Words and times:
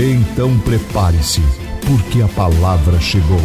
Então 0.00 0.50
prepare-se, 0.60 1.40
porque 1.84 2.22
a 2.22 2.32
palavra 2.36 3.00
chegou. 3.00 3.42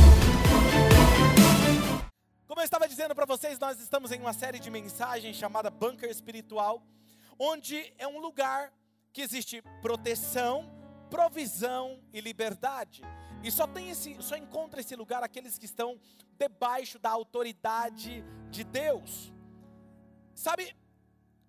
Como 2.47 2.61
eu 2.61 2.63
estava 2.63 2.87
dizendo 2.87 3.15
para 3.15 3.25
vocês, 3.25 3.57
nós 3.57 3.79
estamos 3.79 4.11
em 4.11 4.19
uma 4.19 4.33
série 4.33 4.59
de 4.59 4.69
mensagens 4.69 5.35
chamada 5.35 5.71
Bunker 5.71 6.11
Espiritual, 6.11 6.85
onde 7.39 7.91
é 7.97 8.07
um 8.07 8.19
lugar 8.19 8.71
que 9.11 9.23
existe 9.23 9.63
proteção, 9.81 10.71
provisão 11.09 11.99
e 12.13 12.21
liberdade. 12.21 13.01
E 13.43 13.49
só 13.49 13.65
tem 13.65 13.89
esse, 13.89 14.15
só 14.19 14.37
encontra 14.37 14.79
esse 14.79 14.95
lugar 14.95 15.23
aqueles 15.23 15.57
que 15.57 15.65
estão 15.65 15.99
debaixo 16.37 16.99
da 16.99 17.09
autoridade 17.09 18.23
de 18.51 18.63
Deus. 18.63 19.33
Sabe, 20.35 20.75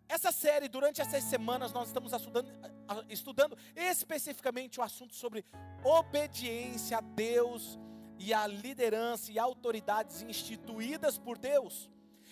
essa 0.08 0.30
série, 0.30 0.68
durante 0.68 1.00
essas 1.00 1.24
semanas, 1.24 1.72
nós 1.72 1.88
estamos 1.88 2.12
estudando, 2.12 2.50
estudando 3.08 3.58
especificamente 3.74 4.78
o 4.78 4.82
assunto 4.82 5.14
sobre 5.14 5.44
obediência 5.82 6.98
a 6.98 7.00
Deus 7.00 7.78
e 8.18 8.32
a 8.32 8.46
liderança 8.46 9.32
e 9.32 9.38
autoridades 9.38 10.22
instituídas 10.22 11.18
por 11.18 11.38
Deus. 11.38 11.90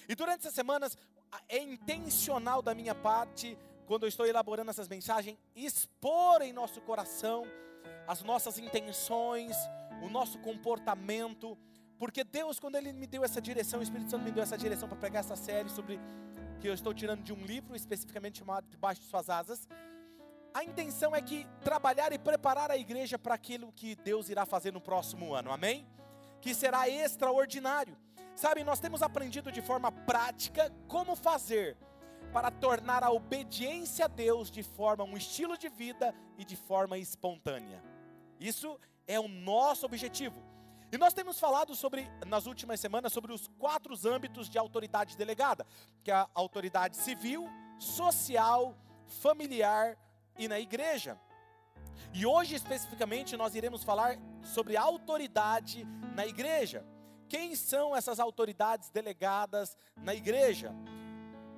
E 0.08 0.14
durante 0.14 0.40
essas 0.40 0.54
semanas, 0.54 0.96
é 1.48 1.62
intencional 1.62 2.62
da 2.62 2.74
minha 2.74 2.94
parte, 2.94 3.58
quando 3.86 4.04
eu 4.04 4.08
estou 4.08 4.26
elaborando 4.26 4.70
essas 4.70 4.88
mensagens, 4.88 5.36
expor 5.56 6.42
em 6.42 6.52
nosso 6.52 6.80
coração 6.80 7.44
as 8.06 8.22
nossas 8.22 8.58
intenções, 8.58 9.56
o 10.02 10.08
nosso 10.08 10.38
comportamento, 10.38 11.56
porque 11.98 12.24
Deus, 12.24 12.58
quando 12.58 12.74
Ele 12.74 12.92
me 12.92 13.06
deu 13.06 13.24
essa 13.24 13.40
direção, 13.40 13.80
o 13.80 13.82
Espírito 13.82 14.10
Santo 14.10 14.24
me 14.24 14.32
deu 14.32 14.42
essa 14.42 14.58
direção 14.58 14.88
para 14.88 14.98
pegar 14.98 15.20
essa 15.20 15.36
série 15.36 15.68
sobre 15.68 16.00
que 16.62 16.68
eu 16.68 16.74
estou 16.74 16.94
tirando 16.94 17.24
de 17.24 17.32
um 17.32 17.44
livro 17.44 17.74
especificamente 17.74 18.38
chamado 18.38 18.68
Debaixo 18.68 19.00
de 19.00 19.08
Suas 19.08 19.28
Asas. 19.28 19.68
A 20.54 20.62
intenção 20.62 21.12
é 21.12 21.20
que 21.20 21.44
trabalhar 21.64 22.12
e 22.12 22.18
preparar 22.20 22.70
a 22.70 22.76
igreja 22.76 23.18
para 23.18 23.34
aquilo 23.34 23.72
que 23.72 23.96
Deus 23.96 24.28
irá 24.28 24.46
fazer 24.46 24.72
no 24.72 24.80
próximo 24.80 25.34
ano, 25.34 25.50
amém? 25.50 25.84
Que 26.40 26.54
será 26.54 26.88
extraordinário. 26.88 27.98
Sabe, 28.36 28.62
nós 28.62 28.78
temos 28.78 29.02
aprendido 29.02 29.50
de 29.50 29.60
forma 29.60 29.90
prática 29.90 30.72
como 30.86 31.16
fazer 31.16 31.76
para 32.32 32.48
tornar 32.48 33.02
a 33.02 33.10
obediência 33.10 34.04
a 34.04 34.08
Deus 34.08 34.48
de 34.48 34.62
forma 34.62 35.02
um 35.02 35.16
estilo 35.16 35.58
de 35.58 35.68
vida 35.68 36.14
e 36.38 36.44
de 36.44 36.54
forma 36.54 36.96
espontânea. 36.96 37.82
Isso 38.38 38.78
é 39.08 39.18
o 39.18 39.26
nosso 39.26 39.84
objetivo. 39.84 40.40
E 40.92 40.98
nós 40.98 41.14
temos 41.14 41.40
falado 41.40 41.74
sobre, 41.74 42.06
nas 42.26 42.44
últimas 42.44 42.78
semanas, 42.78 43.14
sobre 43.14 43.32
os 43.32 43.48
quatro 43.58 43.94
âmbitos 44.06 44.46
de 44.46 44.58
autoridade 44.58 45.16
delegada, 45.16 45.66
que 46.04 46.10
é 46.10 46.14
a 46.14 46.28
autoridade 46.34 46.98
civil, 46.98 47.48
social, 47.78 48.76
familiar 49.06 49.96
e 50.38 50.46
na 50.46 50.60
igreja. 50.60 51.18
E 52.12 52.26
hoje 52.26 52.54
especificamente 52.54 53.38
nós 53.38 53.54
iremos 53.54 53.82
falar 53.82 54.18
sobre 54.42 54.76
autoridade 54.76 55.84
na 56.14 56.26
igreja. 56.26 56.84
Quem 57.26 57.56
são 57.56 57.96
essas 57.96 58.20
autoridades 58.20 58.90
delegadas 58.90 59.78
na 59.96 60.14
igreja? 60.14 60.74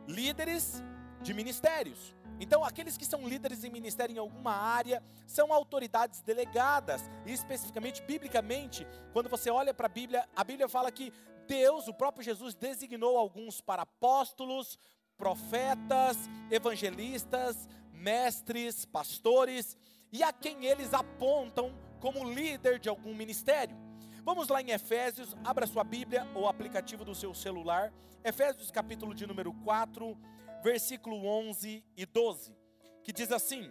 Líderes 0.06 0.80
de 1.22 1.34
ministérios. 1.34 2.14
Então, 2.41 2.65
aqueles 2.65 2.97
que 2.97 3.05
são 3.05 3.27
líderes 3.27 3.65
em 3.65 3.71
ministério 3.71 4.15
em 4.15 4.19
alguma 4.19 4.53
área 4.53 5.03
são 5.27 5.53
autoridades 5.53 6.21
delegadas, 6.22 7.03
e 7.25 7.33
especificamente, 7.33 8.03
biblicamente, 8.03 8.87
quando 9.12 9.28
você 9.28 9.50
olha 9.50 9.72
para 9.72 9.87
a 9.87 9.91
Bíblia, 9.91 10.28
a 10.34 10.43
Bíblia 10.43 10.69
fala 10.69 10.91
que 10.91 11.12
Deus, 11.47 11.89
o 11.89 11.95
próprio 11.95 12.25
Jesus, 12.25 12.55
designou 12.55 13.17
alguns 13.17 13.61
para 13.61 13.83
apóstolos, 13.83 14.78
profetas, 15.17 16.17
evangelistas, 16.50 17.69
mestres, 17.93 18.84
pastores, 18.84 19.77
e 20.12 20.22
a 20.22 20.33
quem 20.33 20.65
eles 20.65 20.93
apontam 20.93 21.75
como 22.01 22.31
líder 22.31 22.78
de 22.78 22.89
algum 22.89 23.15
ministério. 23.15 23.77
Vamos 24.25 24.49
lá 24.49 24.61
em 24.61 24.71
Efésios, 24.71 25.37
abra 25.45 25.66
sua 25.66 25.84
Bíblia 25.84 26.27
ou 26.34 26.49
aplicativo 26.49 27.05
do 27.05 27.15
seu 27.15 27.34
celular, 27.34 27.93
Efésios 28.25 28.71
capítulo 28.71 29.15
de 29.15 29.27
número 29.27 29.53
4 29.65 30.16
versículo 30.64 31.26
11 31.26 31.84
e 31.94 32.06
12, 32.06 32.56
que 33.02 33.12
diz 33.12 33.30
assim: 33.30 33.70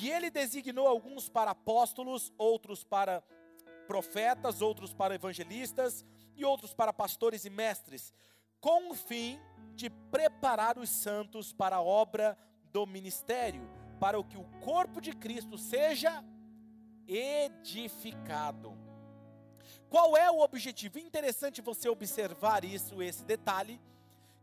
E 0.00 0.10
ele 0.10 0.30
designou 0.30 0.88
alguns 0.88 1.28
para 1.28 1.50
apóstolos, 1.50 2.32
outros 2.38 2.82
para 2.82 3.22
profetas, 3.86 4.62
outros 4.62 4.94
para 4.94 5.14
evangelistas 5.14 6.06
e 6.34 6.42
outros 6.42 6.72
para 6.72 6.90
pastores 6.90 7.44
e 7.44 7.50
mestres, 7.50 8.14
com 8.58 8.90
o 8.90 8.94
fim 8.94 9.38
de 9.74 9.90
preparar 9.90 10.78
os 10.78 10.88
santos 10.88 11.52
para 11.52 11.76
a 11.76 11.82
obra 11.82 12.36
do 12.72 12.86
ministério, 12.86 13.68
para 14.00 14.18
o 14.18 14.24
que 14.24 14.38
o 14.38 14.44
corpo 14.60 15.02
de 15.02 15.12
Cristo 15.12 15.58
seja 15.58 16.24
edificado. 17.06 18.74
Qual 19.90 20.16
é 20.16 20.30
o 20.30 20.40
objetivo? 20.40 20.98
Interessante 20.98 21.60
você 21.60 21.90
observar 21.90 22.64
isso, 22.64 23.02
esse 23.02 23.22
detalhe 23.22 23.78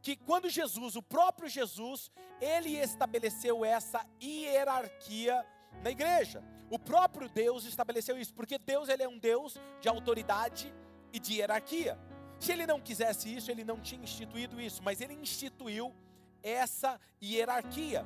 que 0.03 0.17
quando 0.17 0.49
Jesus, 0.49 0.97
o 0.97 1.01
próprio 1.01 1.47
Jesus, 1.47 2.11
ele 2.41 2.77
estabeleceu 2.77 3.63
essa 3.63 4.05
hierarquia 4.21 5.45
na 5.81 5.89
igreja. 5.89 6.43
O 6.69 6.77
próprio 6.77 7.29
Deus 7.29 7.63
estabeleceu 7.63 8.17
isso, 8.17 8.33
porque 8.33 8.59
Deus 8.59 8.89
ele 8.89 9.01
é 9.01 9.07
um 9.07 9.17
Deus 9.17 9.57
de 9.79 9.87
autoridade 9.87 10.73
e 11.13 11.19
de 11.19 11.35
hierarquia. 11.35 11.97
Se 12.37 12.51
ele 12.51 12.67
não 12.67 12.81
quisesse 12.81 13.33
isso, 13.33 13.49
ele 13.49 13.63
não 13.63 13.79
tinha 13.79 14.03
instituído 14.03 14.59
isso, 14.59 14.83
mas 14.83 14.99
ele 14.99 15.13
instituiu 15.13 15.95
essa 16.43 16.99
hierarquia. 17.21 18.05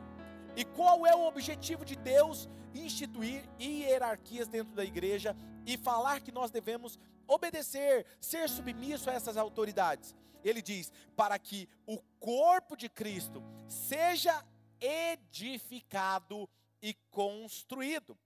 E 0.56 0.64
qual 0.64 1.04
é 1.08 1.16
o 1.16 1.26
objetivo 1.26 1.84
de 1.84 1.96
Deus 1.96 2.48
instituir 2.76 3.44
hierarquias 3.60 4.48
dentro 4.48 4.76
da 4.76 4.86
igreja 4.86 5.36
e 5.66 5.78
falar 5.78 6.22
que 6.22 6.32
nós 6.32 6.52
devemos 6.52 7.00
obedecer, 7.28 8.06
ser 8.20 8.48
submisso 8.50 9.10
a 9.10 9.14
essas 9.14 9.38
autoridades? 9.38 10.16
ele 10.50 10.62
diz: 10.62 10.92
para 11.16 11.38
que 11.38 11.70
o 11.86 11.98
corpo 12.20 12.76
de 12.76 12.90
Cristo 12.90 13.44
seja 13.68 14.44
edificado 14.80 16.50
e 16.82 16.94
construído. 17.10 18.18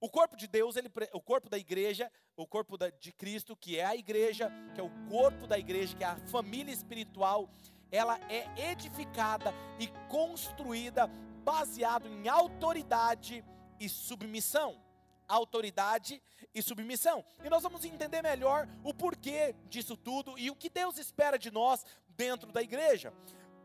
O 0.00 0.10
corpo 0.10 0.36
de 0.36 0.46
Deus, 0.46 0.76
ele, 0.76 0.90
o 1.12 1.20
corpo 1.20 1.48
da 1.48 1.56
igreja, 1.56 2.12
o 2.36 2.46
corpo 2.46 2.76
da, 2.76 2.90
de 2.90 3.10
Cristo, 3.12 3.56
que 3.56 3.78
é 3.78 3.86
a 3.86 3.96
igreja, 3.96 4.52
que 4.74 4.80
é 4.80 4.84
o 4.84 4.90
corpo 5.08 5.46
da 5.46 5.58
igreja, 5.58 5.96
que 5.96 6.04
é 6.04 6.08
a 6.08 6.16
família 6.26 6.72
espiritual, 6.72 7.48
ela 7.90 8.18
é 8.30 8.70
edificada 8.70 9.54
e 9.78 9.88
construída 10.08 11.06
baseado 11.42 12.06
em 12.06 12.28
autoridade 12.28 13.42
e 13.80 13.88
submissão 13.88 14.83
autoridade 15.28 16.22
e 16.54 16.62
submissão. 16.62 17.24
E 17.44 17.50
nós 17.50 17.62
vamos 17.62 17.84
entender 17.84 18.22
melhor 18.22 18.68
o 18.82 18.94
porquê 18.94 19.54
disso 19.68 19.96
tudo 19.96 20.38
e 20.38 20.50
o 20.50 20.56
que 20.56 20.68
Deus 20.68 20.98
espera 20.98 21.38
de 21.38 21.50
nós 21.50 21.84
dentro 22.08 22.50
da 22.52 22.62
igreja. 22.62 23.12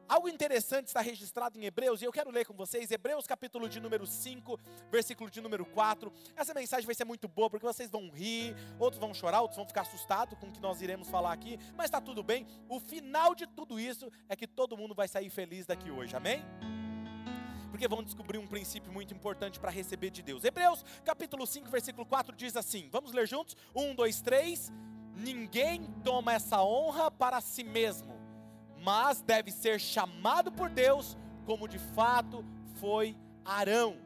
Algo 0.10 0.28
interessante 0.28 0.88
está 0.88 1.02
registrado 1.02 1.60
em 1.60 1.66
Hebreus, 1.66 2.02
e 2.02 2.06
eu 2.06 2.12
quero 2.12 2.32
ler 2.32 2.44
com 2.44 2.56
vocês, 2.56 2.90
Hebreus 2.90 3.28
capítulo 3.28 3.70
de 3.70 3.80
número 3.80 4.08
5, 4.08 4.60
versículo 4.90 5.30
de 5.30 5.40
número 5.40 5.64
4. 5.68 6.12
Essa 6.36 6.52
mensagem 6.52 6.84
vai 6.88 6.96
ser 6.96 7.06
muito 7.06 7.28
boa, 7.28 7.48
porque 7.48 7.64
vocês 7.64 7.92
vão 7.92 8.10
rir, 8.10 8.56
outros 8.80 9.00
vão 9.00 9.14
chorar, 9.14 9.42
outros 9.42 9.58
vão 9.58 9.68
ficar 9.68 9.82
assustados 9.82 10.36
com 10.40 10.48
o 10.48 10.52
que 10.52 10.60
nós 10.60 10.82
iremos 10.82 11.08
falar 11.10 11.32
aqui, 11.32 11.60
mas 11.76 11.86
está 11.86 12.02
tudo 12.02 12.24
bem. 12.24 12.48
O 12.68 12.80
final 12.80 13.36
de 13.36 13.46
tudo 13.46 13.80
isso 13.80 14.12
é 14.28 14.36
que 14.36 14.48
todo 14.48 14.76
mundo 14.76 14.96
vai 14.96 15.08
sair 15.08 15.30
feliz 15.30 15.68
daqui 15.68 15.92
hoje, 15.92 16.16
amém? 16.16 16.44
Porque 17.70 17.88
vão 17.88 18.04
descobrir 18.04 18.38
um 18.38 18.48
princípio 18.48 18.92
muito 18.92 19.14
importante 19.14 19.60
para 19.60 19.72
receber 19.72 20.10
de 20.10 20.22
Deus. 20.22 20.44
Hebreus 20.44 20.84
capítulo 21.04 21.46
5, 21.46 21.70
versículo 21.70 22.06
4 22.06 22.36
diz 22.36 22.56
assim: 22.56 22.90
Vamos 22.92 23.14
ler 23.14 23.28
juntos? 23.28 23.56
Um, 23.76 23.94
dois, 23.96 24.22
três. 24.22 24.72
Ninguém 25.16 25.84
toma 26.04 26.34
essa 26.34 26.64
honra 26.64 27.12
para 27.12 27.42
si 27.42 27.64
mesmo, 27.64 28.18
mas 28.82 29.22
deve 29.22 29.52
ser 29.52 29.80
chamado 29.80 30.52
por 30.52 30.70
Deus, 30.70 31.18
como 31.46 31.68
de 31.68 31.78
fato 31.78 32.46
foi 32.76 33.18
Arão. 33.44 33.98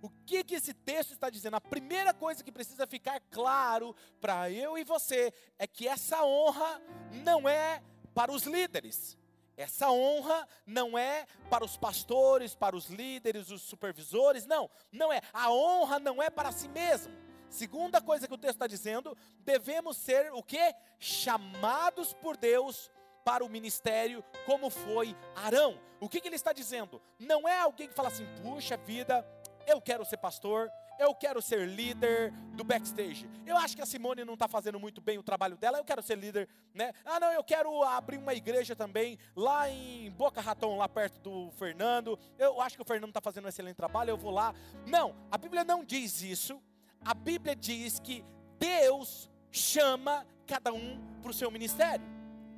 O 0.00 0.10
que, 0.26 0.44
que 0.44 0.54
esse 0.54 0.72
texto 0.72 1.12
está 1.12 1.28
dizendo? 1.28 1.56
A 1.56 1.60
primeira 1.60 2.14
coisa 2.14 2.44
que 2.44 2.52
precisa 2.52 2.86
ficar 2.86 3.20
claro 3.30 3.96
para 4.20 4.50
eu 4.50 4.78
e 4.78 4.84
você 4.84 5.32
é 5.58 5.66
que 5.66 5.88
essa 5.88 6.22
honra 6.24 6.80
não 7.24 7.48
é 7.48 7.82
para 8.14 8.30
os 8.30 8.44
líderes. 8.44 9.16
Essa 9.58 9.90
honra 9.90 10.46
não 10.64 10.96
é 10.96 11.26
para 11.50 11.64
os 11.64 11.76
pastores, 11.76 12.54
para 12.54 12.76
os 12.76 12.88
líderes, 12.88 13.50
os 13.50 13.60
supervisores, 13.60 14.46
não, 14.46 14.70
não 14.92 15.12
é. 15.12 15.20
A 15.32 15.50
honra 15.50 15.98
não 15.98 16.22
é 16.22 16.30
para 16.30 16.52
si 16.52 16.68
mesmo. 16.68 17.12
Segunda 17.50 18.00
coisa 18.00 18.28
que 18.28 18.34
o 18.34 18.38
texto 18.38 18.54
está 18.54 18.68
dizendo, 18.68 19.18
devemos 19.40 19.96
ser 19.96 20.32
o 20.32 20.44
que? 20.44 20.72
Chamados 21.00 22.12
por 22.12 22.36
Deus 22.36 22.88
para 23.24 23.44
o 23.44 23.48
ministério, 23.48 24.24
como 24.46 24.70
foi 24.70 25.16
Arão. 25.34 25.76
O 25.98 26.08
que, 26.08 26.20
que 26.20 26.28
ele 26.28 26.36
está 26.36 26.52
dizendo? 26.52 27.02
Não 27.18 27.48
é 27.48 27.58
alguém 27.58 27.88
que 27.88 27.94
fala 27.94 28.10
assim, 28.10 28.28
puxa 28.40 28.76
vida, 28.76 29.26
eu 29.66 29.80
quero 29.80 30.04
ser 30.04 30.18
pastor, 30.18 30.70
eu 30.98 31.14
quero 31.14 31.40
ser 31.40 31.66
líder 31.66 32.32
do 32.54 32.64
backstage. 32.64 33.28
Eu 33.46 33.56
acho 33.56 33.76
que 33.76 33.82
a 33.82 33.86
Simone 33.86 34.24
não 34.24 34.34
está 34.34 34.48
fazendo 34.48 34.78
muito 34.80 35.00
bem 35.00 35.18
o 35.18 35.22
trabalho 35.22 35.56
dela, 35.56 35.78
eu 35.78 35.84
quero 35.84 36.02
ser 36.02 36.16
líder, 36.16 36.48
né? 36.74 36.92
Ah, 37.04 37.20
não, 37.20 37.32
eu 37.32 37.44
quero 37.44 37.82
abrir 37.82 38.18
uma 38.18 38.34
igreja 38.34 38.74
também 38.74 39.18
lá 39.34 39.70
em 39.70 40.10
Boca 40.10 40.40
Raton, 40.40 40.76
lá 40.76 40.88
perto 40.88 41.20
do 41.20 41.50
Fernando. 41.52 42.18
Eu 42.38 42.60
acho 42.60 42.76
que 42.76 42.82
o 42.82 42.86
Fernando 42.86 43.10
está 43.10 43.20
fazendo 43.20 43.44
um 43.44 43.48
excelente 43.48 43.76
trabalho, 43.76 44.10
eu 44.10 44.16
vou 44.16 44.30
lá. 44.30 44.54
Não, 44.86 45.14
a 45.30 45.38
Bíblia 45.38 45.64
não 45.64 45.84
diz 45.84 46.22
isso. 46.22 46.60
A 47.04 47.14
Bíblia 47.14 47.54
diz 47.54 48.00
que 48.00 48.24
Deus 48.58 49.30
chama 49.52 50.26
cada 50.46 50.72
um 50.72 51.00
para 51.22 51.30
o 51.30 51.34
seu 51.34 51.50
ministério, 51.50 52.04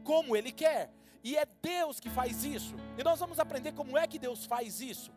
como 0.03 0.35
Ele 0.35 0.51
quer. 0.51 0.91
E 1.23 1.37
é 1.37 1.47
Deus 1.61 2.01
que 2.01 2.09
faz 2.09 2.45
isso. 2.45 2.75
E 2.97 3.05
nós 3.05 3.21
vamos 3.21 3.39
aprender 3.39 3.73
como 3.73 3.99
é 3.99 4.07
que 4.07 4.19
Deus 4.19 4.47
faz 4.47 4.81
isso. 4.81 5.13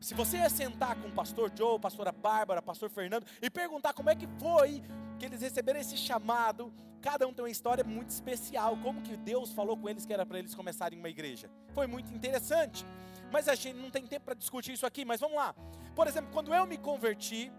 Se 0.00 0.14
você 0.14 0.48
sentar 0.48 0.96
com 0.96 1.08
o 1.08 1.12
pastor 1.12 1.52
Joe, 1.54 1.78
pastora 1.78 2.10
Bárbara, 2.10 2.62
pastor 2.62 2.88
Fernando 2.88 3.26
e 3.42 3.50
perguntar 3.50 3.92
como 3.92 4.08
é 4.08 4.16
que 4.16 4.26
foi 4.38 4.82
que 5.18 5.26
eles 5.26 5.42
receberam 5.42 5.78
esse 5.78 5.94
chamado, 5.94 6.72
cada 7.02 7.28
um 7.28 7.34
tem 7.34 7.44
uma 7.44 7.50
história 7.50 7.84
muito 7.84 8.08
especial, 8.08 8.78
como 8.78 9.02
que 9.02 9.14
Deus 9.14 9.52
falou 9.52 9.76
com 9.76 9.90
eles 9.90 10.06
que 10.06 10.12
era 10.12 10.24
para 10.24 10.38
eles 10.38 10.54
começarem 10.54 10.98
uma 10.98 11.10
igreja. 11.10 11.50
Foi 11.74 11.86
muito 11.86 12.14
interessante. 12.14 12.82
Mas 13.30 13.46
a 13.46 13.54
gente 13.54 13.76
não 13.76 13.90
tem 13.90 14.06
tempo 14.06 14.24
para 14.24 14.34
discutir 14.34 14.72
isso 14.72 14.86
aqui, 14.86 15.04
mas 15.04 15.20
vamos 15.20 15.36
lá. 15.36 15.54
Por 15.94 16.06
exemplo, 16.06 16.30
quando 16.32 16.52
eu 16.54 16.66
me 16.66 16.78
converti, 16.78 17.52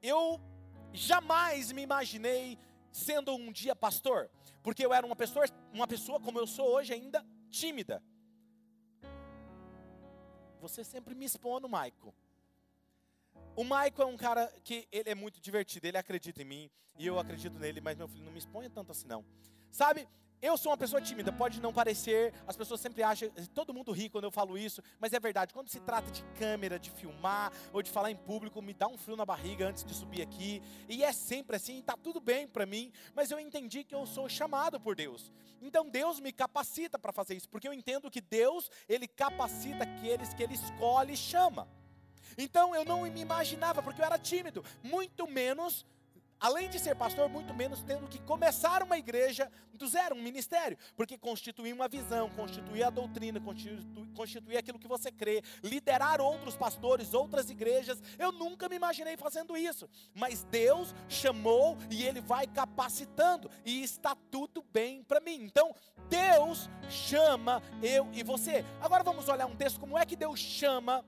eu 0.00 0.40
jamais 0.92 1.72
me 1.72 1.82
imaginei 1.82 2.56
sendo 2.92 3.34
um 3.34 3.50
dia 3.50 3.74
pastor, 3.74 4.30
porque 4.62 4.86
eu 4.86 4.94
era 4.94 5.04
uma 5.04 5.16
pessoa, 5.16 5.44
uma 5.72 5.88
pessoa 5.88 6.20
como 6.20 6.38
eu 6.38 6.46
sou 6.46 6.68
hoje 6.68 6.94
ainda 6.94 7.26
tímida. 7.50 8.00
Você 10.64 10.82
sempre 10.82 11.14
me 11.14 11.26
expõe 11.26 11.60
no 11.60 11.68
Maico. 11.68 12.14
O 13.54 13.62
Maico 13.62 14.00
é 14.00 14.06
um 14.06 14.16
cara 14.16 14.50
que 14.64 14.88
ele 14.90 15.10
é 15.10 15.14
muito 15.14 15.38
divertido, 15.38 15.86
ele 15.86 15.98
acredita 15.98 16.40
em 16.40 16.46
mim 16.46 16.70
e 16.98 17.06
eu 17.06 17.18
acredito 17.18 17.58
nele, 17.58 17.82
mas 17.82 17.98
meu 17.98 18.08
filho 18.08 18.24
não 18.24 18.32
me 18.32 18.38
exponha 18.38 18.70
tanto 18.70 18.90
assim 18.90 19.06
não. 19.06 19.22
Sabe? 19.70 20.08
Eu 20.42 20.56
sou 20.58 20.70
uma 20.70 20.76
pessoa 20.76 21.00
tímida, 21.00 21.32
pode 21.32 21.60
não 21.60 21.72
parecer, 21.72 22.34
as 22.46 22.56
pessoas 22.56 22.80
sempre 22.80 23.02
acham, 23.02 23.30
todo 23.54 23.72
mundo 23.72 23.92
ri 23.92 24.10
quando 24.10 24.24
eu 24.24 24.30
falo 24.30 24.58
isso, 24.58 24.82
mas 25.00 25.12
é 25.12 25.18
verdade. 25.18 25.54
Quando 25.54 25.68
se 25.68 25.80
trata 25.80 26.10
de 26.10 26.22
câmera, 26.38 26.78
de 26.78 26.90
filmar 26.90 27.50
ou 27.72 27.82
de 27.82 27.90
falar 27.90 28.10
em 28.10 28.16
público, 28.16 28.60
me 28.60 28.74
dá 28.74 28.86
um 28.86 28.98
frio 28.98 29.16
na 29.16 29.24
barriga 29.24 29.66
antes 29.66 29.84
de 29.84 29.94
subir 29.94 30.20
aqui. 30.20 30.62
E 30.88 31.02
é 31.02 31.12
sempre 31.12 31.56
assim, 31.56 31.78
está 31.78 31.96
tudo 31.96 32.20
bem 32.20 32.46
para 32.46 32.66
mim, 32.66 32.92
mas 33.14 33.30
eu 33.30 33.40
entendi 33.40 33.84
que 33.84 33.94
eu 33.94 34.06
sou 34.06 34.28
chamado 34.28 34.78
por 34.78 34.94
Deus. 34.94 35.32
Então 35.62 35.88
Deus 35.88 36.20
me 36.20 36.30
capacita 36.30 36.98
para 36.98 37.12
fazer 37.12 37.34
isso, 37.34 37.48
porque 37.48 37.66
eu 37.66 37.72
entendo 37.72 38.10
que 38.10 38.20
Deus, 38.20 38.70
ele 38.86 39.08
capacita 39.08 39.84
aqueles 39.84 40.34
que 40.34 40.42
ele 40.42 40.54
escolhe 40.54 41.14
e 41.14 41.16
chama. 41.16 41.66
Então 42.36 42.74
eu 42.74 42.84
não 42.84 43.02
me 43.02 43.20
imaginava, 43.20 43.82
porque 43.82 44.00
eu 44.00 44.04
era 44.04 44.18
tímido, 44.18 44.64
muito 44.82 45.26
menos 45.26 45.86
além 46.44 46.68
de 46.68 46.78
ser 46.78 46.94
pastor, 46.94 47.26
muito 47.26 47.54
menos 47.54 47.82
tendo 47.82 48.06
que 48.06 48.18
começar 48.18 48.82
uma 48.82 48.98
igreja 48.98 49.50
do 49.72 49.88
zero, 49.88 50.14
um 50.14 50.22
ministério, 50.22 50.76
porque 50.94 51.16
constituir 51.16 51.72
uma 51.72 51.88
visão, 51.88 52.28
constituir 52.28 52.82
a 52.82 52.90
doutrina, 52.90 53.40
constituir, 53.40 53.82
constituir 54.14 54.58
aquilo 54.58 54.78
que 54.78 54.86
você 54.86 55.10
crê, 55.10 55.42
liderar 55.62 56.20
outros 56.20 56.54
pastores, 56.54 57.14
outras 57.14 57.48
igrejas, 57.48 57.98
eu 58.18 58.30
nunca 58.30 58.68
me 58.68 58.76
imaginei 58.76 59.16
fazendo 59.16 59.56
isso, 59.56 59.88
mas 60.14 60.44
Deus 60.44 60.94
chamou 61.08 61.78
e 61.90 62.02
Ele 62.02 62.20
vai 62.20 62.46
capacitando, 62.46 63.50
e 63.64 63.82
está 63.82 64.14
tudo 64.30 64.62
bem 64.70 65.02
para 65.02 65.20
mim. 65.20 65.44
Então, 65.44 65.74
Deus 66.10 66.68
chama 66.90 67.62
eu 67.82 68.06
e 68.12 68.22
você. 68.22 68.62
Agora 68.82 69.02
vamos 69.02 69.30
olhar 69.30 69.46
um 69.46 69.56
texto, 69.56 69.80
como 69.80 69.96
é 69.96 70.04
que 70.04 70.14
Deus 70.14 70.38
chama 70.38 71.02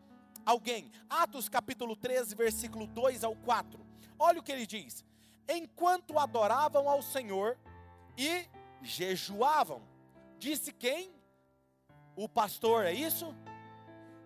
alguém? 0.47 0.91
Atos 1.11 1.47
capítulo 1.47 1.95
13, 1.95 2.35
versículo 2.35 2.87
2 2.87 3.23
ao 3.23 3.37
4. 3.37 3.85
Olha 4.19 4.41
o 4.41 4.43
que 4.43 4.51
ele 4.51 4.67
diz 4.67 5.05
enquanto 5.49 6.19
adoravam 6.19 6.89
ao 6.89 7.03
Senhor 7.03 7.59
e 8.17 8.47
jejuavam. 8.83 9.83
Disse 10.39 10.73
quem? 10.73 11.15
O 12.15 12.29
pastor, 12.29 12.87
é 12.87 12.93
isso? 12.93 13.35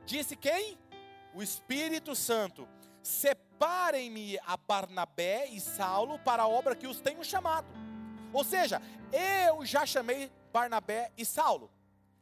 Disse 0.04 0.36
quem? 0.36 0.78
O 1.34 1.42
Espírito 1.42 2.14
Santo. 2.14 2.68
Separem-me 3.02 4.38
a 4.46 4.56
Barnabé 4.56 5.46
e 5.46 5.60
Saulo 5.60 6.18
para 6.18 6.42
a 6.42 6.48
obra 6.48 6.76
que 6.76 6.86
os 6.86 7.00
tenho 7.00 7.24
chamado. 7.24 7.68
Ou 8.32 8.44
seja, 8.44 8.80
eu 9.12 9.64
já 9.64 9.84
chamei 9.86 10.30
Barnabé 10.52 11.10
e 11.16 11.24
Saulo. 11.24 11.70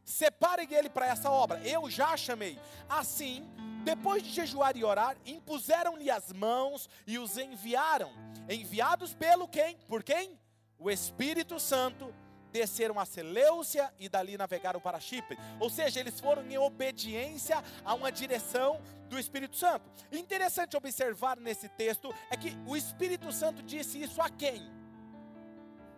Separem 0.08 0.72
ele 0.72 0.88
para 0.88 1.06
essa 1.06 1.30
obra. 1.30 1.60
Eu 1.60 1.90
já 1.90 2.16
chamei. 2.16 2.58
Assim, 2.88 3.46
depois 3.84 4.22
de 4.22 4.30
jejuar 4.30 4.74
e 4.74 4.82
orar, 4.82 5.18
impuseram-lhe 5.26 6.10
as 6.10 6.32
mãos 6.32 6.88
e 7.06 7.18
os 7.18 7.36
enviaram. 7.36 8.10
Enviados 8.48 9.12
pelo 9.12 9.46
quem? 9.46 9.76
Por 9.86 10.02
quem? 10.02 10.40
O 10.78 10.90
Espírito 10.90 11.60
Santo. 11.60 12.14
Desceram 12.50 12.98
a 12.98 13.04
Seleucia 13.04 13.92
e 13.98 14.08
dali 14.08 14.38
navegaram 14.38 14.80
para 14.80 14.98
Chipre. 14.98 15.38
Ou 15.60 15.68
seja, 15.68 16.00
eles 16.00 16.18
foram 16.18 16.42
em 16.50 16.56
obediência 16.56 17.62
a 17.84 17.92
uma 17.92 18.10
direção 18.10 18.80
do 19.10 19.18
Espírito 19.18 19.58
Santo. 19.58 19.90
Interessante 20.10 20.74
observar 20.74 21.36
nesse 21.36 21.68
texto 21.68 22.14
é 22.30 22.36
que 22.38 22.56
o 22.66 22.74
Espírito 22.74 23.30
Santo 23.30 23.62
disse 23.62 24.00
isso 24.00 24.22
a 24.22 24.30
quem? 24.30 24.66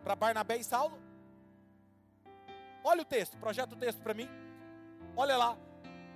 Para 0.02 0.16
Barnabé 0.16 0.56
e 0.56 0.64
Saulo? 0.64 1.09
Olha 2.82 3.02
o 3.02 3.04
texto, 3.04 3.36
projeta 3.36 3.74
o 3.74 3.78
texto 3.78 4.00
para 4.00 4.14
mim. 4.14 4.28
Olha 5.16 5.36
lá, 5.36 5.56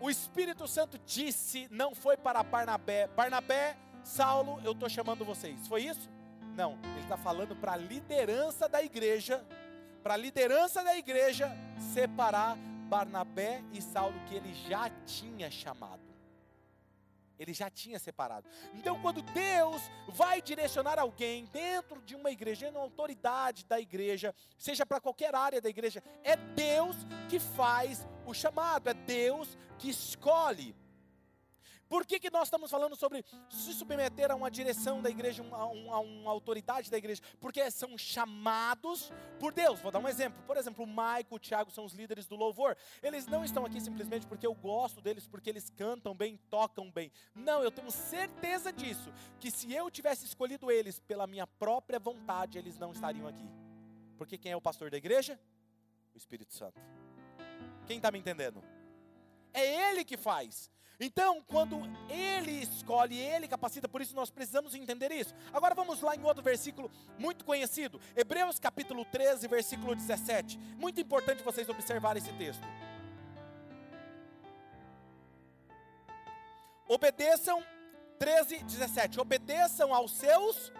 o 0.00 0.10
Espírito 0.10 0.66
Santo 0.66 0.98
disse, 0.98 1.68
não 1.70 1.94
foi 1.94 2.16
para 2.16 2.42
Barnabé, 2.42 3.06
Barnabé, 3.08 3.76
Saulo, 4.02 4.60
eu 4.64 4.72
estou 4.72 4.88
chamando 4.88 5.24
vocês. 5.24 5.66
Foi 5.66 5.82
isso? 5.82 6.08
Não, 6.56 6.78
ele 6.84 7.00
está 7.00 7.16
falando 7.16 7.56
para 7.56 7.72
a 7.72 7.76
liderança 7.76 8.68
da 8.68 8.82
igreja, 8.82 9.44
para 10.02 10.14
a 10.14 10.16
liderança 10.16 10.84
da 10.84 10.96
igreja 10.96 11.50
separar 11.92 12.56
Barnabé 12.88 13.62
e 13.72 13.82
Saulo, 13.82 14.14
que 14.28 14.34
ele 14.34 14.54
já 14.54 14.88
tinha 15.04 15.50
chamado. 15.50 16.13
Ele 17.38 17.52
já 17.52 17.70
tinha 17.70 17.98
separado. 17.98 18.48
Então, 18.74 19.00
quando 19.00 19.22
Deus 19.22 19.82
vai 20.08 20.40
direcionar 20.40 20.98
alguém 20.98 21.46
dentro 21.46 22.00
de 22.02 22.14
uma 22.14 22.30
igreja, 22.30 22.70
na 22.70 22.80
autoridade 22.80 23.64
da 23.64 23.80
igreja, 23.80 24.34
seja 24.58 24.86
para 24.86 25.00
qualquer 25.00 25.34
área 25.34 25.60
da 25.60 25.68
igreja, 25.68 26.02
é 26.22 26.36
Deus 26.36 26.96
que 27.28 27.38
faz 27.38 28.06
o 28.26 28.32
chamado, 28.32 28.88
é 28.88 28.94
Deus 28.94 29.56
que 29.78 29.90
escolhe. 29.90 30.74
Por 31.94 32.04
que, 32.04 32.18
que 32.18 32.28
nós 32.28 32.48
estamos 32.48 32.72
falando 32.72 32.96
sobre 32.96 33.24
se 33.48 33.72
submeter 33.72 34.28
a 34.28 34.34
uma 34.34 34.50
direção 34.50 35.00
da 35.00 35.08
igreja, 35.08 35.44
a, 35.52 35.56
a 35.56 36.00
uma 36.00 36.28
autoridade 36.28 36.90
da 36.90 36.98
igreja? 36.98 37.22
Porque 37.38 37.70
são 37.70 37.96
chamados 37.96 39.12
por 39.38 39.52
Deus. 39.52 39.78
Vou 39.78 39.92
dar 39.92 40.00
um 40.00 40.08
exemplo. 40.08 40.42
Por 40.44 40.56
exemplo, 40.56 40.82
o 40.82 40.88
Maico, 40.88 41.36
o 41.36 41.38
Tiago 41.38 41.70
são 41.70 41.84
os 41.84 41.92
líderes 41.92 42.26
do 42.26 42.34
louvor. 42.34 42.76
Eles 43.00 43.28
não 43.28 43.44
estão 43.44 43.64
aqui 43.64 43.80
simplesmente 43.80 44.26
porque 44.26 44.44
eu 44.44 44.54
gosto 44.54 45.00
deles, 45.00 45.28
porque 45.28 45.48
eles 45.48 45.70
cantam 45.70 46.16
bem, 46.16 46.36
tocam 46.50 46.90
bem. 46.90 47.12
Não, 47.32 47.62
eu 47.62 47.70
tenho 47.70 47.92
certeza 47.92 48.72
disso. 48.72 49.12
Que 49.38 49.48
se 49.48 49.72
eu 49.72 49.88
tivesse 49.88 50.26
escolhido 50.26 50.72
eles 50.72 50.98
pela 50.98 51.28
minha 51.28 51.46
própria 51.46 52.00
vontade, 52.00 52.58
eles 52.58 52.76
não 52.76 52.90
estariam 52.90 53.28
aqui. 53.28 53.48
Porque 54.18 54.36
quem 54.36 54.50
é 54.50 54.56
o 54.56 54.60
pastor 54.60 54.90
da 54.90 54.96
igreja? 54.96 55.38
O 56.12 56.18
Espírito 56.18 56.54
Santo. 56.54 56.80
Quem 57.86 57.98
está 57.98 58.10
me 58.10 58.18
entendendo? 58.18 58.64
É 59.52 59.92
Ele 59.92 60.04
que 60.04 60.16
faz. 60.16 60.74
Então, 61.00 61.42
quando 61.42 61.80
Ele 62.08 62.52
escolhe, 62.52 63.18
Ele 63.18 63.48
capacita, 63.48 63.88
por 63.88 64.00
isso 64.00 64.14
nós 64.14 64.30
precisamos 64.30 64.74
entender 64.74 65.10
isso. 65.10 65.34
Agora 65.52 65.74
vamos 65.74 66.00
lá 66.00 66.14
em 66.14 66.22
outro 66.22 66.42
versículo 66.42 66.90
muito 67.18 67.44
conhecido, 67.44 68.00
Hebreus 68.16 68.58
capítulo 68.58 69.04
13, 69.04 69.48
versículo 69.48 69.94
17. 69.94 70.58
Muito 70.78 71.00
importante 71.00 71.42
vocês 71.42 71.68
observarem 71.68 72.22
esse 72.22 72.32
texto. 72.34 72.62
Obedeçam, 76.86 77.62
13, 78.18 78.62
17. 78.62 79.18
Obedeçam 79.18 79.92
aos 79.92 80.12
seus 80.12 80.72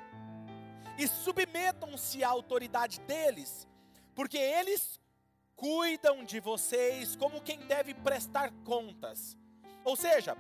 e 0.97 1.09
submetam-se 1.09 2.23
à 2.23 2.29
autoridade 2.29 3.01
deles, 3.01 3.67
porque 4.15 4.39
eles 4.39 5.01
cuidam 5.57 6.25
de 6.25 6.41
vocês 6.41 7.17
como 7.17 7.41
quem 7.41 7.59
deve 7.67 7.95
prestar 7.95 8.53
contas. 8.65 9.37
Ou 9.85 9.97
seja, 9.97 10.37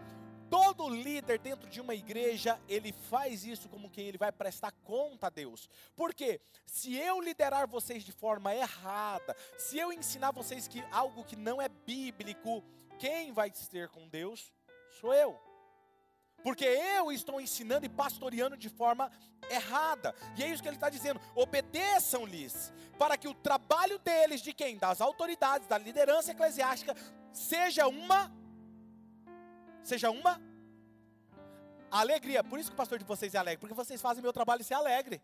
todo 0.50 0.88
líder 0.88 1.38
dentro 1.38 1.68
de 1.68 1.80
uma 1.80 1.94
igreja, 1.94 2.60
ele 2.68 2.92
faz 2.92 3.44
isso 3.44 3.68
como 3.68 3.90
quem 3.90 4.06
ele 4.06 4.18
vai 4.18 4.32
prestar 4.32 4.72
conta 4.84 5.26
a 5.26 5.30
Deus. 5.30 5.68
Porque 5.96 6.40
se 6.66 6.94
eu 6.96 7.20
liderar 7.20 7.66
vocês 7.66 8.04
de 8.04 8.12
forma 8.12 8.54
errada, 8.54 9.36
se 9.58 9.78
eu 9.78 9.92
ensinar 9.92 10.30
vocês 10.32 10.68
que 10.68 10.82
algo 10.90 11.24
que 11.24 11.36
não 11.36 11.60
é 11.60 11.68
bíblico, 11.68 12.62
quem 12.98 13.32
vai 13.32 13.50
ter 13.50 13.88
com 13.88 14.08
Deus? 14.08 14.52
Sou 15.00 15.12
eu. 15.12 15.38
porque 16.44 16.66
eu 16.66 17.10
estou 17.10 17.40
ensinando 17.40 17.86
e 17.86 17.88
pastoreando 17.88 18.54
de 18.56 18.68
forma 18.68 19.10
errada. 19.50 20.14
E 20.36 20.42
é 20.42 20.48
isso 20.48 20.62
que 20.62 20.68
ele 20.68 20.76
está 20.76 20.90
dizendo: 20.90 21.18
obedeçam-lhes, 21.34 22.70
para 22.98 23.16
que 23.16 23.26
o 23.26 23.34
trabalho 23.34 23.98
deles, 23.98 24.42
de 24.42 24.52
quem? 24.52 24.76
Das 24.76 25.00
autoridades, 25.00 25.66
da 25.66 25.78
liderança 25.78 26.32
eclesiástica, 26.32 26.94
seja 27.32 27.86
uma. 27.86 28.30
Seja 29.84 30.10
uma 30.10 30.40
alegria. 31.90 32.42
Por 32.42 32.58
isso 32.58 32.70
que 32.70 32.74
o 32.74 32.76
pastor 32.76 32.98
de 32.98 33.04
vocês 33.04 33.34
é 33.34 33.38
alegre, 33.38 33.60
porque 33.60 33.74
vocês 33.74 34.00
fazem 34.00 34.22
meu 34.22 34.32
trabalho 34.32 34.64
ser 34.64 34.74
alegre. 34.74 35.22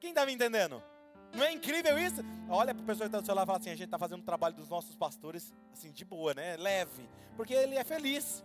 Quem 0.00 0.10
está 0.10 0.26
me 0.26 0.32
entendendo? 0.32 0.82
Não 1.34 1.44
é 1.44 1.52
incrível 1.52 1.96
isso? 1.98 2.22
Olha 2.48 2.74
para 2.74 2.82
o 2.82 2.86
pessoa 2.86 3.08
que 3.08 3.08
está 3.08 3.20
do 3.20 3.26
seu 3.26 3.34
lado 3.34 3.44
e 3.44 3.46
fala 3.46 3.58
assim: 3.58 3.70
a 3.70 3.74
gente 3.74 3.84
está 3.84 3.98
fazendo 3.98 4.22
o 4.22 4.24
trabalho 4.24 4.56
dos 4.56 4.68
nossos 4.68 4.96
pastores, 4.96 5.52
assim, 5.72 5.92
de 5.92 6.04
boa, 6.04 6.34
né? 6.34 6.56
Leve. 6.56 7.08
Porque 7.36 7.54
ele 7.54 7.76
é 7.76 7.84
feliz. 7.84 8.42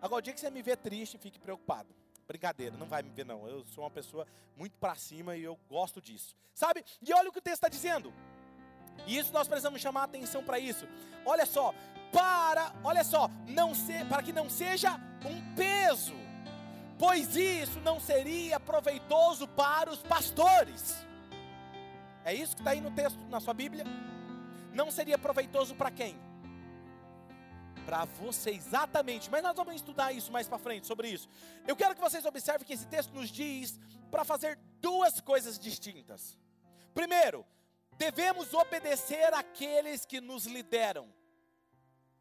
Agora, 0.00 0.20
o 0.20 0.22
dia 0.22 0.32
que 0.32 0.40
você 0.40 0.50
me 0.50 0.62
vê 0.62 0.76
triste, 0.76 1.18
fique 1.18 1.40
preocupado. 1.40 1.94
Brincadeira, 2.28 2.76
não 2.76 2.86
vai 2.86 3.02
me 3.02 3.10
ver, 3.10 3.26
não. 3.26 3.48
Eu 3.48 3.64
sou 3.64 3.84
uma 3.84 3.90
pessoa 3.90 4.26
muito 4.56 4.76
para 4.78 4.94
cima 4.94 5.36
e 5.36 5.42
eu 5.42 5.58
gosto 5.68 6.00
disso. 6.00 6.36
Sabe? 6.54 6.84
E 7.00 7.12
olha 7.12 7.28
o 7.28 7.32
que 7.32 7.38
o 7.38 7.42
texto 7.42 7.56
está 7.56 7.68
dizendo. 7.68 8.12
E 9.06 9.16
isso 9.18 9.32
nós 9.32 9.48
precisamos 9.48 9.80
chamar 9.80 10.04
atenção 10.04 10.42
para 10.42 10.58
isso. 10.58 10.86
Olha 11.24 11.46
só, 11.46 11.74
para, 12.12 12.72
olha 12.84 13.02
só, 13.02 13.30
não 13.48 13.74
ser, 13.74 14.06
para 14.06 14.22
que 14.22 14.32
não 14.32 14.48
seja 14.48 15.00
um 15.24 15.54
peso, 15.54 16.14
pois 16.98 17.36
isso 17.36 17.80
não 17.80 17.98
seria 17.98 18.60
proveitoso 18.60 19.48
para 19.48 19.90
os 19.90 20.02
pastores. 20.02 21.04
É 22.24 22.34
isso 22.34 22.54
que 22.54 22.60
está 22.60 22.70
aí 22.70 22.80
no 22.80 22.90
texto, 22.90 23.18
na 23.28 23.40
sua 23.40 23.54
Bíblia? 23.54 23.84
Não 24.72 24.90
seria 24.90 25.18
proveitoso 25.18 25.74
para 25.74 25.90
quem? 25.90 26.16
Para 27.84 28.04
você, 28.04 28.50
exatamente. 28.50 29.30
Mas 29.30 29.42
nós 29.42 29.56
vamos 29.56 29.74
estudar 29.74 30.12
isso 30.12 30.30
mais 30.30 30.46
para 30.46 30.58
frente, 30.58 30.86
sobre 30.86 31.08
isso. 31.08 31.28
Eu 31.66 31.74
quero 31.74 31.94
que 31.94 32.00
vocês 32.00 32.24
observem 32.24 32.66
que 32.66 32.72
esse 32.72 32.86
texto 32.86 33.12
nos 33.12 33.28
diz 33.28 33.78
para 34.10 34.24
fazer 34.24 34.58
duas 34.80 35.20
coisas 35.20 35.58
distintas. 35.58 36.38
Primeiro, 36.94 37.44
devemos 37.98 38.52
obedecer 38.54 39.32
àqueles 39.34 40.04
que 40.04 40.20
nos 40.20 40.46
lideram. 40.46 41.12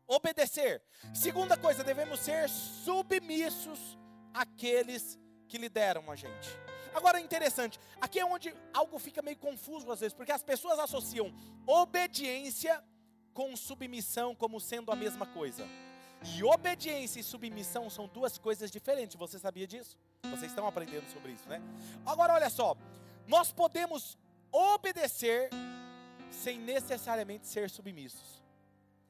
Obedecer. 0.08 0.82
Segunda 1.14 1.56
coisa, 1.56 1.84
devemos 1.84 2.20
ser 2.20 2.50
submissos 2.50 3.98
àqueles 4.34 5.18
que 5.48 5.58
lideram 5.58 6.10
a 6.12 6.16
gente. 6.16 6.50
Agora 6.94 7.20
é 7.20 7.22
interessante, 7.22 7.80
aqui 8.02 8.20
é 8.20 8.26
onde 8.26 8.54
algo 8.74 9.00
fica 9.00 9.22
meio 9.22 9.38
confuso 9.38 9.90
às 9.92 10.02
vezes, 10.02 10.14
porque 10.14 10.32
as 10.32 10.44
pessoas 10.44 10.78
associam 10.78 11.34
obediência 11.66 12.84
com 13.34 13.56
submissão 13.56 14.36
como 14.36 14.60
sendo 14.60 14.92
a 14.92 14.96
mesma 14.96 15.26
coisa. 15.26 15.66
E 16.36 16.44
obediência 16.44 17.20
e 17.20 17.24
submissão 17.24 17.90
são 17.90 18.08
duas 18.08 18.38
coisas 18.38 18.70
diferentes. 18.70 19.16
Você 19.16 19.40
sabia 19.40 19.66
disso? 19.66 19.98
Vocês 20.24 20.52
estão 20.52 20.68
aprendendo 20.68 21.10
sobre 21.10 21.32
isso, 21.32 21.48
né? 21.50 21.62
Agora 22.06 22.34
olha 22.34 22.50
só, 22.50 22.76
nós 23.26 23.52
podemos 23.52 24.18
obedecer 24.52 25.50
sem 26.30 26.60
necessariamente 26.60 27.48
ser 27.48 27.70
submissos. 27.70 28.42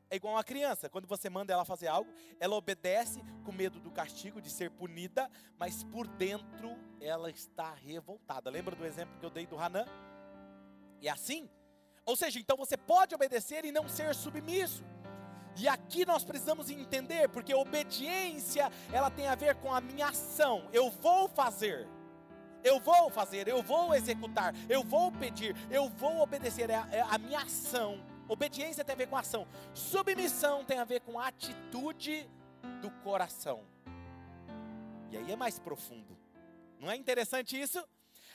É 0.09 0.17
igual 0.17 0.33
uma 0.33 0.43
criança, 0.43 0.89
quando 0.89 1.07
você 1.07 1.29
manda 1.29 1.53
ela 1.53 1.63
fazer 1.63 1.87
algo, 1.87 2.11
ela 2.37 2.55
obedece 2.55 3.21
com 3.45 3.51
medo 3.53 3.79
do 3.79 3.89
castigo, 3.89 4.41
de 4.41 4.49
ser 4.49 4.69
punida, 4.69 5.31
mas 5.57 5.85
por 5.85 6.05
dentro 6.05 6.77
ela 6.99 7.29
está 7.29 7.73
revoltada. 7.73 8.49
Lembra 8.49 8.75
do 8.75 8.85
exemplo 8.85 9.17
que 9.17 9.25
eu 9.25 9.29
dei 9.29 9.47
do 9.47 9.57
Hanan? 9.57 9.85
É 11.01 11.07
assim? 11.07 11.49
Ou 12.05 12.17
seja, 12.17 12.39
então 12.39 12.57
você 12.57 12.75
pode 12.75 13.15
obedecer 13.15 13.63
e 13.63 13.71
não 13.71 13.87
ser 13.87 14.13
submisso. 14.13 14.83
E 15.57 15.67
aqui 15.67 16.05
nós 16.05 16.25
precisamos 16.25 16.69
entender, 16.69 17.29
porque 17.29 17.53
obediência, 17.53 18.69
ela 18.91 19.09
tem 19.09 19.27
a 19.27 19.35
ver 19.35 19.55
com 19.55 19.73
a 19.73 19.79
minha 19.79 20.07
ação. 20.07 20.69
Eu 20.73 20.89
vou 20.89 21.29
fazer. 21.29 21.87
Eu 22.63 22.79
vou 22.79 23.09
fazer, 23.09 23.47
eu 23.47 23.61
vou 23.61 23.93
executar, 23.95 24.53
eu 24.69 24.83
vou 24.83 25.11
pedir, 25.11 25.55
eu 25.69 25.89
vou 25.89 26.21
obedecer. 26.21 26.69
É 26.69 26.75
a, 26.75 26.87
é 26.91 27.01
a 27.01 27.17
minha 27.17 27.39
ação 27.39 27.99
Obediência 28.31 28.85
tem 28.85 28.93
a 28.93 28.97
ver 28.97 29.07
com 29.07 29.17
ação. 29.17 29.45
Submissão 29.73 30.63
tem 30.63 30.79
a 30.79 30.85
ver 30.85 31.01
com 31.01 31.19
a 31.19 31.27
atitude 31.27 32.29
do 32.81 32.89
coração. 33.03 33.61
E 35.09 35.17
aí 35.17 35.33
é 35.33 35.35
mais 35.35 35.59
profundo. 35.59 36.17
Não 36.79 36.89
é 36.89 36.95
interessante 36.95 37.61
isso? 37.61 37.85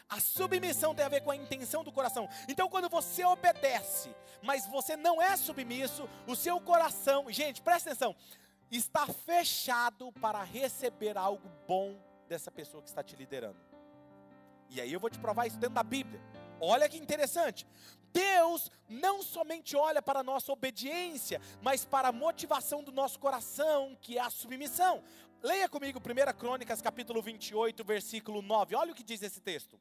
A 0.07 0.21
submissão 0.21 0.95
tem 0.95 1.03
a 1.03 1.09
ver 1.09 1.23
com 1.23 1.31
a 1.31 1.37
intenção 1.37 1.83
do 1.83 1.91
coração. 1.91 2.29
Então, 2.47 2.69
quando 2.69 2.91
você 2.91 3.25
obedece, 3.25 4.15
mas 4.43 4.67
você 4.67 4.99
não 4.99 5.23
é 5.23 5.35
submisso, 5.35 6.07
o 6.27 6.37
seu 6.37 6.61
coração, 6.61 7.33
gente, 7.33 7.63
presta 7.63 7.89
atenção, 7.89 8.15
está 8.71 9.07
fechado 9.07 10.13
para 10.21 10.45
receber 10.45 11.17
algo 11.17 11.51
bom 11.67 11.99
dessa 12.29 12.51
pessoa 12.51 12.83
que 12.83 12.91
está 12.91 13.03
te 13.03 13.17
liderando. 13.17 13.66
E 14.71 14.81
aí 14.81 14.93
eu 14.93 15.01
vou 15.01 15.11
te 15.11 15.19
provar 15.19 15.47
isso 15.47 15.59
dentro 15.59 15.75
da 15.75 15.83
Bíblia. 15.83 16.21
Olha 16.61 16.89
que 16.89 16.97
interessante. 16.97 17.67
Deus 18.13 18.71
não 18.89 19.23
somente 19.23 19.77
olha 19.77 20.01
para 20.01 20.21
a 20.21 20.23
nossa 20.23 20.51
obediência, 20.51 21.41
mas 21.61 21.85
para 21.85 22.09
a 22.09 22.13
motivação 22.13 22.83
do 22.83 22.91
nosso 22.91 23.19
coração, 23.19 23.97
que 24.01 24.17
é 24.17 24.21
a 24.21 24.31
submissão. 24.31 25.03
Leia 25.43 25.69
comigo 25.69 26.01
1 26.01 26.39
Crônicas, 26.39 26.81
capítulo 26.81 27.21
28, 27.21 27.85
versículo 27.85 28.41
9. 28.41 28.75
Olha 28.75 28.93
o 28.93 28.95
que 28.95 29.03
diz 29.03 29.23
esse 29.23 29.41
texto. 29.41 29.79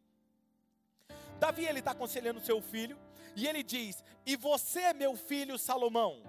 Davi, 1.40 1.66
ele 1.66 1.80
está 1.80 1.92
aconselhando 1.92 2.42
seu 2.42 2.62
filho, 2.62 3.00
e 3.36 3.48
ele 3.48 3.64
diz: 3.64 4.04
E 4.26 4.36
você, 4.36 4.94
meu 4.94 5.16
filho 5.16 5.58
Salomão, 5.58 6.22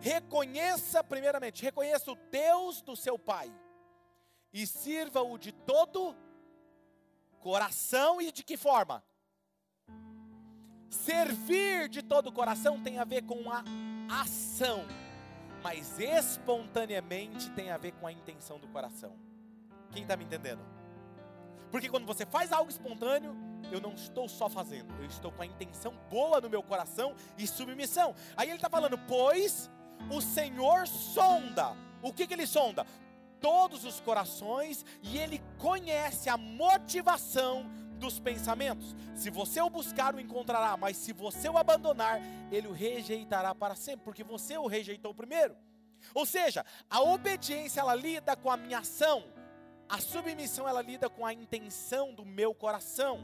reconheça, 0.00 1.02
primeiramente, 1.02 1.62
reconheça 1.62 2.12
o 2.12 2.16
Deus 2.30 2.82
do 2.82 2.94
seu 2.96 3.18
pai, 3.18 3.52
e 4.52 4.66
sirva-o 4.66 5.38
de 5.38 5.52
todo 5.52 6.14
coração 7.40 8.20
e 8.20 8.32
de 8.32 8.42
que 8.42 8.56
forma? 8.56 9.02
Servir 10.90 11.88
de 11.88 12.02
todo 12.02 12.28
o 12.28 12.32
coração 12.32 12.82
tem 12.82 12.98
a 12.98 13.04
ver 13.04 13.22
com 13.22 13.50
a 13.50 13.62
ação, 14.20 14.84
mas 15.62 15.98
espontaneamente 15.98 17.50
tem 17.50 17.70
a 17.70 17.76
ver 17.76 17.92
com 17.92 18.06
a 18.06 18.12
intenção 18.12 18.58
do 18.58 18.68
coração. 18.68 19.12
Quem 19.92 20.02
está 20.02 20.16
me 20.16 20.24
entendendo? 20.24 20.60
Porque 21.70 21.88
quando 21.88 22.06
você 22.06 22.24
faz 22.24 22.52
algo 22.52 22.70
espontâneo, 22.70 23.36
eu 23.70 23.80
não 23.80 23.94
estou 23.94 24.28
só 24.28 24.48
fazendo, 24.48 24.94
eu 25.00 25.06
estou 25.06 25.32
com 25.32 25.42
a 25.42 25.46
intenção 25.46 25.94
boa 26.08 26.40
no 26.40 26.48
meu 26.48 26.62
coração 26.62 27.14
e 27.36 27.46
submissão. 27.46 28.14
Aí 28.36 28.48
ele 28.48 28.56
está 28.56 28.70
falando, 28.70 28.96
pois 29.06 29.70
o 30.10 30.20
Senhor 30.20 30.86
sonda. 30.86 31.76
O 32.02 32.12
que, 32.12 32.26
que 32.26 32.34
ele 32.34 32.46
sonda? 32.46 32.86
Todos 33.40 33.84
os 33.84 34.00
corações 34.00 34.84
e 35.02 35.18
ele 35.18 35.42
conhece 35.58 36.28
a 36.28 36.36
motivação 36.36 37.70
dos 37.96 38.18
pensamentos. 38.18 38.94
Se 39.14 39.30
você 39.30 39.60
o 39.60 39.70
buscar, 39.70 40.14
o 40.14 40.20
encontrará, 40.20 40.76
mas 40.76 40.96
se 40.96 41.12
você 41.12 41.48
o 41.48 41.56
abandonar, 41.56 42.20
ele 42.50 42.68
o 42.68 42.72
rejeitará 42.72 43.54
para 43.54 43.74
sempre, 43.74 44.04
porque 44.04 44.22
você 44.22 44.56
o 44.56 44.66
rejeitou 44.66 45.14
primeiro. 45.14 45.56
Ou 46.14 46.26
seja, 46.26 46.64
a 46.88 47.02
obediência 47.02 47.80
ela 47.80 47.94
lida 47.94 48.36
com 48.36 48.50
a 48.50 48.56
minha 48.56 48.78
ação, 48.78 49.24
a 49.88 49.98
submissão 49.98 50.68
ela 50.68 50.82
lida 50.82 51.08
com 51.08 51.24
a 51.24 51.32
intenção 51.32 52.14
do 52.14 52.24
meu 52.24 52.54
coração. 52.54 53.20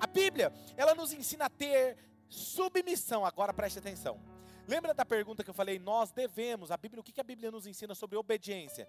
A 0.00 0.06
Bíblia, 0.06 0.52
ela 0.76 0.94
nos 0.94 1.12
ensina 1.12 1.46
a 1.46 1.50
ter 1.50 1.96
submissão. 2.28 3.24
Agora 3.24 3.54
preste 3.54 3.78
atenção. 3.78 4.18
Lembra 4.66 4.92
da 4.92 5.04
pergunta 5.04 5.44
que 5.44 5.50
eu 5.50 5.54
falei? 5.54 5.78
Nós 5.78 6.10
devemos, 6.10 6.70
a 6.70 6.76
Bíblia, 6.76 7.00
o 7.00 7.04
que 7.04 7.20
a 7.20 7.24
Bíblia 7.24 7.50
nos 7.50 7.66
ensina 7.66 7.94
sobre 7.94 8.16
obediência? 8.16 8.88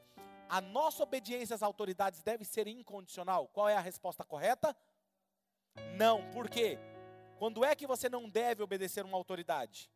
a 0.49 0.61
nossa 0.61 1.03
obediência 1.03 1.53
às 1.53 1.63
autoridades 1.63 2.21
deve 2.21 2.45
ser 2.45 2.67
incondicional? 2.67 3.47
Qual 3.47 3.67
é 3.67 3.75
a 3.75 3.81
resposta 3.81 4.23
correta? 4.23 4.75
Não. 5.95 6.29
Por 6.31 6.49
quê? 6.49 6.77
Quando 7.37 7.63
é 7.63 7.75
que 7.75 7.85
você 7.85 8.09
não 8.09 8.29
deve 8.29 8.63
obedecer 8.63 9.05
uma 9.05 9.17
autoridade? 9.17 9.91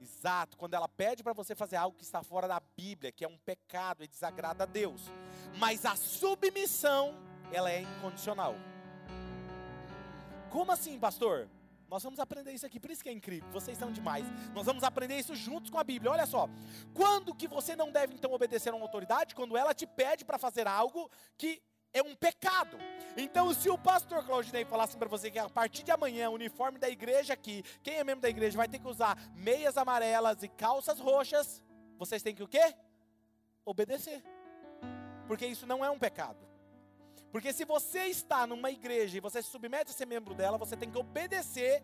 Exato, 0.00 0.56
quando 0.56 0.74
ela 0.74 0.88
pede 0.88 1.22
para 1.22 1.32
você 1.32 1.54
fazer 1.54 1.76
algo 1.76 1.96
que 1.96 2.04
está 2.04 2.22
fora 2.22 2.46
da 2.46 2.60
Bíblia, 2.60 3.10
que 3.10 3.24
é 3.24 3.28
um 3.28 3.38
pecado 3.38 4.04
e 4.04 4.08
desagrada 4.08 4.62
a 4.64 4.66
Deus. 4.66 5.02
Mas 5.58 5.84
a 5.84 5.96
submissão, 5.96 7.14
ela 7.52 7.70
é 7.70 7.80
incondicional. 7.80 8.54
Como 10.50 10.70
assim, 10.70 10.98
pastor? 10.98 11.48
Nós 11.88 12.02
vamos 12.02 12.20
aprender 12.20 12.52
isso 12.52 12.66
aqui, 12.66 12.78
por 12.78 12.90
isso 12.90 13.02
que 13.02 13.08
é 13.08 13.12
incrível. 13.12 13.50
Vocês 13.50 13.78
são 13.78 13.90
demais. 13.90 14.26
Nós 14.54 14.66
vamos 14.66 14.84
aprender 14.84 15.18
isso 15.18 15.34
juntos 15.34 15.70
com 15.70 15.78
a 15.78 15.84
Bíblia. 15.84 16.12
Olha 16.12 16.26
só. 16.26 16.48
Quando 16.92 17.34
que 17.34 17.48
você 17.48 17.74
não 17.74 17.90
deve 17.90 18.14
então 18.14 18.32
obedecer 18.32 18.70
a 18.70 18.76
uma 18.76 18.84
autoridade? 18.84 19.34
Quando 19.34 19.56
ela 19.56 19.72
te 19.72 19.86
pede 19.86 20.24
para 20.24 20.38
fazer 20.38 20.68
algo 20.68 21.10
que 21.36 21.62
é 21.92 22.02
um 22.02 22.14
pecado. 22.14 22.76
Então, 23.16 23.52
se 23.54 23.68
o 23.70 23.78
pastor 23.78 24.24
Claudinei 24.24 24.64
falasse 24.64 24.96
para 24.96 25.08
você 25.08 25.30
que 25.30 25.38
a 25.38 25.48
partir 25.48 25.82
de 25.82 25.90
amanhã 25.90 26.28
o 26.30 26.34
uniforme 26.34 26.78
da 26.78 26.88
igreja 26.88 27.32
aqui, 27.32 27.64
quem 27.82 27.94
é 27.94 28.04
membro 28.04 28.22
da 28.22 28.28
igreja 28.28 28.56
vai 28.56 28.68
ter 28.68 28.78
que 28.78 28.86
usar 28.86 29.16
meias 29.34 29.76
amarelas 29.76 30.42
e 30.42 30.48
calças 30.48 31.00
roxas, 31.00 31.62
vocês 31.98 32.22
têm 32.22 32.34
que 32.34 32.42
o 32.42 32.48
quê? 32.48 32.74
Obedecer. 33.64 34.22
Porque 35.26 35.46
isso 35.46 35.66
não 35.66 35.84
é 35.84 35.90
um 35.90 35.98
pecado. 35.98 36.47
Porque 37.30 37.52
se 37.52 37.64
você 37.64 38.04
está 38.06 38.46
numa 38.46 38.70
igreja 38.70 39.16
e 39.16 39.20
você 39.20 39.42
se 39.42 39.50
submete 39.50 39.90
a 39.90 39.94
ser 39.94 40.06
membro 40.06 40.34
dela, 40.34 40.56
você 40.56 40.76
tem 40.76 40.90
que 40.90 40.98
obedecer 40.98 41.82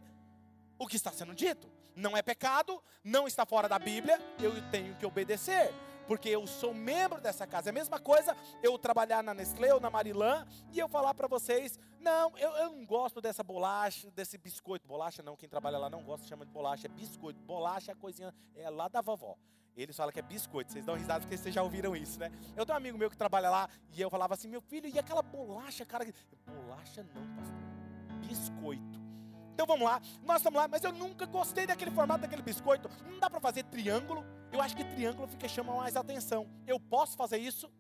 o 0.79 0.87
que 0.87 0.97
está 0.97 1.13
sendo 1.13 1.35
dito. 1.35 1.71
Não 1.95 2.17
é 2.17 2.23
pecado, 2.23 2.83
não 3.03 3.27
está 3.27 3.47
fora 3.47 3.69
da 3.69 3.79
Bíblia, 3.79 4.19
eu 4.41 4.53
tenho 4.71 4.97
que 4.97 5.07
obedecer. 5.07 5.73
porque 6.07 6.29
eu 6.29 6.47
sou 6.47 6.75
membro 6.75 7.21
dessa 7.21 7.47
casa. 7.47 7.69
É 7.69 7.71
a 7.71 7.75
mesma 7.75 7.99
coisa 7.99 8.37
eu 8.63 8.79
trabalhar 8.79 9.23
na 9.23 9.35
Nestlé 9.35 9.73
ou 9.73 9.81
na 9.81 9.91
Marilã 9.91 10.47
e 10.73 10.79
eu 10.79 10.89
falar 10.89 11.15
para 11.15 11.27
vocês: 11.27 11.79
não, 12.01 12.37
eu, 12.37 12.51
eu 12.57 12.71
não 12.71 12.85
gosto 12.85 13.21
dessa 13.21 13.43
bolacha, 13.43 14.11
desse 14.11 14.39
biscoito. 14.39 14.87
Bolacha 14.87 15.23
não, 15.23 15.37
quem 15.37 15.49
trabalha 15.49 15.79
lá 15.79 15.91
não 15.91 16.03
gosta, 16.03 16.27
chama 16.27 16.45
de 16.45 16.53
bolacha, 16.53 16.87
é 16.87 16.91
biscoito. 16.91 17.41
Bolacha 17.41 17.93
é 17.93 17.95
a 17.95 17.97
coisinha, 17.97 18.35
é 18.57 18.69
lá 18.71 18.89
da 18.89 19.01
vovó. 19.01 19.37
Eles 19.77 19.97
falam 19.97 20.13
que 20.13 20.21
é 20.21 20.23
biscoito, 20.23 20.73
vocês 20.73 20.85
dão 20.85 20.95
risada 20.95 21.21
porque 21.21 21.37
vocês 21.37 21.55
já 21.55 21.63
ouviram 21.63 21.97
isso, 21.97 22.19
né? 22.19 22.31
Eu 22.57 22.65
tenho 22.65 22.75
um 22.75 22.79
amigo 22.79 22.97
meu 22.97 23.11
que 23.11 23.17
trabalha 23.17 23.51
lá 23.51 23.69
e 23.93 24.01
eu 24.01 24.09
falava 24.09 24.35
assim: 24.35 24.49
meu 24.49 24.61
filho, 24.61 24.89
e 24.89 24.99
aquela 24.99 25.23
bolacha, 25.23 25.85
cara? 25.85 26.07
Bolacha 26.47 27.05
não, 27.15 27.27
pastor. 27.35 28.29
Biscoito. 28.29 29.05
Então 29.53 29.67
vamos 29.67 29.85
lá, 29.85 30.01
nós 30.25 30.39
estamos 30.39 30.61
lá, 30.61 30.67
mas 30.67 30.83
eu 30.83 30.93
nunca 30.93 31.27
gostei 31.27 31.67
daquele 31.67 31.91
formato 31.91 32.23
daquele 32.23 32.43
biscoito. 32.43 32.89
Não 33.09 33.19
dá 33.19 33.31
para 33.31 33.41
fazer 33.41 33.63
triângulo. 33.65 34.25
Eu 34.53 34.61
acho 34.61 34.77
que 34.77 34.85
triângulo 34.85 35.29
fica 35.29 35.49
chama 35.49 35.75
mais 35.75 35.97
atenção. 35.97 36.49
Eu 36.67 36.79
posso 36.79 37.17
fazer 37.17 37.39
isso? 37.39 37.71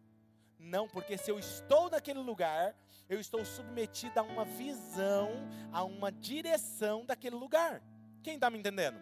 Não, 0.58 0.88
porque 0.88 1.18
se 1.18 1.30
eu 1.30 1.38
estou 1.38 1.90
naquele 1.90 2.20
lugar, 2.20 2.74
eu 3.08 3.20
estou 3.20 3.44
submetido 3.44 4.18
a 4.18 4.22
uma 4.22 4.44
visão, 4.44 5.30
a 5.72 5.84
uma 5.84 6.10
direção 6.10 7.04
daquele 7.04 7.36
lugar. 7.36 7.82
Quem 8.22 8.36
está 8.36 8.48
me 8.48 8.58
entendendo? 8.58 8.96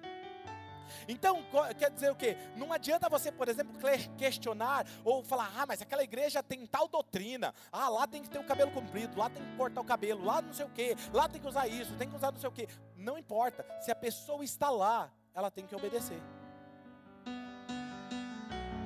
Então, 1.08 1.44
quer 1.78 1.90
dizer 1.90 2.10
o 2.10 2.14
quê? 2.14 2.36
Não 2.56 2.72
adianta 2.72 3.08
você, 3.08 3.30
por 3.30 3.48
exemplo, 3.48 3.74
questionar 4.16 4.86
ou 5.04 5.22
falar, 5.22 5.52
ah, 5.56 5.66
mas 5.66 5.82
aquela 5.82 6.02
igreja 6.02 6.42
tem 6.42 6.66
tal 6.66 6.88
doutrina, 6.88 7.54
ah, 7.70 7.88
lá 7.88 8.06
tem 8.06 8.22
que 8.22 8.30
ter 8.30 8.38
o 8.38 8.44
cabelo 8.44 8.70
comprido, 8.70 9.18
lá 9.18 9.28
tem 9.28 9.42
que 9.42 9.56
cortar 9.56 9.80
o 9.80 9.84
cabelo, 9.84 10.24
lá 10.24 10.42
não 10.42 10.52
sei 10.52 10.66
o 10.66 10.70
quê, 10.70 10.96
lá 11.12 11.28
tem 11.28 11.40
que 11.40 11.48
usar 11.48 11.66
isso, 11.66 11.94
tem 11.96 12.08
que 12.08 12.16
usar 12.16 12.32
não 12.32 12.40
sei 12.40 12.48
o 12.48 12.52
quê. 12.52 12.68
Não 12.96 13.18
importa, 13.18 13.66
se 13.80 13.90
a 13.90 13.94
pessoa 13.94 14.44
está 14.44 14.70
lá, 14.70 15.10
ela 15.34 15.50
tem 15.50 15.66
que 15.66 15.74
obedecer. 15.74 16.20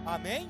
Amém? 0.04 0.48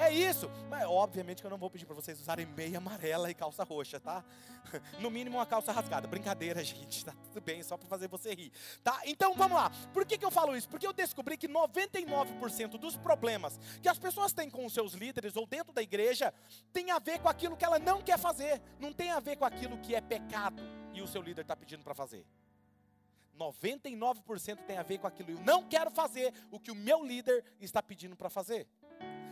É 0.00 0.12
isso. 0.12 0.48
Mas 0.70 0.84
obviamente 0.84 1.40
que 1.40 1.46
eu 1.46 1.50
não 1.50 1.58
vou 1.58 1.68
pedir 1.68 1.84
para 1.84 1.94
vocês 1.94 2.20
usarem 2.20 2.46
meia 2.46 2.78
amarela 2.78 3.30
e 3.30 3.34
calça 3.34 3.64
roxa, 3.64 3.98
tá? 3.98 4.24
No 5.00 5.10
mínimo 5.10 5.38
uma 5.38 5.46
calça 5.46 5.72
rasgada. 5.72 6.06
Brincadeira, 6.06 6.62
gente. 6.64 7.04
Tá 7.04 7.12
tudo 7.32 7.40
bem, 7.40 7.62
só 7.62 7.76
para 7.76 7.88
fazer 7.88 8.06
você 8.06 8.34
rir. 8.34 8.52
Tá? 8.84 9.00
Então 9.04 9.34
vamos 9.34 9.56
lá. 9.56 9.70
Por 9.92 10.06
que, 10.06 10.16
que 10.16 10.24
eu 10.24 10.30
falo 10.30 10.56
isso? 10.56 10.68
Porque 10.68 10.86
eu 10.86 10.92
descobri 10.92 11.36
que 11.36 11.48
99% 11.48 12.78
dos 12.78 12.96
problemas 12.96 13.58
que 13.82 13.88
as 13.88 13.98
pessoas 13.98 14.32
têm 14.32 14.48
com 14.48 14.64
os 14.64 14.72
seus 14.72 14.92
líderes 14.92 15.36
ou 15.36 15.46
dentro 15.46 15.72
da 15.72 15.82
igreja 15.82 16.32
tem 16.72 16.90
a 16.90 16.98
ver 16.98 17.18
com 17.18 17.28
aquilo 17.28 17.56
que 17.56 17.64
ela 17.64 17.78
não 17.78 18.00
quer 18.00 18.18
fazer. 18.18 18.60
Não 18.78 18.92
tem 18.92 19.10
a 19.10 19.20
ver 19.20 19.36
com 19.36 19.44
aquilo 19.44 19.78
que 19.78 19.94
é 19.94 20.00
pecado 20.00 20.62
e 20.94 21.02
o 21.02 21.08
seu 21.08 21.22
líder 21.22 21.42
está 21.42 21.56
pedindo 21.56 21.82
para 21.82 21.94
fazer. 21.94 22.24
99% 23.38 24.58
tem 24.66 24.76
a 24.76 24.82
ver 24.82 24.98
com 24.98 25.06
aquilo. 25.06 25.30
Eu 25.30 25.40
não 25.40 25.62
quero 25.62 25.90
fazer 25.90 26.34
o 26.50 26.58
que 26.58 26.70
o 26.70 26.74
meu 26.74 27.04
líder 27.04 27.44
está 27.60 27.82
pedindo 27.82 28.16
para 28.16 28.28
fazer. 28.28 28.66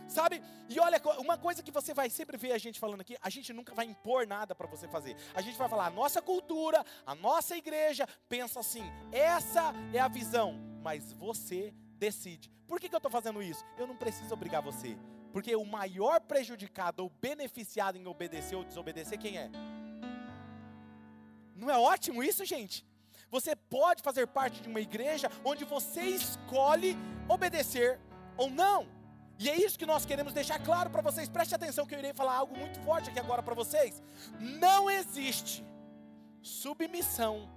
Sabe? 0.07 0.41
E 0.69 0.79
olha, 0.79 1.01
uma 1.19 1.37
coisa 1.37 1.61
que 1.61 1.71
você 1.71 1.93
vai 1.93 2.09
sempre 2.09 2.37
ver 2.37 2.51
a 2.51 2.57
gente 2.57 2.79
falando 2.79 3.01
aqui, 3.01 3.17
a 3.21 3.29
gente 3.29 3.51
nunca 3.53 3.73
vai 3.73 3.85
impor 3.85 4.25
nada 4.25 4.55
para 4.55 4.67
você 4.67 4.87
fazer. 4.87 5.15
A 5.33 5.41
gente 5.41 5.57
vai 5.57 5.67
falar, 5.67 5.87
a 5.87 5.91
nossa 5.91 6.21
cultura, 6.21 6.85
a 7.05 7.15
nossa 7.15 7.55
igreja 7.55 8.07
pensa 8.27 8.59
assim, 8.59 8.83
essa 9.11 9.73
é 9.93 9.99
a 9.99 10.07
visão, 10.07 10.59
mas 10.81 11.13
você 11.13 11.73
decide. 11.97 12.49
Por 12.67 12.79
que, 12.79 12.89
que 12.89 12.95
eu 12.95 12.99
estou 12.99 13.11
fazendo 13.11 13.41
isso? 13.41 13.65
Eu 13.77 13.87
não 13.87 13.95
preciso 13.95 14.33
obrigar 14.33 14.61
você. 14.61 14.97
Porque 15.31 15.55
o 15.55 15.65
maior 15.65 16.21
prejudicado 16.21 17.03
ou 17.03 17.09
beneficiado 17.09 17.97
em 17.97 18.07
obedecer 18.07 18.55
ou 18.55 18.63
desobedecer, 18.63 19.19
quem 19.19 19.37
é? 19.37 19.49
Não 21.55 21.69
é 21.69 21.77
ótimo 21.77 22.23
isso, 22.23 22.45
gente? 22.45 22.85
Você 23.29 23.55
pode 23.55 24.01
fazer 24.01 24.27
parte 24.27 24.61
de 24.61 24.69
uma 24.69 24.79
igreja 24.79 25.29
onde 25.43 25.65
você 25.65 26.01
escolhe 26.01 26.97
obedecer 27.27 27.99
ou 28.37 28.49
não. 28.49 28.96
E 29.39 29.49
é 29.49 29.55
isso 29.55 29.77
que 29.77 29.85
nós 29.85 30.05
queremos 30.05 30.33
deixar 30.33 30.59
claro 30.63 30.89
para 30.89 31.01
vocês. 31.01 31.29
Preste 31.29 31.53
atenção 31.53 31.85
que 31.85 31.93
eu 31.93 31.99
irei 31.99 32.13
falar 32.13 32.35
algo 32.35 32.57
muito 32.57 32.79
forte 32.81 33.09
aqui 33.09 33.19
agora 33.19 33.43
para 33.43 33.53
vocês. 33.53 34.01
Não 34.39 34.89
existe 34.89 35.63
submissão 36.41 37.47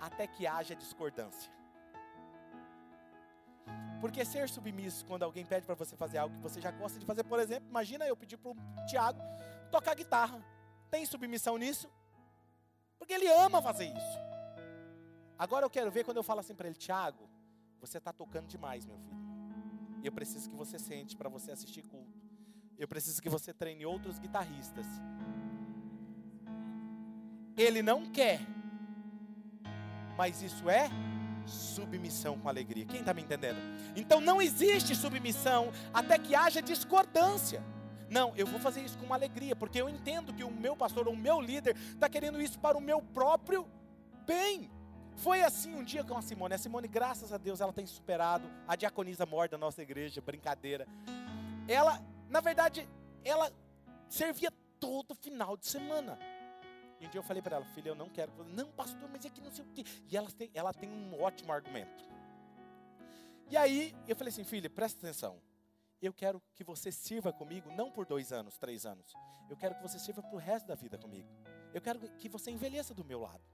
até 0.00 0.26
que 0.26 0.46
haja 0.46 0.74
discordância. 0.74 1.50
Porque 4.00 4.24
ser 4.24 4.48
submisso 4.48 5.04
quando 5.06 5.22
alguém 5.22 5.46
pede 5.46 5.64
para 5.64 5.76
você 5.76 5.96
fazer 5.96 6.18
algo 6.18 6.34
que 6.34 6.42
você 6.42 6.60
já 6.60 6.72
gosta 6.72 6.98
de 6.98 7.06
fazer, 7.06 7.22
por 7.22 7.38
exemplo, 7.38 7.68
imagina 7.68 8.04
eu 8.04 8.16
pedir 8.16 8.36
para 8.36 8.50
o 8.50 8.56
Tiago 8.88 9.20
tocar 9.70 9.94
guitarra. 9.94 10.44
Tem 10.90 11.06
submissão 11.06 11.56
nisso? 11.56 11.88
Porque 12.98 13.12
ele 13.12 13.28
ama 13.28 13.62
fazer 13.62 13.84
isso. 13.84 14.18
Agora 15.38 15.64
eu 15.64 15.70
quero 15.70 15.90
ver 15.90 16.04
quando 16.04 16.16
eu 16.16 16.22
falo 16.24 16.40
assim 16.40 16.54
para 16.54 16.66
ele, 16.66 16.76
Tiago, 16.76 17.30
você 17.80 17.98
está 17.98 18.12
tocando 18.12 18.48
demais, 18.48 18.84
meu 18.84 18.98
filho. 18.98 19.21
Eu 20.02 20.12
preciso 20.12 20.50
que 20.50 20.56
você 20.56 20.78
sente 20.78 21.16
para 21.16 21.28
você 21.28 21.52
assistir 21.52 21.82
culto. 21.82 22.20
Eu 22.78 22.88
preciso 22.88 23.22
que 23.22 23.28
você 23.28 23.52
treine 23.52 23.86
outros 23.86 24.18
guitarristas. 24.18 24.86
Ele 27.56 27.82
não 27.82 28.06
quer, 28.06 28.40
mas 30.16 30.42
isso 30.42 30.68
é 30.68 30.90
submissão 31.46 32.38
com 32.38 32.48
alegria. 32.48 32.84
Quem 32.84 33.00
está 33.00 33.12
me 33.12 33.22
entendendo? 33.22 33.58
Então 33.94 34.20
não 34.20 34.40
existe 34.40 34.94
submissão 34.94 35.70
até 35.92 36.18
que 36.18 36.34
haja 36.34 36.62
discordância. 36.62 37.62
Não, 38.08 38.34
eu 38.36 38.46
vou 38.46 38.60
fazer 38.60 38.82
isso 38.82 38.98
com 38.98 39.14
alegria, 39.14 39.56
porque 39.56 39.80
eu 39.80 39.88
entendo 39.88 40.34
que 40.34 40.44
o 40.44 40.50
meu 40.50 40.76
pastor 40.76 41.08
o 41.08 41.16
meu 41.16 41.40
líder 41.40 41.76
está 41.76 42.08
querendo 42.08 42.40
isso 42.40 42.58
para 42.58 42.76
o 42.76 42.80
meu 42.80 43.00
próprio 43.00 43.66
bem. 44.26 44.70
Foi 45.16 45.42
assim 45.42 45.74
um 45.74 45.84
dia 45.84 46.02
com 46.02 46.16
a 46.16 46.22
Simone. 46.22 46.54
A 46.54 46.58
Simone, 46.58 46.88
graças 46.88 47.32
a 47.32 47.38
Deus, 47.38 47.60
ela 47.60 47.72
tem 47.72 47.86
superado 47.86 48.48
a 48.66 48.74
diaconisa 48.74 49.26
mor 49.26 49.48
da 49.48 49.58
nossa 49.58 49.82
igreja, 49.82 50.20
brincadeira. 50.20 50.86
Ela, 51.68 52.02
na 52.28 52.40
verdade, 52.40 52.88
ela 53.24 53.52
servia 54.08 54.52
todo 54.80 55.14
final 55.14 55.56
de 55.56 55.66
semana. 55.66 56.18
E 57.00 57.06
um 57.06 57.10
dia 57.10 57.18
eu 57.18 57.22
falei 57.22 57.42
para 57.42 57.56
ela, 57.56 57.64
filha, 57.66 57.90
eu 57.90 57.94
não 57.94 58.08
quero. 58.08 58.32
não, 58.44 58.70
pastor, 58.72 59.08
mas 59.10 59.24
é 59.24 59.30
que 59.30 59.40
não 59.40 59.52
sei 59.52 59.64
o 59.64 59.68
quê. 59.68 59.84
E 60.08 60.16
ela 60.16 60.30
tem, 60.30 60.50
ela 60.54 60.72
tem 60.72 60.88
um 60.88 61.20
ótimo 61.20 61.52
argumento. 61.52 62.04
E 63.50 63.56
aí 63.56 63.94
eu 64.08 64.16
falei 64.16 64.32
assim, 64.32 64.44
filha, 64.44 64.70
presta 64.70 64.98
atenção. 65.06 65.40
Eu 66.00 66.12
quero 66.12 66.42
que 66.54 66.64
você 66.64 66.90
sirva 66.90 67.32
comigo, 67.32 67.70
não 67.70 67.90
por 67.90 68.06
dois 68.06 68.32
anos, 68.32 68.58
três 68.58 68.84
anos. 68.84 69.12
Eu 69.48 69.56
quero 69.56 69.74
que 69.74 69.82
você 69.82 69.98
sirva 69.98 70.22
para 70.22 70.34
o 70.34 70.38
resto 70.38 70.66
da 70.66 70.74
vida 70.74 70.98
comigo. 70.98 71.28
Eu 71.72 71.80
quero 71.80 72.00
que 72.16 72.28
você 72.28 72.50
envelheça 72.50 72.92
do 72.92 73.04
meu 73.04 73.20
lado 73.20 73.51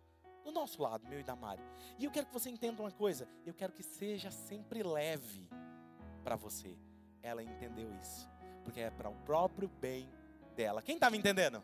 do 0.52 0.60
nosso 0.60 0.82
lado, 0.82 1.06
meu 1.08 1.20
e 1.20 1.22
da 1.22 1.36
Mari. 1.36 1.62
E 1.98 2.04
eu 2.04 2.10
quero 2.10 2.26
que 2.26 2.32
você 2.32 2.50
entenda 2.50 2.82
uma 2.82 2.90
coisa, 2.90 3.28
eu 3.44 3.54
quero 3.54 3.72
que 3.72 3.82
seja 3.82 4.30
sempre 4.30 4.82
leve 4.82 5.48
para 6.24 6.36
você. 6.36 6.76
Ela 7.22 7.42
entendeu 7.42 7.92
isso, 8.00 8.28
porque 8.64 8.80
é 8.80 8.90
para 8.90 9.08
o 9.08 9.14
próprio 9.14 9.68
bem 9.68 10.08
dela. 10.56 10.82
Quem 10.82 10.94
está 10.94 11.10
me 11.10 11.18
entendendo? 11.18 11.62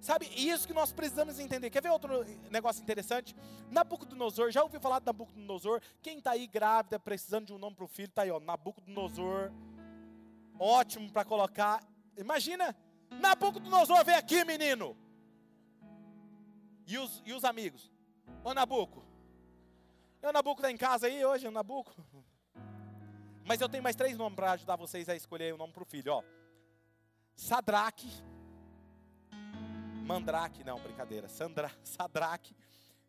Sabe, 0.00 0.30
isso 0.36 0.66
que 0.66 0.74
nós 0.74 0.92
precisamos 0.92 1.38
entender. 1.38 1.70
Quer 1.70 1.82
ver 1.82 1.90
outro 1.90 2.24
negócio 2.50 2.82
interessante? 2.82 3.34
Nabucodonosor, 3.70 4.50
já 4.50 4.62
ouviu 4.62 4.78
falar 4.78 5.00
de 5.00 5.06
Nabucodonosor? 5.06 5.80
Quem 6.02 6.18
está 6.18 6.32
aí 6.32 6.46
grávida, 6.46 6.98
precisando 6.98 7.46
de 7.46 7.54
um 7.54 7.58
nome 7.58 7.74
para 7.74 7.84
o 7.84 7.88
filho, 7.88 8.08
está 8.08 8.22
aí, 8.22 8.30
ó, 8.30 8.38
Nabucodonosor. 8.38 9.50
Ótimo 10.58 11.10
para 11.10 11.24
colocar. 11.24 11.82
Imagina, 12.16 12.76
Nabucodonosor, 13.10 14.04
vem 14.04 14.14
aqui, 14.14 14.44
menino. 14.44 14.96
E 16.86 16.98
os, 16.98 17.22
e 17.24 17.32
os 17.32 17.44
amigos? 17.44 17.90
Ô 18.44 18.54
Nabuco. 18.54 19.04
O 20.22 20.32
Nabuco 20.32 20.60
está 20.60 20.70
em 20.70 20.76
casa 20.76 21.06
aí 21.06 21.24
hoje, 21.24 21.46
o 21.46 21.50
Nabuco? 21.50 21.94
Mas 23.44 23.60
eu 23.60 23.68
tenho 23.68 23.82
mais 23.82 23.94
três 23.94 24.16
nomes 24.16 24.34
para 24.34 24.52
ajudar 24.52 24.76
vocês 24.76 25.08
a 25.08 25.14
escolher 25.14 25.54
o 25.54 25.56
nome 25.56 25.72
para 25.72 25.82
o 25.82 25.86
filho, 25.86 26.12
ó. 26.12 26.22
Sadraque. 27.34 28.10
Mandrake, 30.04 30.64
não, 30.64 30.80
brincadeira. 30.80 31.28
Sandra, 31.28 31.70
Sadraque. 31.84 32.56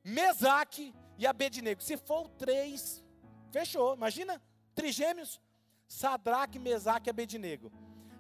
Mesaque 0.03 0.93
e 1.17 1.25
Abednego. 1.25 1.81
Se 1.81 1.97
for 1.97 2.29
três, 2.29 3.03
fechou. 3.51 3.95
Imagina, 3.95 4.41
trigêmeos. 4.75 5.41
Sadraque, 5.87 6.59
Mesaque 6.59 7.09
e 7.09 7.11
Abednego. 7.11 7.71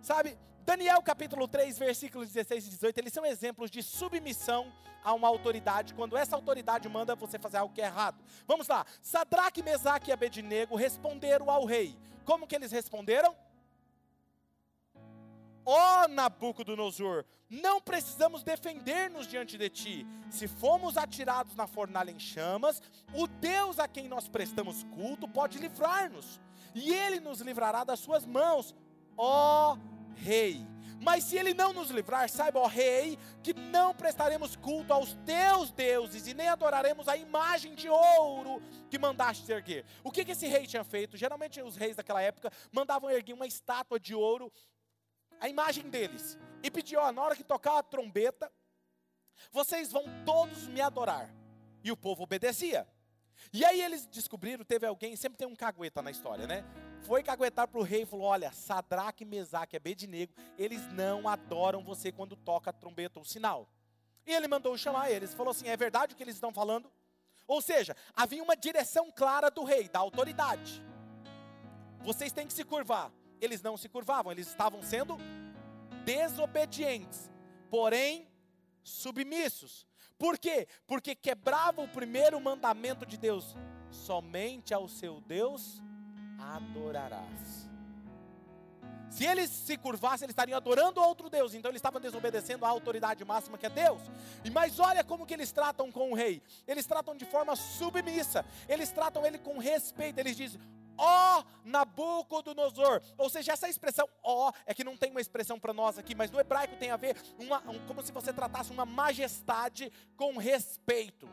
Sabe, 0.01 0.37
Daniel 0.67 1.01
capítulo 1.01 1.47
3, 1.47 1.79
versículos 1.79 2.27
16 2.27 2.67
e 2.67 2.69
18, 2.71 2.97
eles 2.97 3.13
são 3.13 3.25
exemplos 3.25 3.71
de 3.71 3.81
submissão 3.81 4.69
a 5.01 5.13
uma 5.13 5.25
autoridade, 5.25 5.93
quando 5.93 6.17
essa 6.17 6.35
autoridade 6.35 6.89
manda 6.89 7.15
você 7.15 7.39
fazer 7.39 7.55
algo 7.55 7.73
que 7.73 7.81
é 7.81 7.85
errado. 7.85 8.21
Vamos 8.45 8.67
lá, 8.67 8.85
Sadraque, 9.01 9.63
Mesaque 9.63 10.09
e 10.09 10.11
Abednego 10.11 10.75
responderam 10.75 11.49
ao 11.49 11.63
rei. 11.63 11.97
Como 12.25 12.45
que 12.45 12.53
eles 12.53 12.69
responderam? 12.69 13.33
Ó 15.63 16.03
oh, 16.03 16.07
Nabucodonosor, 16.09 17.23
não 17.49 17.79
precisamos 17.79 18.43
defender-nos 18.43 19.25
diante 19.25 19.57
de 19.57 19.69
ti. 19.69 20.05
Se 20.29 20.49
fomos 20.49 20.97
atirados 20.97 21.55
na 21.55 21.65
fornalha 21.65 22.11
em 22.11 22.19
chamas, 22.19 22.81
o 23.13 23.25
Deus 23.25 23.79
a 23.79 23.87
quem 23.87 24.09
nós 24.09 24.27
prestamos 24.27 24.83
culto 24.83 25.29
pode 25.29 25.59
livrar-nos, 25.59 26.41
e 26.75 26.93
ele 26.93 27.21
nos 27.21 27.39
livrará 27.39 27.85
das 27.85 28.01
suas 28.01 28.25
mãos. 28.25 28.75
Ó 29.15 29.71
oh, 29.71 29.96
rei. 30.17 30.65
Mas 30.99 31.25
se 31.25 31.37
ele 31.37 31.53
não 31.53 31.71
nos 31.73 31.89
livrar, 31.89 32.27
saiba, 32.27 32.59
ó 32.59 32.67
rei, 32.67 33.17
que 33.43 33.53
não 33.53 33.93
prestaremos 33.93 34.55
culto 34.55 34.91
aos 34.91 35.13
teus 35.25 35.71
deuses 35.71 36.27
e 36.27 36.33
nem 36.33 36.47
adoraremos 36.47 37.07
a 37.07 37.15
imagem 37.15 37.75
de 37.75 37.87
ouro 37.87 38.61
que 38.89 38.97
mandaste 38.97 39.49
erguer. 39.51 39.85
O 40.03 40.11
que, 40.11 40.25
que 40.25 40.31
esse 40.31 40.47
rei 40.47 40.65
tinha 40.65 40.83
feito? 40.83 41.15
Geralmente 41.15 41.61
os 41.61 41.77
reis 41.77 41.95
daquela 41.95 42.21
época 42.21 42.51
mandavam 42.71 43.09
erguer 43.09 43.33
uma 43.33 43.45
estátua 43.45 43.99
de 43.99 44.15
ouro, 44.15 44.51
a 45.39 45.47
imagem 45.47 45.87
deles, 45.87 46.37
e 46.63 46.71
pediam, 46.71 47.03
ó, 47.03 47.11
na 47.11 47.21
hora 47.21 47.35
que 47.35 47.43
tocar 47.43 47.77
a 47.77 47.83
trombeta, 47.83 48.51
vocês 49.51 49.91
vão 49.91 50.03
todos 50.25 50.67
me 50.67 50.81
adorar. 50.81 51.29
E 51.83 51.91
o 51.91 51.97
povo 51.97 52.23
obedecia. 52.23 52.87
E 53.53 53.63
aí 53.63 53.81
eles 53.81 54.05
descobriram, 54.07 54.65
teve 54.65 54.85
alguém, 54.85 55.15
sempre 55.15 55.37
tem 55.37 55.47
um 55.47 55.55
cagueta 55.55 56.01
na 56.01 56.09
história, 56.09 56.47
né? 56.47 56.65
Foi 57.03 57.23
caguetar 57.23 57.67
para 57.67 57.79
o 57.79 57.83
rei 57.83 58.03
e 58.03 58.05
falou: 58.05 58.25
Olha, 58.25 58.51
Sadraque, 58.51 59.23
Mesaque 59.23 59.75
e 59.75 59.77
Abednego, 59.77 60.33
eles 60.57 60.81
não 60.93 61.27
adoram 61.27 61.83
você 61.83 62.11
quando 62.11 62.35
toca 62.35 62.69
a 62.69 62.73
trombeta 62.73 63.19
ou 63.19 63.25
sinal. 63.25 63.69
E 64.25 64.33
ele 64.33 64.47
mandou 64.47 64.77
chamar 64.77 65.09
eles, 65.09 65.33
falou 65.33 65.51
assim: 65.51 65.67
É 65.67 65.77
verdade 65.77 66.13
o 66.13 66.17
que 66.17 66.23
eles 66.23 66.35
estão 66.35 66.51
falando? 66.51 66.91
Ou 67.47 67.61
seja, 67.61 67.95
havia 68.13 68.43
uma 68.43 68.57
direção 68.57 69.09
clara 69.09 69.49
do 69.49 69.63
rei, 69.63 69.87
da 69.87 69.99
autoridade. 69.99 70.83
Vocês 72.01 72.33
têm 72.33 72.45
que 72.45 72.53
se 72.53 72.65
curvar. 72.65 73.11
Eles 73.39 73.61
não 73.61 73.77
se 73.77 73.87
curvavam, 73.87 74.31
eles 74.31 74.47
estavam 74.47 74.81
sendo 74.81 75.17
desobedientes, 76.03 77.29
porém 77.69 78.27
submissos. 78.83 79.85
Por 80.17 80.37
quê? 80.37 80.67
Porque 80.87 81.13
quebrava 81.13 81.81
o 81.81 81.87
primeiro 81.87 82.39
mandamento 82.41 83.05
de 83.05 83.17
Deus: 83.17 83.55
somente 83.91 84.73
ao 84.73 84.87
seu 84.87 85.21
Deus 85.21 85.81
adorarás. 86.37 87.67
Se 89.09 89.25
eles 89.25 89.49
se 89.49 89.77
curvassem, 89.77 90.25
eles 90.25 90.33
estariam 90.33 90.57
adorando 90.57 91.01
outro 91.01 91.29
Deus, 91.29 91.53
então 91.53 91.71
eles 91.71 91.79
estavam 91.79 91.99
desobedecendo 91.99 92.65
à 92.65 92.69
autoridade 92.69 93.23
máxima 93.25 93.57
que 93.57 93.65
é 93.65 93.69
Deus. 93.69 94.01
E 94.43 94.51
mas 94.51 94.79
olha 94.79 95.03
como 95.03 95.25
que 95.25 95.33
eles 95.33 95.51
tratam 95.51 95.91
com 95.91 96.11
o 96.11 96.15
rei. 96.15 96.41
Eles 96.67 96.85
tratam 96.85 97.15
de 97.15 97.25
forma 97.25 97.55
submissa. 97.55 98.45
Eles 98.67 98.91
tratam 98.91 99.25
ele 99.25 99.39
com 99.39 99.57
respeito. 99.57 100.19
Eles 100.19 100.35
dizem: 100.35 100.61
ó 100.97 101.43
Nabucodonosor. 101.63 103.01
Ou 103.17 103.29
seja, 103.29 103.53
essa 103.53 103.69
expressão 103.69 104.07
ó 104.23 104.51
é 104.65 104.73
que 104.73 104.83
não 104.83 104.97
tem 104.97 105.11
uma 105.11 105.21
expressão 105.21 105.59
para 105.59 105.73
nós 105.73 105.97
aqui, 105.97 106.13
mas 106.13 106.29
no 106.29 106.39
hebraico 106.39 106.75
tem 106.75 106.91
a 106.91 106.97
ver 106.97 107.15
uma, 107.39 107.59
um, 107.69 107.79
como 107.87 108.01
se 108.03 108.11
você 108.11 108.33
tratasse 108.33 108.71
uma 108.71 108.85
majestade 108.85 109.91
com 110.15 110.37
respeito. 110.37 111.29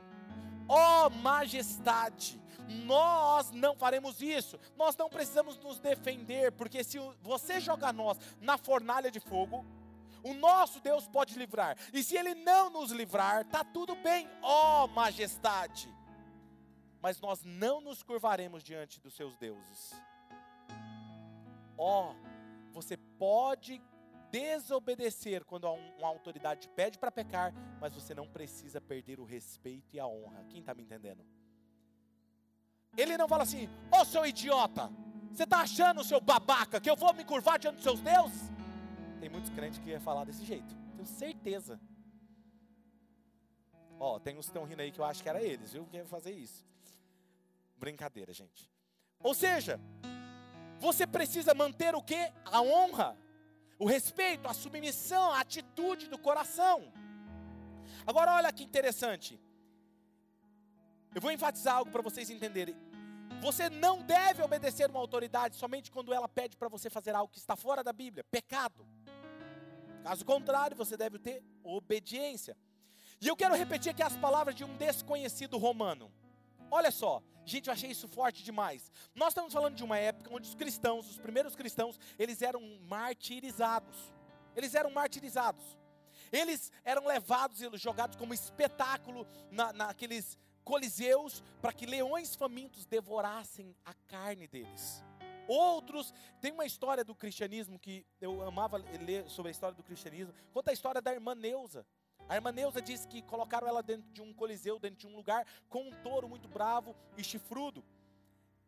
Ó 0.69 1.11
majestade, 1.11 2.41
nós 2.69 3.51
não 3.51 3.77
faremos 3.77 4.21
isso. 4.21 4.59
Nós 4.77 4.97
não 4.97 5.09
precisamos 5.09 5.59
nos 5.59 5.81
defender, 5.81 6.53
porque 6.53 6.83
se 6.83 6.99
você 7.21 7.61
jogar 7.61 7.93
nós 7.93 8.19
na 8.41 8.57
fornalha 8.57 9.11
de 9.11 9.21
fogo, 9.21 9.65
o 10.23 10.33
nosso 10.35 10.81
Deus 10.81 11.07
pode 11.07 11.39
livrar. 11.39 11.77
E 11.93 12.03
se 12.03 12.17
ele 12.17 12.35
não 12.35 12.71
nos 12.71 12.91
livrar, 12.91 13.45
tá 13.45 13.63
tudo 13.63 13.95
bem, 13.97 14.29
ó 14.43 14.87
majestade 14.87 15.95
mas 17.05 17.21
nós 17.21 17.45
não 17.45 17.83
nos 17.83 18.03
curvaremos 18.03 18.65
diante 18.65 18.99
dos 18.99 19.13
seus 19.13 19.37
deuses. 19.37 19.93
Ó, 21.77 22.13
oh, 22.13 22.73
você 22.73 22.97
pode 22.97 23.79
desobedecer 24.31 25.45
quando 25.45 25.71
uma 25.71 26.09
autoridade 26.09 26.67
pede 26.71 26.99
para 26.99 27.13
pecar, 27.13 27.53
mas 27.79 27.95
você 27.95 28.15
não 28.15 28.27
precisa 28.27 28.81
perder 28.81 29.21
o 29.21 29.25
respeito 29.25 29.95
e 29.95 30.01
a 30.01 30.07
honra. 30.07 30.47
Quem 30.49 30.61
está 30.61 30.73
me 30.73 30.83
entendendo? 30.83 31.23
Ele 32.97 33.17
não 33.17 33.29
fala 33.29 33.43
assim, 33.43 33.69
ô 33.91 34.01
oh, 34.01 34.05
seu 34.05 34.25
idiota, 34.25 34.91
você 35.33 35.45
está 35.45 35.61
achando, 35.61 36.05
seu 36.05 36.21
babaca, 36.21 36.81
que 36.81 36.89
eu 36.89 36.97
vou 36.97 37.13
me 37.13 37.25
curvar 37.25 37.59
diante 37.59 37.77
dos 37.77 37.85
seus 37.85 38.01
deuses? 38.01 38.53
Tem 39.21 39.29
muitos 39.29 39.51
crentes 39.51 39.81
que 39.81 39.91
ia 39.91 40.01
falar 40.01 40.25
desse 40.25 40.45
jeito, 40.45 40.75
tenho 40.95 41.07
certeza. 41.07 41.81
Ó, 43.99 44.19
tem 44.19 44.37
uns 44.37 44.47
que 44.47 44.51
estão 44.51 44.65
rindo 44.65 44.83
aí 44.83 44.93
que 44.93 45.01
eu 45.01 45.05
acho 45.05 45.23
que 45.23 45.29
era 45.29 45.43
eles, 45.43 45.73
viu, 45.73 45.87
que 45.87 45.97
ia 45.97 46.05
fazer 46.07 46.33
isso. 46.33 46.65
Brincadeira, 47.77 48.33
gente. 48.33 48.71
Ou 49.21 49.35
seja, 49.35 49.81
você 50.79 51.07
precisa 51.07 51.55
manter 51.55 51.95
o 51.95 52.03
que? 52.03 52.33
A 52.45 52.61
honra, 52.61 53.17
o 53.79 53.87
respeito, 53.87 54.47
a 54.47 54.55
submissão, 54.55 55.33
a 55.33 55.41
atitude 55.41 56.09
do 56.09 56.19
coração. 56.19 56.93
Agora 58.07 58.35
olha 58.35 58.53
que 58.53 58.63
interessante. 58.63 59.41
Eu 61.15 61.21
vou 61.21 61.31
enfatizar 61.31 61.77
algo 61.77 61.93
para 61.93 62.03
vocês 62.03 62.29
entenderem. 62.29 62.75
Você 63.41 63.71
não 63.71 64.03
deve 64.03 64.43
obedecer 64.43 64.91
uma 64.91 64.99
autoridade 64.99 65.55
somente 65.55 65.91
quando 65.91 66.13
ela 66.13 66.29
pede 66.29 66.57
para 66.57 66.69
você 66.69 66.91
fazer 66.91 67.15
algo 67.15 67.33
que 67.33 67.39
está 67.39 67.55
fora 67.55 67.85
da 67.85 67.93
Bíblia, 67.93 68.25
pecado. 68.25 68.85
Caso 70.03 70.25
contrário, 70.25 70.77
você 70.77 70.97
deve 70.97 71.19
ter 71.19 71.43
obediência. 71.63 72.57
E 73.21 73.29
eu 73.29 73.37
quero 73.37 73.55
repetir 73.55 73.93
aqui 73.93 74.03
as 74.03 74.17
palavras 74.17 74.57
de 74.57 74.65
um 74.65 74.77
desconhecido 74.77 75.57
romano. 75.57 76.11
Olha 76.71 76.91
só, 76.91 77.23
gente, 77.45 77.69
eu 77.69 77.73
achei 77.73 77.91
isso 77.91 78.09
forte 78.09 78.43
demais. 78.43 78.91
Nós 79.15 79.29
estamos 79.29 79.53
falando 79.53 79.77
de 79.77 79.85
uma 79.85 79.97
época 79.97 80.35
onde 80.35 80.49
os 80.49 80.55
cristãos, 80.57 81.09
os 81.09 81.19
primeiros 81.19 81.55
cristãos, 81.55 81.99
eles 82.19 82.43
eram 82.43 82.61
martirizados. 82.89 84.13
Eles 84.57 84.75
eram 84.75 84.91
martirizados. 84.91 85.65
Eles 86.33 86.73
eram 86.85 87.07
levados 87.07 87.63
e 87.63 87.77
jogados 87.77 88.17
como 88.17 88.35
espetáculo 88.35 89.27
na, 89.51 89.73
naqueles 89.73 90.37
coliseus 90.65 91.43
para 91.61 91.73
que 91.73 91.87
leões 91.87 92.35
famintos 92.35 92.87
devorassem 92.87 93.77
a 93.85 93.95
carne 94.09 94.47
deles. 94.47 95.05
Outros, 95.47 96.13
tem 96.41 96.53
uma 96.53 96.65
história 96.65 97.05
do 97.05 97.15
cristianismo 97.15 97.79
que 97.79 98.07
eu 98.21 98.43
amava 98.43 98.79
ler 98.79 99.29
sobre 99.29 99.51
a 99.51 99.53
história 99.53 99.77
do 99.77 99.83
cristianismo. 99.83 100.35
Conta 100.53 100.71
a 100.71 100.75
história 100.75 101.03
da 101.03 101.13
irmã 101.13 101.35
Neuza. 101.35 101.87
A 102.29 102.35
irmã 102.37 102.51
Neuza 102.51 102.81
diz 102.81 103.05
que 103.05 103.21
colocaram 103.21 103.69
ela 103.69 103.83
dentro 103.83 104.11
de 104.11 104.23
um 104.23 104.33
coliseu, 104.33 104.79
dentro 104.79 104.97
de 104.97 105.07
um 105.07 105.15
lugar, 105.15 105.47
com 105.69 105.83
um 105.83 105.93
touro 106.03 106.29
muito 106.29 106.49
bravo 106.49 106.97
e 107.19 107.23
chifrudo. 107.23 107.85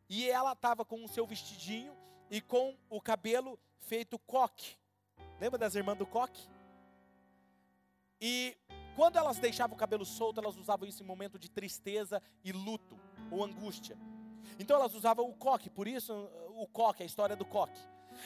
E 0.09 0.29
ela 0.29 0.53
estava 0.53 0.85
com 0.85 1.03
o 1.03 1.09
seu 1.09 1.27
vestidinho 1.27 1.97
e 2.31 2.41
com 2.41 2.77
o 2.91 3.01
cabelo 3.01 3.59
feito 3.81 4.19
coque. 4.19 4.77
Lembra 5.41 5.59
das 5.59 5.75
irmãs 5.75 5.97
do 5.97 6.07
coque? 6.07 6.47
E 8.21 8.57
quando 8.97 9.17
elas 9.17 9.39
deixavam 9.39 9.77
o 9.77 9.79
cabelo 9.79 10.05
solto, 10.05 10.41
elas 10.41 10.57
usavam 10.57 10.89
isso 10.89 11.03
em 11.03 11.07
momento 11.07 11.39
de 11.39 11.51
tristeza 11.51 12.21
e 12.43 12.51
luto 12.51 12.99
ou 13.31 13.45
angústia. 13.45 13.97
Então 14.59 14.77
elas 14.77 14.95
usavam 14.95 15.29
o 15.29 15.35
coque, 15.35 15.69
por 15.69 15.87
isso 15.87 16.13
o 16.57 16.67
coque, 16.67 17.03
a 17.03 17.07
história 17.07 17.37
do 17.37 17.45
coque. 17.45 17.79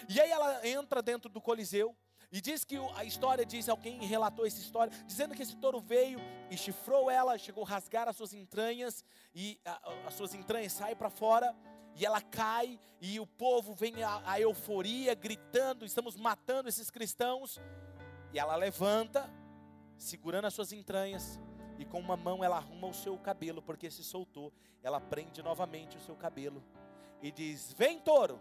E 0.09 0.21
aí 0.21 0.31
ela 0.31 0.67
entra 0.67 1.03
dentro 1.03 1.29
do 1.29 1.41
coliseu 1.41 1.97
e 2.31 2.41
diz 2.41 2.65
que 2.65 2.77
a 2.95 3.05
história 3.05 3.45
diz, 3.45 3.69
alguém 3.69 4.01
relatou 4.07 4.47
essa 4.47 4.61
história, 4.61 4.93
dizendo 5.05 5.35
que 5.35 5.43
esse 5.43 5.57
touro 5.57 5.81
veio 5.81 6.21
e 6.49 6.57
chifrou 6.57 7.11
ela, 7.11 7.37
chegou 7.37 7.65
a 7.65 7.69
rasgar 7.69 8.09
as 8.09 8.15
suas 8.15 8.33
entranhas, 8.33 9.05
e 9.35 9.61
a, 9.65 10.07
as 10.07 10.15
suas 10.15 10.33
entranhas 10.33 10.73
saem 10.73 10.95
para 10.95 11.11
fora, 11.11 11.53
e 11.97 12.07
ela 12.07 12.21
cai, 12.21 12.79
e 13.01 13.19
o 13.19 13.27
povo 13.27 13.75
vem 13.75 14.05
a, 14.05 14.23
a 14.25 14.41
euforia, 14.41 15.13
gritando: 15.17 15.85
estamos 15.85 16.17
matando 16.17 16.69
esses 16.69 16.89
cristãos. 16.89 17.59
E 18.33 18.39
ela 18.39 18.55
levanta, 18.55 19.29
segurando 20.01 20.47
as 20.47 20.55
suas 20.55 20.73
entranhas, 20.73 21.39
e 21.79 21.85
com 21.85 22.01
uma 22.01 22.17
mão 22.17 22.43
ela 22.43 22.57
arruma 22.57 22.89
o 22.89 22.95
seu 22.95 23.17
cabelo, 23.19 23.63
porque 23.63 23.91
se 23.91 24.03
soltou. 24.03 24.53
Ela 24.83 25.01
prende 25.01 25.43
novamente 25.43 25.97
o 25.97 26.01
seu 26.01 26.17
cabelo 26.17 26.63
e 27.23 27.31
diz: 27.31 27.73
Vem, 27.77 28.01
touro, 28.01 28.41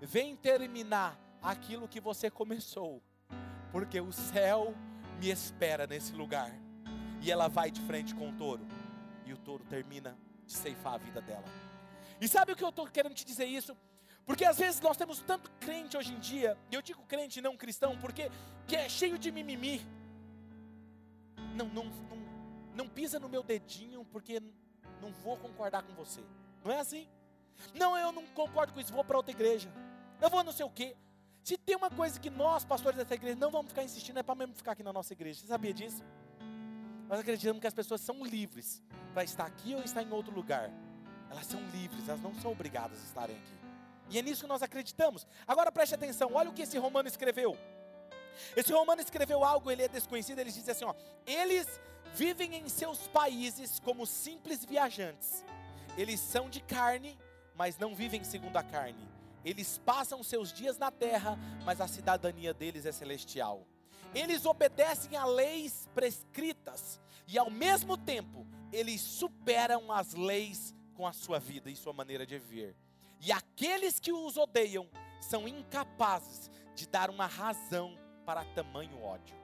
vem 0.00 0.36
terminar 0.36 1.18
aquilo 1.42 1.88
que 1.88 2.00
você 2.00 2.30
começou, 2.30 3.02
porque 3.72 4.00
o 4.00 4.12
céu 4.12 4.74
me 5.20 5.28
espera 5.28 5.86
nesse 5.86 6.12
lugar. 6.12 6.52
E 7.20 7.32
ela 7.32 7.48
vai 7.48 7.70
de 7.70 7.80
frente 7.80 8.14
com 8.14 8.30
o 8.30 8.32
touro, 8.32 8.64
e 9.24 9.32
o 9.32 9.36
touro 9.36 9.64
termina 9.64 10.16
de 10.46 10.52
ceifar 10.52 10.94
a 10.94 10.98
vida 10.98 11.20
dela. 11.20 11.44
E 12.20 12.28
sabe 12.28 12.52
o 12.52 12.56
que 12.56 12.62
eu 12.62 12.68
estou 12.68 12.86
querendo 12.86 13.14
te 13.14 13.24
dizer 13.24 13.46
isso? 13.46 13.76
Porque 14.24 14.44
às 14.44 14.58
vezes 14.58 14.80
nós 14.80 14.96
temos 14.96 15.20
tanto 15.20 15.50
crente 15.60 15.96
hoje 15.96 16.12
em 16.12 16.18
dia, 16.20 16.56
e 16.70 16.74
eu 16.74 16.82
digo 16.82 17.02
crente 17.06 17.40
não 17.40 17.56
cristão, 17.56 17.98
porque 17.98 18.30
que 18.68 18.76
é 18.76 18.88
cheio 18.88 19.18
de 19.18 19.32
mimimi. 19.32 19.80
Não, 21.56 21.66
não, 21.66 21.84
não, 21.84 22.18
não 22.74 22.88
pisa 22.88 23.18
no 23.18 23.28
meu 23.28 23.42
dedinho, 23.42 24.04
porque 24.12 24.40
não 25.00 25.10
vou 25.24 25.36
concordar 25.38 25.82
com 25.82 25.94
você. 25.94 26.22
Não 26.62 26.70
é 26.70 26.80
assim? 26.80 27.08
Não, 27.74 27.96
eu 27.96 28.12
não 28.12 28.26
concordo 28.26 28.72
com 28.72 28.80
isso, 28.80 28.92
vou 28.92 29.02
para 29.02 29.16
outra 29.16 29.32
igreja. 29.32 29.72
Eu 30.20 30.28
vou 30.28 30.44
não 30.44 30.52
sei 30.52 30.66
o 30.66 30.70
quê. 30.70 30.94
Se 31.42 31.56
tem 31.56 31.76
uma 31.76 31.90
coisa 31.90 32.18
que 32.18 32.28
nós, 32.28 32.64
pastores 32.64 32.98
dessa 32.98 33.14
igreja, 33.14 33.36
não 33.36 33.50
vamos 33.50 33.68
ficar 33.68 33.84
insistindo, 33.84 34.18
é 34.18 34.22
para 34.22 34.34
mesmo 34.34 34.54
ficar 34.54 34.72
aqui 34.72 34.82
na 34.82 34.92
nossa 34.92 35.12
igreja. 35.12 35.40
Você 35.40 35.46
sabia 35.46 35.72
disso? 35.72 36.02
Nós 37.08 37.20
acreditamos 37.20 37.60
que 37.60 37.66
as 37.66 37.74
pessoas 37.74 38.00
são 38.00 38.24
livres 38.24 38.82
para 39.14 39.22
estar 39.22 39.46
aqui 39.46 39.74
ou 39.74 39.82
estar 39.82 40.02
em 40.02 40.10
outro 40.10 40.34
lugar. 40.34 40.70
Elas 41.30 41.46
são 41.46 41.60
livres, 41.70 42.08
elas 42.08 42.20
não 42.20 42.34
são 42.34 42.52
obrigadas 42.52 43.00
a 43.00 43.04
estarem 43.04 43.36
aqui. 43.36 43.56
E 44.10 44.18
é 44.18 44.22
nisso 44.22 44.42
que 44.42 44.48
nós 44.48 44.62
acreditamos. 44.62 45.26
Agora 45.46 45.72
preste 45.72 45.94
atenção, 45.94 46.30
olha 46.34 46.50
o 46.50 46.52
que 46.52 46.62
esse 46.62 46.76
romano 46.78 47.08
escreveu. 47.08 47.56
Esse 48.56 48.72
romano 48.72 49.00
escreveu 49.00 49.44
algo, 49.44 49.70
ele 49.70 49.82
é 49.82 49.88
desconhecido, 49.88 50.38
ele 50.38 50.50
diz 50.50 50.68
assim: 50.68 50.84
ó, 50.84 50.94
eles 51.26 51.66
vivem 52.14 52.54
em 52.56 52.68
seus 52.68 53.06
países 53.08 53.78
como 53.80 54.06
simples 54.06 54.64
viajantes. 54.64 55.44
Eles 55.96 56.20
são 56.20 56.48
de 56.48 56.60
carne, 56.60 57.18
mas 57.54 57.78
não 57.78 57.94
vivem 57.94 58.22
segundo 58.22 58.56
a 58.58 58.62
carne 58.62 59.08
Eles 59.44 59.78
passam 59.78 60.22
seus 60.22 60.52
dias 60.52 60.76
na 60.76 60.90
terra, 60.90 61.38
mas 61.64 61.80
a 61.80 61.88
cidadania 61.88 62.52
deles 62.52 62.84
é 62.84 62.92
celestial. 62.92 63.66
Eles 64.14 64.46
obedecem 64.46 65.16
a 65.16 65.24
leis 65.24 65.88
prescritas 65.94 67.00
e 67.26 67.38
ao 67.38 67.50
mesmo 67.50 67.96
tempo 67.96 68.46
eles 68.72 69.00
superam 69.00 69.92
as 69.92 70.14
leis 70.14 70.74
com 70.94 71.06
a 71.06 71.12
sua 71.12 71.38
vida 71.38 71.70
e 71.70 71.76
sua 71.76 71.92
maneira 71.92 72.26
de 72.26 72.38
viver. 72.38 72.76
E 73.20 73.30
aqueles 73.32 74.00
que 74.00 74.12
os 74.12 74.36
odeiam 74.36 74.88
são 75.20 75.46
incapazes 75.46 76.50
de 76.74 76.86
dar 76.86 77.10
uma 77.10 77.26
razão 77.26 77.98
para 78.26 78.44
tamanho 78.44 79.00
ódio. 79.00 79.36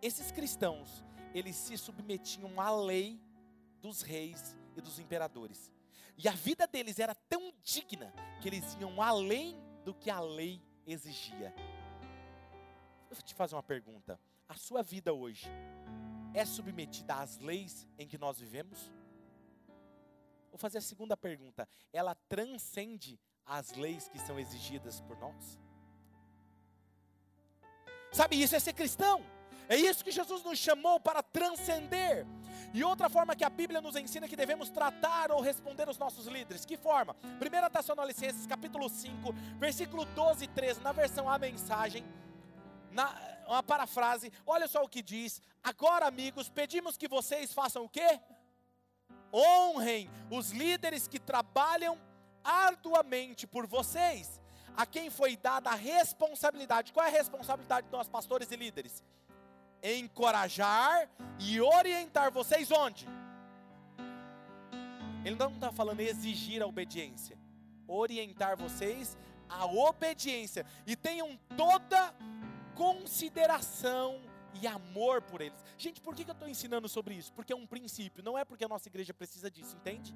Esses 0.00 0.30
cristãos, 0.30 1.04
eles 1.34 1.56
se 1.56 1.76
submetiam 1.76 2.60
à 2.60 2.70
lei 2.70 3.20
dos 3.80 4.02
reis 4.02 4.56
e 4.76 4.80
dos 4.80 5.00
imperadores. 5.00 5.70
E 6.16 6.28
a 6.28 6.32
vida 6.32 6.66
deles 6.66 7.00
era 7.00 7.14
tão 7.14 7.52
digna 7.62 8.14
que 8.40 8.48
eles 8.48 8.76
iam 8.80 9.02
além 9.02 9.60
do 9.84 9.92
que 9.92 10.10
a 10.10 10.20
lei 10.20 10.62
exigia. 10.86 11.52
Eu 13.10 13.16
vou 13.16 13.22
te 13.22 13.34
fazer 13.34 13.56
uma 13.56 13.62
pergunta. 13.62 14.18
A 14.48 14.54
sua 14.54 14.82
vida 14.82 15.12
hoje 15.12 15.48
é 16.32 16.44
submetida 16.44 17.16
às 17.16 17.38
leis 17.38 17.86
em 17.98 18.06
que 18.06 18.16
nós 18.16 18.38
vivemos? 18.38 18.92
Vou 20.50 20.58
fazer 20.58 20.78
a 20.78 20.82
segunda 20.82 21.16
pergunta. 21.16 21.68
Ela 21.92 22.14
transcende 22.14 23.18
as 23.44 23.72
leis 23.72 24.08
que 24.08 24.18
são 24.18 24.38
exigidas 24.38 25.00
por 25.00 25.18
nós? 25.18 25.58
Sabe, 28.12 28.40
isso 28.40 28.54
é 28.54 28.60
ser 28.60 28.74
cristão. 28.74 29.24
É 29.68 29.76
isso 29.76 30.04
que 30.04 30.10
Jesus 30.10 30.42
nos 30.44 30.58
chamou 30.58 31.00
para 31.00 31.22
transcender. 31.22 32.26
E 32.74 32.84
outra 32.84 33.08
forma 33.08 33.34
que 33.34 33.44
a 33.44 33.50
Bíblia 33.50 33.80
nos 33.80 33.96
ensina 33.96 34.28
que 34.28 34.36
devemos 34.36 34.68
tratar 34.70 35.30
ou 35.32 35.40
responder 35.40 35.88
os 35.88 35.98
nossos 35.98 36.26
líderes. 36.26 36.64
Que 36.64 36.76
forma? 36.76 37.16
1 37.40 37.70
Tessalonicenses 37.70 38.46
capítulo 38.46 38.88
5, 38.88 39.32
versículo 39.58 40.04
12 40.04 40.44
e 40.44 40.48
13, 40.48 40.80
na 40.80 40.92
versão 40.92 41.28
A 41.28 41.38
Mensagem, 41.38 42.04
na, 42.90 43.14
uma 43.46 43.62
parafrase, 43.62 44.32
olha 44.46 44.68
só 44.68 44.82
o 44.82 44.88
que 44.88 45.02
diz. 45.02 45.40
Agora, 45.62 46.06
amigos, 46.06 46.48
pedimos 46.48 46.96
que 46.96 47.08
vocês 47.08 47.52
façam 47.52 47.84
o 47.84 47.88
quê? 47.88 48.20
Honrem 49.32 50.10
os 50.30 50.50
líderes 50.50 51.08
que 51.08 51.18
trabalham 51.18 51.98
arduamente 52.44 53.46
por 53.46 53.66
vocês, 53.66 54.40
a 54.76 54.86
quem 54.86 55.10
foi 55.10 55.36
dada 55.36 55.70
a 55.70 55.74
responsabilidade. 55.74 56.92
Qual 56.92 57.04
é 57.04 57.08
a 57.08 57.12
responsabilidade 57.12 57.86
de 57.86 57.92
nós, 57.92 58.08
pastores 58.08 58.50
e 58.50 58.56
líderes? 58.56 59.02
encorajar 59.82 61.08
e 61.38 61.60
orientar 61.60 62.30
vocês 62.30 62.70
onde? 62.70 63.06
Ele 65.24 65.36
não 65.36 65.52
está 65.52 65.72
falando 65.72 66.00
exigir 66.00 66.62
a 66.62 66.66
obediência, 66.66 67.36
orientar 67.86 68.56
vocês 68.56 69.16
a 69.48 69.66
obediência 69.66 70.64
e 70.86 70.96
tenham 70.96 71.38
toda 71.56 72.14
consideração 72.74 74.20
e 74.60 74.66
amor 74.66 75.22
por 75.22 75.40
eles. 75.40 75.62
Gente, 75.76 76.00
por 76.00 76.14
que 76.14 76.22
eu 76.22 76.32
estou 76.32 76.48
ensinando 76.48 76.88
sobre 76.88 77.14
isso? 77.14 77.32
Porque 77.32 77.52
é 77.52 77.56
um 77.56 77.66
princípio, 77.66 78.22
não 78.22 78.36
é 78.36 78.44
porque 78.44 78.64
a 78.64 78.68
nossa 78.68 78.88
igreja 78.88 79.12
precisa 79.12 79.50
disso, 79.50 79.76
entende? 79.76 80.14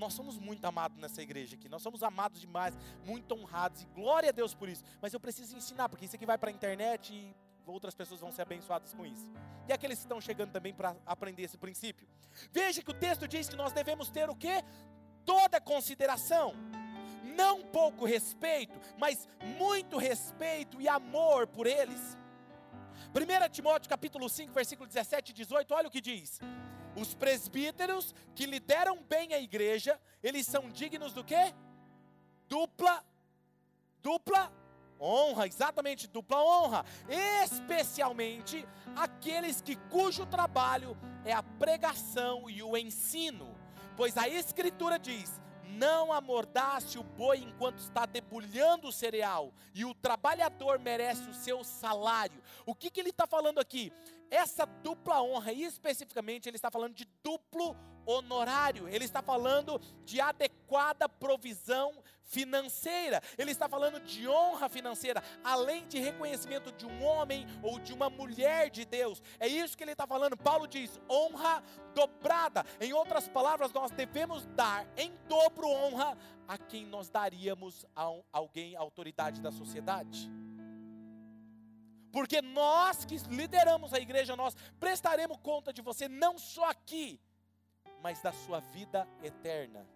Nós 0.00 0.14
somos 0.14 0.38
muito 0.38 0.64
amados 0.64 0.96
nessa 0.96 1.20
igreja 1.20 1.56
aqui, 1.56 1.68
nós 1.68 1.82
somos 1.82 2.02
amados 2.02 2.40
demais, 2.40 2.74
muito 3.04 3.34
honrados, 3.34 3.82
e 3.82 3.86
glória 3.94 4.30
a 4.30 4.32
Deus 4.32 4.54
por 4.54 4.66
isso. 4.66 4.82
Mas 4.98 5.12
eu 5.12 5.20
preciso 5.20 5.54
ensinar, 5.54 5.90
porque 5.90 6.06
isso 6.06 6.16
aqui 6.16 6.24
vai 6.24 6.38
para 6.38 6.48
a 6.48 6.52
internet 6.52 7.12
e 7.12 7.36
outras 7.66 7.94
pessoas 7.94 8.18
vão 8.18 8.32
ser 8.32 8.40
abençoadas 8.40 8.94
com 8.94 9.04
isso. 9.04 9.30
E 9.68 9.72
aqueles 9.74 9.98
que 9.98 10.04
estão 10.06 10.18
chegando 10.18 10.52
também 10.52 10.72
para 10.72 10.96
aprender 11.04 11.42
esse 11.42 11.58
princípio. 11.58 12.08
Veja 12.50 12.82
que 12.82 12.90
o 12.90 12.94
texto 12.94 13.28
diz 13.28 13.46
que 13.50 13.56
nós 13.56 13.74
devemos 13.74 14.08
ter 14.08 14.30
o 14.30 14.34
que? 14.34 14.64
Toda 15.26 15.60
consideração. 15.60 16.54
Não 17.36 17.62
pouco 17.62 18.06
respeito, 18.06 18.80
mas 18.96 19.28
muito 19.58 19.98
respeito 19.98 20.80
e 20.80 20.88
amor 20.88 21.46
por 21.46 21.66
eles. 21.66 22.16
1 23.14 23.50
Timóteo 23.50 23.90
capítulo 23.90 24.30
5, 24.30 24.50
versículo 24.50 24.88
17 24.88 25.30
e 25.30 25.34
18, 25.34 25.74
olha 25.74 25.88
o 25.88 25.90
que 25.90 26.00
diz. 26.00 26.40
Os 26.96 27.14
presbíteros 27.14 28.14
que 28.34 28.46
lideram 28.46 29.02
bem 29.02 29.32
a 29.32 29.40
igreja, 29.40 30.00
eles 30.22 30.46
são 30.46 30.68
dignos 30.68 31.12
do 31.12 31.24
quê? 31.24 31.54
Dupla, 32.48 33.04
dupla 34.02 34.52
honra, 35.00 35.46
exatamente 35.46 36.06
dupla 36.06 36.42
honra, 36.42 36.84
especialmente 37.42 38.66
aqueles 38.94 39.60
que 39.60 39.76
cujo 39.76 40.26
trabalho 40.26 40.96
é 41.24 41.32
a 41.32 41.42
pregação 41.42 42.50
e 42.50 42.62
o 42.62 42.76
ensino, 42.76 43.56
pois 43.96 44.16
a 44.18 44.28
escritura 44.28 44.98
diz: 44.98 45.40
não 45.64 46.12
amordace 46.12 46.98
o 46.98 47.02
boi 47.02 47.38
enquanto 47.38 47.78
está 47.78 48.04
debulhando 48.04 48.88
o 48.88 48.92
cereal, 48.92 49.54
e 49.74 49.84
o 49.84 49.94
trabalhador 49.94 50.78
merece 50.78 51.28
o 51.28 51.34
seu 51.34 51.64
salário. 51.64 52.42
O 52.66 52.74
que, 52.74 52.90
que 52.90 53.00
ele 53.00 53.10
está 53.10 53.26
falando 53.26 53.58
aqui? 53.58 53.92
Essa 54.30 54.64
dupla 54.64 55.22
honra, 55.22 55.52
especificamente 55.52 56.48
ele 56.48 56.56
está 56.56 56.70
falando 56.70 56.94
de 56.94 57.06
duplo 57.22 57.76
honorário, 58.06 58.88
ele 58.88 59.04
está 59.04 59.22
falando 59.22 59.80
de 60.04 60.20
adequada 60.20 61.08
provisão 61.08 62.02
financeira, 62.22 63.20
ele 63.36 63.50
está 63.50 63.68
falando 63.68 64.00
de 64.00 64.28
honra 64.28 64.68
financeira, 64.68 65.22
além 65.42 65.86
de 65.88 65.98
reconhecimento 65.98 66.70
de 66.72 66.86
um 66.86 67.02
homem 67.02 67.46
ou 67.62 67.78
de 67.80 67.92
uma 67.92 68.08
mulher 68.08 68.70
de 68.70 68.84
Deus. 68.84 69.20
É 69.38 69.48
isso 69.48 69.76
que 69.76 69.82
ele 69.82 69.92
está 69.92 70.06
falando. 70.06 70.36
Paulo 70.36 70.66
diz: 70.66 71.00
honra 71.10 71.62
dobrada. 71.94 72.64
Em 72.80 72.92
outras 72.92 73.28
palavras, 73.28 73.72
nós 73.72 73.90
devemos 73.90 74.46
dar 74.54 74.86
em 74.96 75.12
dobro 75.28 75.68
honra 75.68 76.16
a 76.46 76.56
quem 76.56 76.86
nós 76.86 77.08
daríamos 77.10 77.84
a 77.96 78.12
alguém 78.32 78.76
autoridade 78.76 79.40
da 79.40 79.50
sociedade. 79.50 80.30
Porque 82.12 82.42
nós 82.42 83.04
que 83.04 83.16
lideramos 83.28 83.92
a 83.94 84.00
igreja, 84.00 84.36
nós 84.36 84.56
prestaremos 84.78 85.38
conta 85.42 85.72
de 85.72 85.80
você 85.80 86.08
não 86.08 86.38
só 86.38 86.68
aqui, 86.70 87.20
mas 88.02 88.20
da 88.20 88.32
sua 88.32 88.60
vida 88.60 89.06
eterna. 89.22 89.86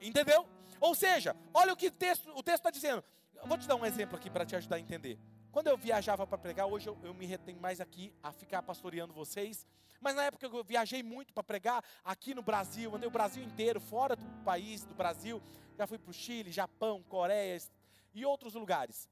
Entendeu? 0.00 0.48
Ou 0.80 0.94
seja, 0.94 1.36
olha 1.54 1.72
o 1.72 1.76
que 1.76 1.86
o 1.86 1.92
texto 1.92 2.32
está 2.54 2.70
dizendo. 2.70 3.04
Eu 3.34 3.46
vou 3.46 3.56
te 3.56 3.68
dar 3.68 3.76
um 3.76 3.86
exemplo 3.86 4.16
aqui 4.16 4.28
para 4.28 4.44
te 4.44 4.56
ajudar 4.56 4.76
a 4.76 4.80
entender. 4.80 5.18
Quando 5.52 5.66
eu 5.66 5.76
viajava 5.76 6.26
para 6.26 6.38
pregar, 6.38 6.66
hoje 6.66 6.88
eu, 6.88 6.98
eu 7.02 7.12
me 7.12 7.26
retenho 7.26 7.60
mais 7.60 7.80
aqui 7.80 8.12
a 8.22 8.32
ficar 8.32 8.62
pastoreando 8.62 9.12
vocês. 9.12 9.66
Mas 10.00 10.16
na 10.16 10.24
época 10.24 10.46
eu 10.46 10.64
viajei 10.64 11.02
muito 11.02 11.32
para 11.32 11.44
pregar 11.44 11.84
aqui 12.04 12.34
no 12.34 12.42
Brasil, 12.42 12.94
andei 12.94 13.06
o 13.06 13.12
Brasil 13.12 13.44
inteiro, 13.44 13.80
fora 13.80 14.16
do 14.16 14.24
país, 14.44 14.82
do 14.84 14.94
Brasil. 14.94 15.40
Já 15.76 15.86
fui 15.86 15.98
para 15.98 16.10
o 16.10 16.14
Chile, 16.14 16.50
Japão, 16.50 17.02
Coreia 17.02 17.60
e 18.14 18.24
outros 18.24 18.54
lugares. 18.54 19.08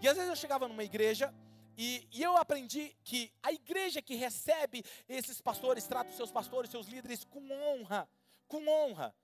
E 0.00 0.08
às 0.08 0.16
vezes 0.16 0.30
eu 0.30 0.36
chegava 0.36 0.68
numa 0.68 0.84
igreja 0.84 1.32
e, 1.76 2.08
e, 2.10 2.22
eu 2.24 2.36
aprendi 2.36 2.96
que 3.04 3.32
a 3.40 3.52
igreja 3.52 4.02
que 4.02 4.16
recebe 4.16 4.84
esses 5.08 5.40
pastores, 5.40 5.86
trata 5.86 6.10
os 6.10 6.16
seus 6.16 6.32
pastores, 6.32 6.72
seus 6.72 6.88
líderes 6.88 7.22
com 7.22 7.52
honra, 7.52 8.08
com 8.48 8.66
honra. 8.66 9.14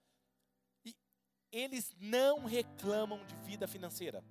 E 0.85 0.95
eles 1.51 1.93
não 1.99 2.45
reclamam 2.45 3.27
de 3.27 3.35
vida 3.39 3.67
financeira. 3.67 4.23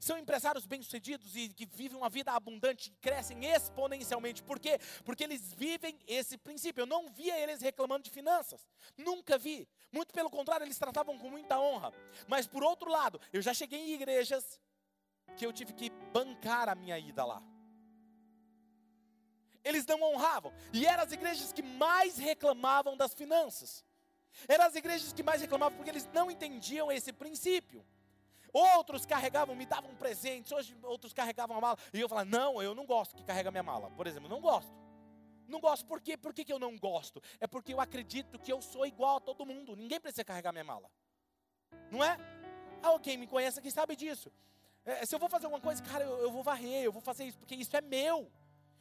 São 0.00 0.18
empresários 0.18 0.66
bem-sucedidos 0.66 1.36
e 1.36 1.48
que 1.48 1.66
vivem 1.66 1.96
uma 1.96 2.08
vida 2.08 2.32
abundante, 2.32 2.92
crescem 3.00 3.44
exponencialmente. 3.44 4.42
Por 4.42 4.58
quê? 4.58 4.78
Porque 5.04 5.22
eles 5.24 5.54
vivem 5.54 5.98
esse 6.06 6.36
princípio. 6.36 6.82
Eu 6.82 6.86
não 6.86 7.08
via 7.10 7.38
eles 7.38 7.60
reclamando 7.60 8.04
de 8.04 8.10
finanças. 8.10 8.66
Nunca 8.96 9.38
vi. 9.38 9.68
Muito 9.92 10.12
pelo 10.12 10.30
contrário, 10.30 10.64
eles 10.64 10.78
tratavam 10.78 11.18
com 11.18 11.30
muita 11.30 11.60
honra. 11.60 11.92
Mas 12.26 12.46
por 12.46 12.62
outro 12.62 12.90
lado, 12.90 13.20
eu 13.32 13.40
já 13.42 13.54
cheguei 13.54 13.78
em 13.78 13.94
igrejas 13.94 14.60
que 15.36 15.46
eu 15.46 15.52
tive 15.52 15.72
que 15.72 15.90
bancar 16.12 16.68
a 16.68 16.74
minha 16.74 16.98
ida 16.98 17.24
lá 17.24 17.42
eles 19.68 19.86
não 19.86 20.02
honravam. 20.02 20.52
E 20.72 20.86
eram 20.86 21.02
as 21.02 21.12
igrejas 21.12 21.52
que 21.52 21.62
mais 21.62 22.16
reclamavam 22.16 22.96
das 22.96 23.14
finanças. 23.14 23.84
Eram 24.46 24.64
as 24.64 24.74
igrejas 24.74 25.12
que 25.12 25.22
mais 25.22 25.40
reclamavam 25.40 25.76
porque 25.76 25.90
eles 25.90 26.08
não 26.12 26.30
entendiam 26.30 26.90
esse 26.90 27.12
princípio. 27.12 27.84
Outros 28.52 29.04
carregavam, 29.04 29.54
me 29.54 29.66
davam 29.66 29.94
presentes, 29.94 30.50
hoje 30.52 30.76
outros 30.82 31.12
carregavam 31.12 31.58
a 31.58 31.60
mala. 31.60 31.78
E 31.92 32.00
eu 32.00 32.08
falava, 32.08 32.28
não, 32.28 32.62
eu 32.62 32.74
não 32.74 32.86
gosto 32.86 33.14
que 33.14 33.24
carrega 33.24 33.50
minha 33.50 33.62
mala. 33.62 33.90
Por 33.90 34.06
exemplo, 34.06 34.28
não 34.28 34.40
gosto. 34.40 34.72
Não 35.46 35.60
gosto, 35.60 35.86
por 35.86 36.00
quê? 36.00 36.16
Por 36.16 36.34
que, 36.34 36.44
que 36.44 36.52
eu 36.52 36.58
não 36.58 36.76
gosto? 36.76 37.22
É 37.40 37.46
porque 37.46 37.72
eu 37.72 37.80
acredito 37.80 38.38
que 38.38 38.52
eu 38.52 38.60
sou 38.60 38.86
igual 38.86 39.16
a 39.16 39.20
todo 39.20 39.46
mundo. 39.46 39.74
Ninguém 39.74 40.00
precisa 40.00 40.24
carregar 40.24 40.52
minha 40.52 40.64
mala. 40.64 40.90
Não 41.90 42.04
é? 42.04 42.18
Ah, 42.82 42.98
quem 43.00 43.16
me 43.16 43.26
conhece 43.26 43.58
aqui 43.58 43.70
sabe 43.70 43.96
disso. 43.96 44.30
É, 44.88 45.04
se 45.04 45.14
eu 45.14 45.18
vou 45.18 45.28
fazer 45.28 45.44
alguma 45.44 45.60
coisa, 45.60 45.82
cara, 45.82 46.02
eu, 46.02 46.16
eu 46.18 46.30
vou 46.30 46.42
varrer, 46.42 46.82
eu 46.82 46.90
vou 46.90 47.02
fazer 47.02 47.24
isso, 47.24 47.38
porque 47.38 47.54
isso 47.54 47.76
é 47.76 47.80
meu. 47.82 48.32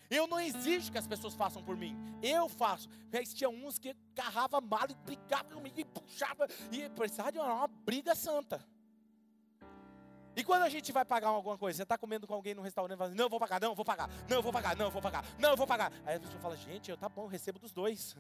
Eu 0.10 0.26
não 0.26 0.40
exijo 0.40 0.90
que 0.90 0.98
as 0.98 1.06
pessoas 1.06 1.34
façam 1.34 1.62
por 1.62 1.76
mim. 1.76 1.98
Eu 2.24 2.48
faço. 2.48 2.88
Tinha 3.36 3.50
uns 3.50 3.78
que 3.78 3.94
carrava 4.16 4.62
mal 4.62 4.88
e 4.90 4.96
brigava 4.96 5.44
comigo 5.54 5.78
e 5.78 5.84
puxava. 5.84 6.48
E 6.72 6.88
precisava 6.92 7.30
de 7.30 7.40
uma, 7.40 7.54
uma 7.54 7.68
briga 7.68 8.16
santa. 8.16 8.66
E 10.34 10.46
quando 10.46 10.62
a 10.62 10.70
gente 10.70 10.94
vai 10.94 11.04
pagar 11.04 11.28
alguma 11.28 11.58
coisa, 11.58 11.76
você 11.76 11.84
está 11.84 11.98
comendo 11.98 12.26
com 12.26 12.34
alguém 12.34 12.54
no 12.54 12.62
restaurante 12.62 12.96
e 12.96 12.98
fala 12.98 13.10
assim, 13.10 13.18
não, 13.18 13.26
eu 13.26 13.30
vou 13.30 13.40
pagar, 13.40 13.60
não, 13.60 13.70
eu 13.70 13.76
vou 13.76 13.84
pagar, 13.84 14.10
não, 14.30 14.38
eu 14.38 14.42
vou 14.42 14.54
pagar, 14.54 14.78
não, 14.78 14.86
eu 14.86 14.92
vou 14.92 15.02
pagar, 15.02 15.26
não, 15.38 15.50
eu 15.50 15.58
vou 15.58 15.68
pagar. 15.68 15.92
Aí 16.06 16.16
a 16.16 16.20
pessoa 16.22 16.40
fala, 16.40 16.56
gente, 16.56 16.90
eu 16.90 16.96
tá 16.96 17.10
bom, 17.10 17.26
recebo 17.26 17.60
dos 17.60 17.74
dois. 17.74 18.16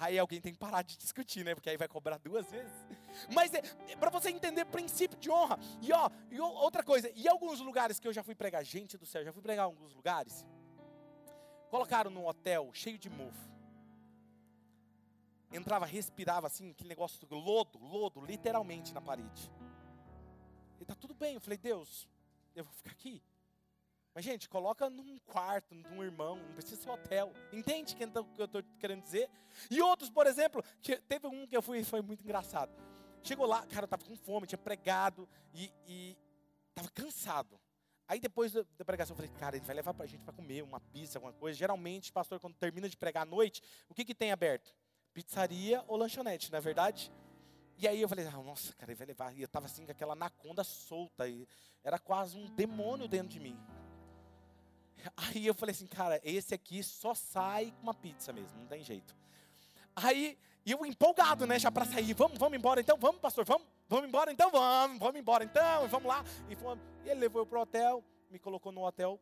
Aí 0.00 0.18
alguém 0.18 0.40
tem 0.40 0.52
que 0.52 0.58
parar 0.58 0.82
de 0.82 0.96
discutir, 0.96 1.44
né? 1.44 1.54
Porque 1.54 1.68
aí 1.68 1.76
vai 1.76 1.88
cobrar 1.88 2.18
duas 2.18 2.50
vezes. 2.50 2.72
Mas 3.34 3.52
é, 3.52 3.62
é 3.88 3.96
para 3.96 4.10
você 4.10 4.30
entender 4.30 4.64
princípio 4.66 5.18
de 5.18 5.30
honra. 5.30 5.58
E 5.80 5.92
ó, 5.92 6.08
e 6.30 6.40
outra 6.40 6.82
coisa, 6.82 7.10
e 7.14 7.26
alguns 7.28 7.60
lugares 7.60 7.98
que 7.98 8.06
eu 8.06 8.12
já 8.12 8.22
fui 8.22 8.34
pregar, 8.34 8.64
gente 8.64 8.96
do 8.96 9.04
céu, 9.04 9.24
já 9.24 9.32
fui 9.32 9.42
pregar 9.42 9.64
alguns 9.64 9.92
lugares. 9.94 10.44
Colocaram 11.68 12.10
num 12.10 12.26
hotel 12.26 12.70
cheio 12.72 12.98
de 12.98 13.10
mofo. 13.10 13.48
Entrava, 15.50 15.86
respirava 15.86 16.46
assim, 16.46 16.70
aquele 16.70 16.90
negócio 16.90 17.26
de 17.26 17.34
lodo, 17.34 17.78
lodo, 17.78 18.20
literalmente 18.20 18.92
na 18.92 19.00
parede. 19.00 19.50
E 20.80 20.84
tá 20.84 20.94
tudo 20.94 21.14
bem. 21.14 21.34
Eu 21.34 21.40
falei, 21.40 21.58
Deus, 21.58 22.08
eu 22.54 22.64
vou 22.64 22.72
ficar 22.72 22.90
aqui. 22.92 23.22
Mas, 24.18 24.24
gente, 24.24 24.48
coloca 24.48 24.90
num 24.90 25.16
quarto, 25.26 25.76
num 25.76 26.02
irmão, 26.02 26.34
não 26.38 26.52
precisa 26.52 26.82
ser 26.82 26.90
hotel. 26.90 27.32
Entende 27.52 27.94
o 27.94 28.24
que 28.24 28.42
eu 28.42 28.46
estou 28.46 28.64
querendo 28.80 29.00
dizer? 29.00 29.30
E 29.70 29.80
outros, 29.80 30.10
por 30.10 30.26
exemplo, 30.26 30.60
teve 31.06 31.28
um 31.28 31.46
que 31.46 31.56
eu 31.56 31.62
fui, 31.62 31.84
foi 31.84 32.02
muito 32.02 32.24
engraçado. 32.24 32.72
Chegou 33.22 33.46
lá, 33.46 33.64
cara, 33.68 33.82
eu 33.82 33.84
estava 33.84 34.04
com 34.04 34.16
fome, 34.16 34.48
tinha 34.48 34.58
pregado 34.58 35.28
e, 35.54 36.16
estava 36.70 36.90
cansado. 36.92 37.60
Aí 38.08 38.18
depois 38.18 38.52
da 38.52 38.84
pregação 38.84 39.14
eu 39.14 39.16
falei, 39.18 39.30
cara, 39.38 39.56
ele 39.56 39.64
vai 39.64 39.76
levar 39.76 39.94
para 39.94 40.02
a 40.02 40.08
gente 40.08 40.24
para 40.24 40.34
comer 40.34 40.64
uma 40.64 40.80
pizza, 40.80 41.18
alguma 41.18 41.32
coisa. 41.32 41.56
Geralmente, 41.56 42.10
pastor, 42.10 42.40
quando 42.40 42.56
termina 42.56 42.88
de 42.88 42.96
pregar 42.96 43.22
à 43.22 43.24
noite, 43.24 43.62
o 43.88 43.94
que, 43.94 44.04
que 44.04 44.16
tem 44.16 44.32
aberto? 44.32 44.74
Pizzaria 45.14 45.84
ou 45.86 45.96
lanchonete, 45.96 46.50
não 46.50 46.58
é 46.58 46.60
verdade? 46.60 47.12
E 47.78 47.86
aí 47.86 48.02
eu 48.02 48.08
falei, 48.08 48.26
ah, 48.26 48.32
nossa, 48.42 48.74
cara, 48.74 48.90
ele 48.90 48.98
vai 48.98 49.06
levar. 49.06 49.32
E 49.32 49.42
eu 49.42 49.46
estava 49.46 49.66
assim 49.66 49.84
com 49.84 49.92
aquela 49.92 50.14
anaconda 50.14 50.64
solta. 50.64 51.28
E 51.28 51.46
era 51.84 52.00
quase 52.00 52.36
um 52.36 52.52
demônio 52.56 53.06
dentro 53.06 53.28
de 53.28 53.38
mim. 53.38 53.56
Aí 55.16 55.46
eu 55.46 55.54
falei 55.54 55.74
assim, 55.74 55.86
cara, 55.86 56.20
esse 56.24 56.54
aqui 56.54 56.82
só 56.82 57.14
sai 57.14 57.72
com 57.72 57.82
uma 57.82 57.94
pizza 57.94 58.32
mesmo, 58.32 58.58
não 58.58 58.66
tem 58.66 58.82
jeito. 58.82 59.14
Aí 59.94 60.38
eu 60.64 60.84
empolgado, 60.84 61.46
né, 61.46 61.58
já 61.58 61.70
para 61.70 61.84
sair, 61.84 62.12
vamos, 62.14 62.38
vamos 62.38 62.58
embora 62.58 62.80
então, 62.80 62.96
vamos, 62.98 63.20
pastor, 63.20 63.44
vamos, 63.44 63.66
vamos 63.88 64.08
embora 64.08 64.30
então, 64.30 64.50
vamos, 64.50 64.98
vamos 64.98 65.20
embora 65.20 65.44
então, 65.44 65.88
vamos 65.88 66.08
lá. 66.08 66.24
E, 66.48 67.08
ele 67.10 67.20
levou 67.20 67.42
eu 67.42 67.46
pro 67.46 67.60
hotel, 67.60 68.04
me 68.30 68.38
colocou 68.38 68.70
no 68.70 68.84
hotel 68.84 69.18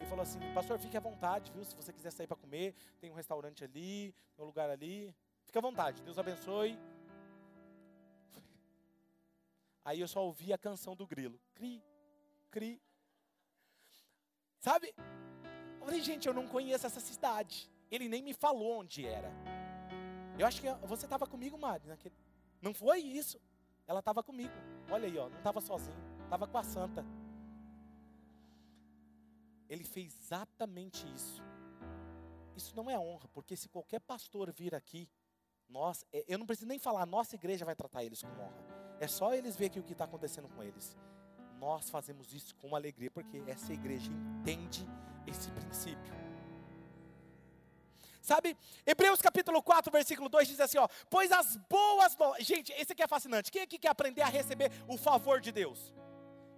e 0.00 0.06
falou 0.06 0.22
assim, 0.22 0.40
pastor, 0.52 0.78
fique 0.78 0.96
à 0.96 1.00
vontade, 1.00 1.52
viu? 1.52 1.64
Se 1.64 1.76
você 1.76 1.92
quiser 1.92 2.10
sair 2.10 2.26
para 2.26 2.36
comer, 2.36 2.74
tem 3.00 3.10
um 3.10 3.14
restaurante 3.14 3.62
ali, 3.64 4.14
tem 4.34 4.44
um 4.44 4.46
lugar 4.46 4.68
ali, 4.68 5.14
fique 5.44 5.56
à 5.56 5.60
vontade, 5.60 6.02
Deus 6.02 6.18
abençoe. 6.18 6.78
Aí 9.84 10.00
eu 10.00 10.08
só 10.08 10.24
ouvi 10.24 10.52
a 10.52 10.58
canção 10.58 10.94
do 10.94 11.06
grilo, 11.06 11.40
cri, 11.54 11.82
cri, 12.50 12.80
Sabe? 14.62 14.94
Eu 15.80 15.86
falei, 15.86 16.00
gente, 16.00 16.28
eu 16.28 16.32
não 16.32 16.46
conheço 16.46 16.86
essa 16.86 17.00
cidade. 17.00 17.68
Ele 17.90 18.08
nem 18.08 18.22
me 18.22 18.32
falou 18.32 18.78
onde 18.78 19.04
era. 19.04 19.28
Eu 20.38 20.46
acho 20.46 20.62
que 20.62 20.72
você 20.86 21.04
estava 21.04 21.26
comigo, 21.26 21.58
Mari. 21.58 21.88
Naquele... 21.88 22.14
Não 22.60 22.72
foi 22.72 23.00
isso. 23.00 23.40
Ela 23.88 23.98
estava 23.98 24.22
comigo. 24.22 24.54
Olha 24.88 25.06
aí, 25.06 25.18
ó, 25.18 25.28
não 25.28 25.38
estava 25.38 25.60
sozinho. 25.60 25.96
Estava 26.22 26.46
com 26.46 26.56
a 26.56 26.62
santa. 26.62 27.04
Ele 29.68 29.82
fez 29.82 30.16
exatamente 30.16 31.12
isso. 31.12 31.42
Isso 32.54 32.76
não 32.76 32.88
é 32.88 32.96
honra, 32.96 33.28
porque 33.32 33.56
se 33.56 33.68
qualquer 33.68 34.00
pastor 34.00 34.52
vir 34.52 34.74
aqui, 34.74 35.08
nós, 35.68 36.04
é, 36.12 36.24
eu 36.28 36.38
não 36.38 36.46
preciso 36.46 36.68
nem 36.68 36.78
falar, 36.78 37.04
nossa 37.06 37.34
igreja 37.34 37.64
vai 37.64 37.74
tratar 37.74 38.04
eles 38.04 38.22
com 38.22 38.28
honra. 38.28 38.64
É 39.00 39.08
só 39.08 39.34
eles 39.34 39.56
verem 39.56 39.80
o 39.80 39.84
que 39.84 39.92
está 39.92 40.04
acontecendo 40.04 40.48
com 40.48 40.62
eles 40.62 40.96
nós 41.62 41.88
fazemos 41.88 42.32
isso 42.32 42.56
com 42.56 42.74
alegria, 42.74 43.08
porque 43.08 43.40
essa 43.46 43.72
igreja 43.72 44.10
entende 44.10 44.84
esse 45.24 45.48
princípio. 45.52 46.12
Sabe, 48.20 48.56
Hebreus 48.84 49.20
capítulo 49.20 49.62
4, 49.62 49.92
versículo 49.92 50.28
2 50.28 50.48
diz 50.48 50.60
assim: 50.60 50.78
ó, 50.78 50.88
pois 51.08 51.30
as 51.30 51.56
boas 51.70 52.16
novas. 52.16 52.44
Gente, 52.44 52.72
esse 52.72 52.92
aqui 52.92 53.02
é 53.02 53.06
fascinante. 53.06 53.50
Quem 53.50 53.62
aqui 53.62 53.78
quer 53.78 53.90
aprender 53.90 54.22
a 54.22 54.26
receber 54.26 54.72
o 54.88 54.98
favor 54.98 55.40
de 55.40 55.52
Deus? 55.52 55.94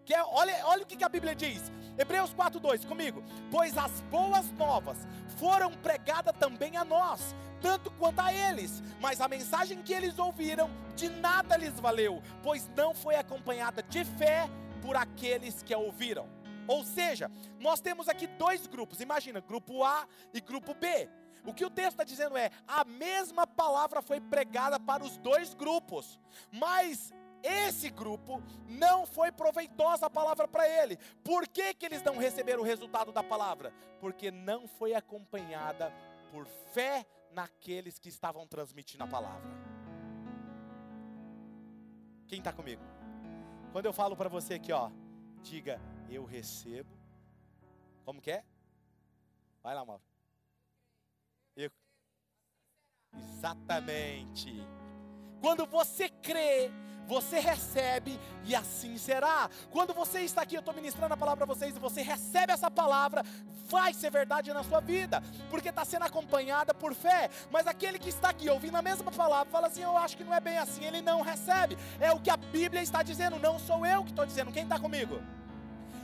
Quer, 0.07 0.23
olha, 0.23 0.67
olha 0.67 0.83
o 0.83 0.87
que, 0.87 0.97
que 0.97 1.05
a 1.05 1.09
Bíblia 1.09 1.35
diz. 1.35 1.63
Hebreus 1.99 2.33
4, 2.33 2.59
2, 2.59 2.87
comigo. 2.87 3.23
Pois 3.51 3.77
as 3.77 4.01
boas 4.03 4.51
novas 4.53 4.97
foram 5.39 5.71
pregadas 5.71 6.35
também 6.39 6.79
a 6.79 6.85
nós, 6.85 7.35
tanto 7.61 7.91
quanto 7.93 8.21
a 8.21 8.33
eles. 8.33 8.83
Mas 9.01 9.21
a 9.21 9.29
mensagem 9.29 9.83
que 9.83 9.93
eles 9.93 10.19
ouviram 10.19 10.71
de 10.97 11.11
nada 11.11 11.59
lhes 11.59 11.79
valeu, 11.79 12.23
pois 12.43 12.69
não 12.75 12.95
foi 12.95 13.17
acompanhada 13.17 13.83
de 13.83 14.05
fé 14.05 14.49
por 14.85 14.97
aqueles 14.97 15.63
que 15.63 15.73
a 15.73 15.79
ouviram. 15.79 16.29
Ou 16.69 16.85
seja, 16.85 17.31
nós 17.59 17.81
temos 17.81 18.07
aqui 18.07 18.27
dois 18.27 18.67
grupos, 18.67 19.01
imagina, 19.01 19.41
grupo 19.41 19.83
A 19.83 20.07
e 20.33 20.41
grupo 20.43 20.75
B. 20.75 21.09
O 21.47 21.55
que 21.55 21.65
o 21.65 21.71
texto 21.71 21.93
está 21.93 22.05
dizendo 22.05 22.37
é: 22.37 22.51
a 22.69 22.85
mesma 22.85 23.47
palavra 23.47 24.03
foi 24.03 24.21
pregada 24.21 24.79
para 24.79 25.03
os 25.03 25.17
dois 25.17 25.55
grupos, 25.55 26.21
mas 26.53 27.13
esse 27.43 27.89
grupo 27.89 28.43
não 28.69 29.07
foi 29.07 29.33
proveitosa 29.33 30.07
a 30.07 30.11
palavra 30.11 30.47
para 30.47 30.69
ele. 30.69 30.99
Por 31.23 31.49
que, 31.49 31.73
que 31.75 31.87
eles 31.87 32.03
não 32.03 32.19
receberam 32.19 32.61
o 32.61 32.67
resultado 32.67 33.11
da 33.11 33.23
palavra? 33.23 33.73
Porque 34.01 34.31
não 34.31 34.69
foi 34.69 34.95
acompanhada 34.95 35.93
por 36.31 36.47
fé 36.73 37.07
naqueles 37.33 37.99
que 37.99 38.09
estavam 38.09 38.47
transmitindo 38.47 39.05
a 39.05 39.07
palavra. 39.07 39.51
Quem 42.27 42.39
está 42.39 42.53
comigo? 42.53 42.94
Quando 43.75 43.87
eu 43.87 43.93
falo 43.93 44.15
para 44.15 44.29
você 44.29 44.55
aqui, 44.55 44.71
ó, 44.71 44.89
diga, 45.43 45.81
eu 46.09 46.25
recebo. 46.25 46.97
Como 48.05 48.21
que 48.21 48.31
é? 48.31 48.45
Vai 49.65 49.75
lá, 49.75 49.85
Mauro. 49.85 50.01
Eu... 51.57 51.69
Exatamente. 53.13 54.55
Quando 55.41 55.67
você 55.67 56.09
crê, 56.09 56.71
você 57.07 57.39
recebe 57.39 58.19
e 58.45 58.55
assim 58.55 58.97
será. 58.99 59.49
Quando 59.71 59.95
você 59.95 60.21
está 60.21 60.43
aqui, 60.43 60.55
eu 60.55 60.61
estou 60.61 60.75
ministrando 60.75 61.15
a 61.15 61.17
palavra 61.17 61.47
para 61.47 61.55
vocês, 61.55 61.77
e 61.77 61.79
você 61.79 62.03
recebe 62.03 62.53
essa 62.53 62.71
palavra, 62.71 63.25
vai 63.69 63.93
ser 63.93 64.11
verdade 64.11 64.53
na 64.53 64.63
sua 64.63 64.81
vida, 64.81 65.23
porque 65.51 65.69
está 65.69 65.85
sendo 65.85 66.05
acompanhada 66.05 66.75
por 66.75 66.95
fé. 66.95 67.31
Mas 67.51 67.67
aquele 67.67 67.99
que 67.99 68.09
está 68.09 68.31
aqui 68.31 68.49
ouvindo 68.49 68.77
a 68.77 68.83
mesma 68.83 69.11
palavra, 69.11 69.51
fala 69.51 69.69
assim: 69.69 69.83
Eu 69.83 69.97
acho 69.97 70.17
que 70.17 70.25
não 70.25 70.35
é 70.35 70.41
bem 70.41 70.59
assim, 70.59 70.85
ele 70.85 71.03
não 71.03 71.23
recebe. 71.23 71.77
É 72.01 72.13
o 72.13 72.21
que 72.21 72.31
a 72.31 72.37
Bíblia 72.37 72.83
está 72.83 73.03
dizendo, 73.03 73.39
não 73.39 73.59
sou 73.59 73.85
eu 73.87 74.03
que 74.05 74.11
estou 74.11 74.27
dizendo. 74.27 74.53
Quem 74.53 74.65
está 74.65 74.79
comigo? 74.79 75.21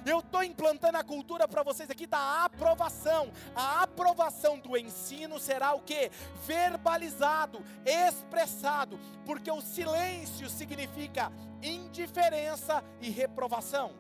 Eu 0.05 0.21
estou 0.21 0.43
implantando 0.43 0.97
a 0.97 1.05
cultura 1.05 1.47
para 1.47 1.63
vocês 1.63 1.91
aqui 1.91 2.07
da 2.07 2.45
aprovação. 2.45 3.31
A 3.55 3.83
aprovação 3.83 4.59
do 4.59 4.77
ensino 4.77 5.39
será 5.39 5.75
o 5.75 5.81
que? 5.81 6.11
Verbalizado, 6.47 7.63
expressado, 7.85 8.99
porque 9.25 9.51
o 9.51 9.61
silêncio 9.61 10.49
significa 10.49 11.31
indiferença 11.63 12.83
e 13.01 13.11
reprovação. 13.11 13.93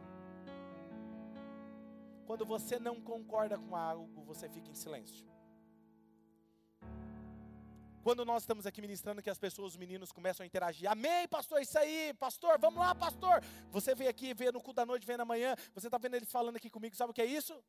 Quando 2.26 2.46
você 2.46 2.78
não 2.78 3.00
concorda 3.00 3.58
com 3.58 3.76
algo, 3.76 4.22
você 4.24 4.48
fica 4.48 4.70
em 4.70 4.74
silêncio. 4.74 5.29
Quando 8.02 8.24
nós 8.24 8.42
estamos 8.42 8.66
aqui 8.66 8.80
ministrando, 8.80 9.22
que 9.22 9.28
as 9.28 9.38
pessoas, 9.38 9.72
os 9.72 9.76
meninos 9.76 10.10
começam 10.10 10.42
a 10.42 10.46
interagir, 10.46 10.90
amém, 10.90 11.28
pastor, 11.28 11.60
isso 11.60 11.78
aí, 11.78 12.14
pastor, 12.14 12.58
vamos 12.58 12.80
lá, 12.80 12.94
pastor. 12.94 13.42
Você 13.70 13.94
veio 13.94 14.08
aqui, 14.08 14.32
veio 14.32 14.52
no 14.52 14.60
cu 14.60 14.72
da 14.72 14.86
noite, 14.86 15.06
vem 15.06 15.16
na 15.16 15.24
manhã, 15.24 15.54
você 15.74 15.86
está 15.88 15.98
vendo 15.98 16.14
eles 16.14 16.30
falando 16.30 16.56
aqui 16.56 16.70
comigo, 16.70 16.96
sabe 16.96 17.10
o 17.10 17.14
que 17.14 17.22
é 17.22 17.26
isso? 17.26 17.62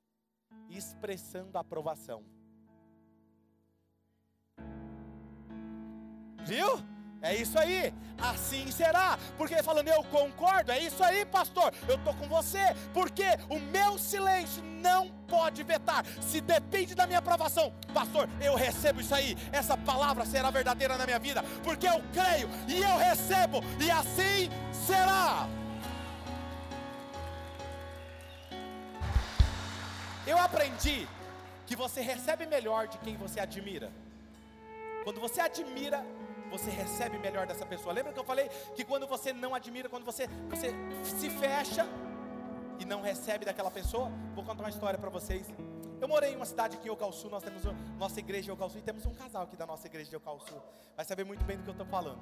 Expressando 0.70 1.58
aprovação. 1.58 2.24
Viu? 6.46 7.01
É 7.24 7.36
isso 7.36 7.58
aí, 7.60 7.94
assim 8.18 8.72
será, 8.72 9.18
porque 9.38 9.62
falando 9.62 9.88
eu 9.88 10.04
concordo, 10.06 10.72
é 10.72 10.80
isso 10.80 11.04
aí, 11.04 11.24
pastor, 11.24 11.72
eu 11.88 11.96
estou 11.96 12.16
com 12.16 12.28
você, 12.28 12.76
porque 12.96 13.26
o 13.48 13.60
meu 13.60 14.00
silêncio 14.00 14.64
não 14.64 15.08
pode 15.28 15.62
vetar, 15.62 16.04
se 16.20 16.42
depende 16.42 16.96
da 16.96 17.06
minha 17.06 17.20
aprovação, 17.20 17.72
pastor, 17.94 18.28
eu 18.42 18.56
recebo 18.56 19.02
isso 19.02 19.14
aí, 19.14 19.38
essa 19.52 19.78
palavra 19.78 20.26
será 20.26 20.50
verdadeira 20.50 20.98
na 20.98 21.06
minha 21.06 21.20
vida, 21.20 21.44
porque 21.64 21.88
eu 21.88 22.02
creio 22.12 22.50
e 22.68 22.82
eu 22.82 22.98
recebo, 22.98 23.62
e 23.80 23.92
assim 23.92 24.50
será. 24.88 25.48
Eu 30.26 30.40
aprendi 30.40 31.08
que 31.68 31.76
você 31.76 32.02
recebe 32.02 32.48
melhor 32.48 32.88
de 32.88 32.98
quem 33.00 33.16
você 33.16 33.40
admira. 33.40 33.92
Quando 35.04 35.20
você 35.20 35.42
admira, 35.42 36.06
você 36.52 36.70
recebe 36.70 37.18
melhor 37.18 37.48
dessa 37.48 37.66
pessoa. 37.66 37.94
Lembra 37.94 38.12
que 38.12 38.20
eu 38.20 38.24
falei 38.24 38.50
que 38.76 38.84
quando 38.84 39.08
você 39.08 39.32
não 39.32 39.56
admira, 39.56 39.88
quando 39.90 40.04
você, 40.04 40.28
você 40.50 40.72
se 41.04 41.30
fecha 41.30 41.88
e 42.78 42.86
não 42.86 43.02
recebe 43.02 43.46
daquela 43.46 43.72
pessoa? 43.72 44.12
Vou 44.36 44.44
contar 44.44 44.64
uma 44.64 44.70
história 44.70 45.00
para 45.00 45.10
vocês. 45.10 45.48
Eu 46.00 46.08
morei 46.08 46.34
em 46.34 46.36
uma 46.36 46.46
cidade 46.46 46.76
aqui 46.76 46.88
em 46.88 46.92
Ocalçu, 46.92 47.30
nós 47.30 47.44
temos 47.44 47.64
nossa 47.98 48.20
igreja 48.20 48.50
em 48.50 48.54
Ocalçu 48.54 48.78
e 48.78 48.82
temos 48.82 49.06
um 49.06 49.14
casal 49.14 49.44
aqui 49.44 49.56
da 49.56 49.66
nossa 49.66 49.88
igreja 49.88 50.10
de 50.10 50.16
Ocalçu. 50.16 50.62
Vai 50.96 51.06
saber 51.06 51.24
muito 51.24 51.46
bem 51.46 51.58
do 51.58 51.64
que 51.64 51.70
eu 51.70 51.74
estou 51.74 51.88
falando. 51.88 52.20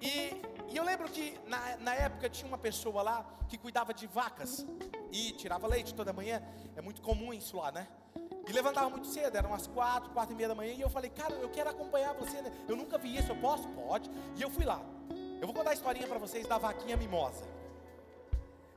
E, 0.00 0.40
e, 0.68 0.76
eu 0.76 0.84
lembro 0.84 1.08
que 1.08 1.38
na, 1.46 1.76
na 1.78 1.94
época 1.94 2.28
tinha 2.28 2.46
uma 2.46 2.58
pessoa 2.58 3.02
lá 3.02 3.26
que 3.48 3.58
cuidava 3.58 3.92
de 3.92 4.06
vacas 4.06 4.64
e 5.10 5.32
tirava 5.32 5.66
leite 5.66 5.94
toda 5.94 6.12
manhã. 6.12 6.42
É 6.76 6.82
muito 6.82 7.02
comum 7.02 7.32
isso 7.32 7.56
lá, 7.56 7.72
né? 7.72 7.88
E 8.48 8.52
levantava 8.52 8.88
muito 8.88 9.08
cedo, 9.08 9.36
eram 9.36 9.50
umas 9.50 9.66
quatro, 9.66 10.10
quatro 10.10 10.32
e 10.32 10.36
meia 10.36 10.48
da 10.48 10.54
manhã. 10.54 10.72
E 10.72 10.80
eu 10.80 10.88
falei, 10.88 11.10
cara, 11.10 11.34
eu 11.34 11.48
quero 11.48 11.70
acompanhar 11.70 12.14
você. 12.14 12.40
Né? 12.40 12.52
Eu 12.68 12.76
nunca 12.76 12.96
vi 12.96 13.16
isso, 13.16 13.32
eu 13.32 13.36
posso? 13.36 13.68
Pode. 13.70 14.08
E 14.36 14.42
eu 14.42 14.48
fui 14.48 14.64
lá. 14.64 14.80
Eu 15.40 15.46
vou 15.46 15.54
contar 15.54 15.70
a 15.70 15.74
historinha 15.74 16.06
para 16.06 16.18
vocês 16.18 16.46
da 16.46 16.56
vaquinha 16.56 16.96
mimosa. 16.96 17.44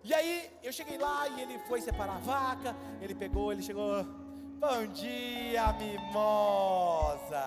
E 0.04 0.14
aí 0.14 0.50
eu 0.64 0.74
cheguei 0.74 0.98
lá 0.98 1.28
e 1.28 1.42
ele 1.42 1.60
foi 1.60 1.82
separar 1.82 2.16
a 2.16 2.20
vaca. 2.20 2.76
Ele 3.00 3.14
pegou, 3.14 3.52
ele 3.52 3.62
chegou. 3.62 4.04
Bom 4.04 4.88
dia, 4.88 5.72
mimosa. 5.74 7.46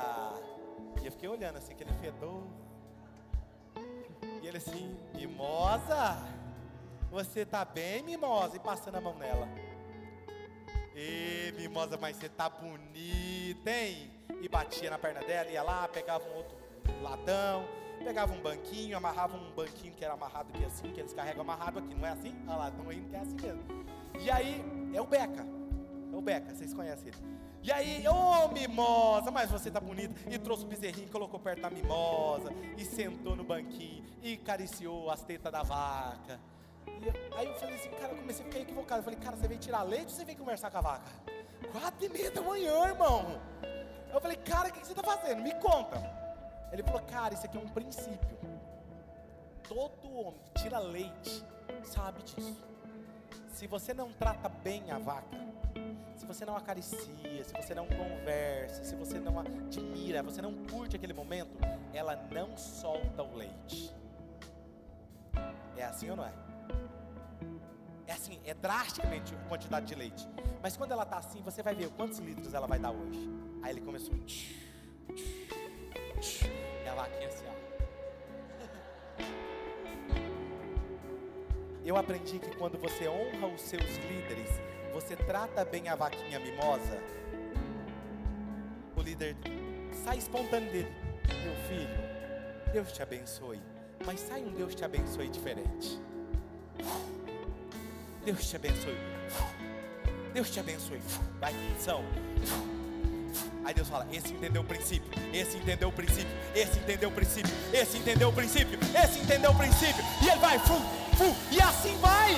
E 1.03 1.07
eu 1.07 1.13
fiquei 1.13 1.29
olhando 1.29 1.57
assim, 1.59 1.73
aquele 1.73 1.93
fedor. 1.95 2.45
E 4.41 4.47
ele 4.47 4.59
assim, 4.59 4.97
mimosa, 5.15 6.23
você 7.11 7.45
tá 7.45 7.65
bem, 7.65 8.03
mimosa? 8.03 8.57
E 8.57 8.61
passando 8.61 8.97
a 8.97 9.01
mão 9.01 9.15
nela. 9.15 9.49
Ê, 10.95 11.53
mimosa, 11.57 11.97
mas 11.97 12.17
você 12.17 12.29
tá 12.29 12.51
bonita, 12.51 13.71
hein? 13.71 14.11
E 14.41 14.49
batia 14.49 14.91
na 14.91 14.99
perna 14.99 15.21
dela, 15.21 15.51
ia 15.51 15.63
lá, 15.63 15.89
pegava 15.89 16.25
um 16.29 16.37
outro 16.37 16.57
latão, 17.01 17.65
pegava 18.05 18.33
um 18.33 18.41
banquinho, 18.41 18.97
amarrava 18.97 19.37
um 19.37 19.51
banquinho 19.53 19.95
que 19.95 20.05
era 20.05 20.15
amarrado 20.15 20.51
aqui 20.55 20.65
assim, 20.65 20.93
que 20.93 21.01
eles 21.01 21.15
carregam 21.15 21.43
amarrado 21.43 21.79
aqui, 21.79 21.95
não 21.95 22.07
é 22.07 22.11
assim? 22.11 22.35
Olha 22.47 22.57
lá, 22.57 22.69
estão 22.69 22.87
rindo 22.87 23.09
que 23.09 23.17
é 23.17 23.21
assim 23.21 23.37
mesmo. 23.41 23.63
E 24.21 24.31
aí, 24.31 24.65
é 24.93 25.01
o 25.01 25.07
Beca, 25.07 25.47
é 26.13 26.17
o 26.17 26.21
Beca, 26.21 26.55
vocês 26.55 26.75
conhecem 26.75 27.09
ele. 27.09 27.17
E 27.63 27.71
aí, 27.71 28.07
ô 28.09 28.13
oh, 28.13 28.49
mimosa, 28.49 29.31
mas 29.31 29.49
você 29.49 29.71
tá 29.71 29.79
bonita. 29.79 30.15
E 30.29 30.37
trouxe 30.37 30.65
o 30.65 30.67
bezerrinho, 30.67 31.09
colocou 31.09 31.39
perto 31.39 31.63
da 31.63 31.71
mimosa, 31.71 32.53
e 32.77 32.85
sentou 32.85 33.37
no 33.37 33.45
banquinho, 33.45 34.05
e 34.21 34.37
cariciou 34.37 35.09
as 35.11 35.23
tetas 35.23 35.53
da 35.53 35.63
vaca. 35.63 36.41
E 36.87 37.37
aí 37.37 37.47
eu 37.47 37.55
falei 37.55 37.75
assim, 37.75 37.91
cara, 37.91 38.13
eu 38.13 38.19
comecei 38.19 38.45
a 38.45 38.49
ficar 38.49 38.61
equivocado. 38.61 39.01
Eu 39.01 39.05
falei, 39.05 39.19
cara, 39.19 39.37
você 39.37 39.49
veio 39.49 39.61
tirar 39.61 39.83
leite 39.83 40.05
ou 40.05 40.11
você 40.11 40.25
veio 40.25 40.39
conversar 40.39 40.71
com 40.71 40.79
a 40.79 40.81
vaca? 40.81 41.11
Quatro 41.73 42.05
e 42.05 42.09
meia 42.09 42.31
da 42.31 42.43
manhã, 42.43 42.87
irmão. 42.87 43.41
Eu 44.13 44.21
falei, 44.21 44.37
cara, 44.37 44.69
o 44.69 44.73
que 44.73 44.85
você 44.85 44.93
está 44.93 45.03
fazendo? 45.03 45.43
Me 45.43 45.55
conta. 45.55 45.99
Ele 46.73 46.83
falou, 46.83 47.03
cara, 47.03 47.35
isso 47.35 47.45
aqui 47.45 47.57
é 47.57 47.61
um 47.61 47.69
princípio. 47.69 48.39
Todo 49.69 50.13
homem 50.13 50.41
que 50.55 50.63
tira 50.63 50.79
leite 50.79 51.45
sabe 51.85 52.23
disso. 52.23 52.63
Se 53.49 53.67
você 53.67 53.95
não 53.95 54.13
trata 54.13 54.49
bem 54.49 54.91
a 54.91 54.99
vaca, 54.99 55.37
se 56.17 56.27
você 56.27 56.45
não 56.45 56.57
acaricia, 56.57 57.45
se 57.45 57.53
você 57.53 57.75
não 57.75 57.87
conversa, 57.87 58.85
se 58.85 58.95
você 58.95 59.19
não 59.19 59.39
admira, 59.39 60.23
você 60.23 60.41
não 60.41 60.55
curte 60.67 60.97
aquele 60.97 61.13
momento, 61.13 61.59
ela 61.93 62.17
não 62.31 62.57
solta 62.57 63.23
o 63.23 63.35
leite. 63.35 63.95
É 65.77 65.85
assim 65.85 66.11
ou 66.11 66.17
não 66.17 66.25
é? 66.25 66.33
É 68.07 68.13
assim, 68.13 68.39
é 68.45 68.55
drasticamente 68.55 69.35
a 69.35 69.39
quantidade 69.49 69.87
de 69.87 69.95
leite. 69.95 70.29
Mas 70.63 70.77
quando 70.77 70.93
ela 70.93 71.05
está 71.05 71.17
assim, 71.19 71.41
você 71.43 71.63
vai 71.63 71.75
ver 71.75 71.89
quantos 71.91 72.19
litros 72.19 72.55
ela 72.55 72.67
vai 72.67 72.79
dar 72.79 72.91
hoje. 72.91 73.31
Aí 73.63 73.73
ele 73.73 73.81
começou. 73.81 74.15
Tch, 74.25 74.55
tch, 75.15 75.23
tch, 76.21 76.43
e 76.85 76.89
a 76.89 76.95
vaquinha 76.95 77.29
assim, 77.29 77.45
ó. 77.49 77.53
Eu 81.85 81.97
aprendi 81.97 82.39
que 82.39 82.55
quando 82.57 82.79
você 82.79 83.09
honra 83.09 83.49
os 83.49 83.61
seus 83.61 83.97
líderes, 84.09 84.49
você 84.93 85.17
trata 85.17 85.65
bem 85.65 85.89
a 85.89 85.97
vaquinha 85.97 86.39
mimosa, 86.39 87.03
o 88.97 89.01
líder 89.01 89.37
sai 90.05 90.19
espontâneo 90.19 90.71
dele. 90.71 90.95
Meu 91.45 91.57
filho, 91.69 92.73
Deus 92.73 92.93
te 92.93 93.03
abençoe. 93.03 93.61
Mas 94.05 94.21
sai 94.21 94.43
um 94.43 94.53
Deus 94.53 94.75
te 94.75 94.85
abençoe 94.85 95.29
diferente. 95.29 96.01
Deus 98.25 98.49
te 98.49 98.57
abençoe. 98.57 98.97
Deus 100.33 100.51
te 100.51 100.61
abençoe. 100.61 101.01
Vai, 101.41 101.53
missão. 101.53 102.05
Aí 103.65 103.75
Deus 103.75 103.89
fala: 103.89 104.07
esse 104.13 104.33
entendeu 104.33 104.63
o 104.63 104.65
princípio, 104.65 105.11
esse 105.33 105.57
entendeu 105.57 105.89
o 105.89 105.93
princípio, 105.93 106.31
esse 106.55 106.79
entendeu 106.79 107.09
o 107.09 107.13
princípio, 107.13 107.53
esse 107.73 107.99
entendeu 107.99 108.29
o 108.29 108.33
princípio, 108.33 108.79
esse 108.95 109.19
entendeu 109.19 109.51
o 109.51 109.55
princípio. 109.57 110.05
E 110.23 110.29
ele 110.29 110.39
vai, 110.39 110.59
fu, 110.61 110.75
fu, 111.17 111.37
e 111.51 111.61
assim 111.61 111.97
vai. 111.99 112.37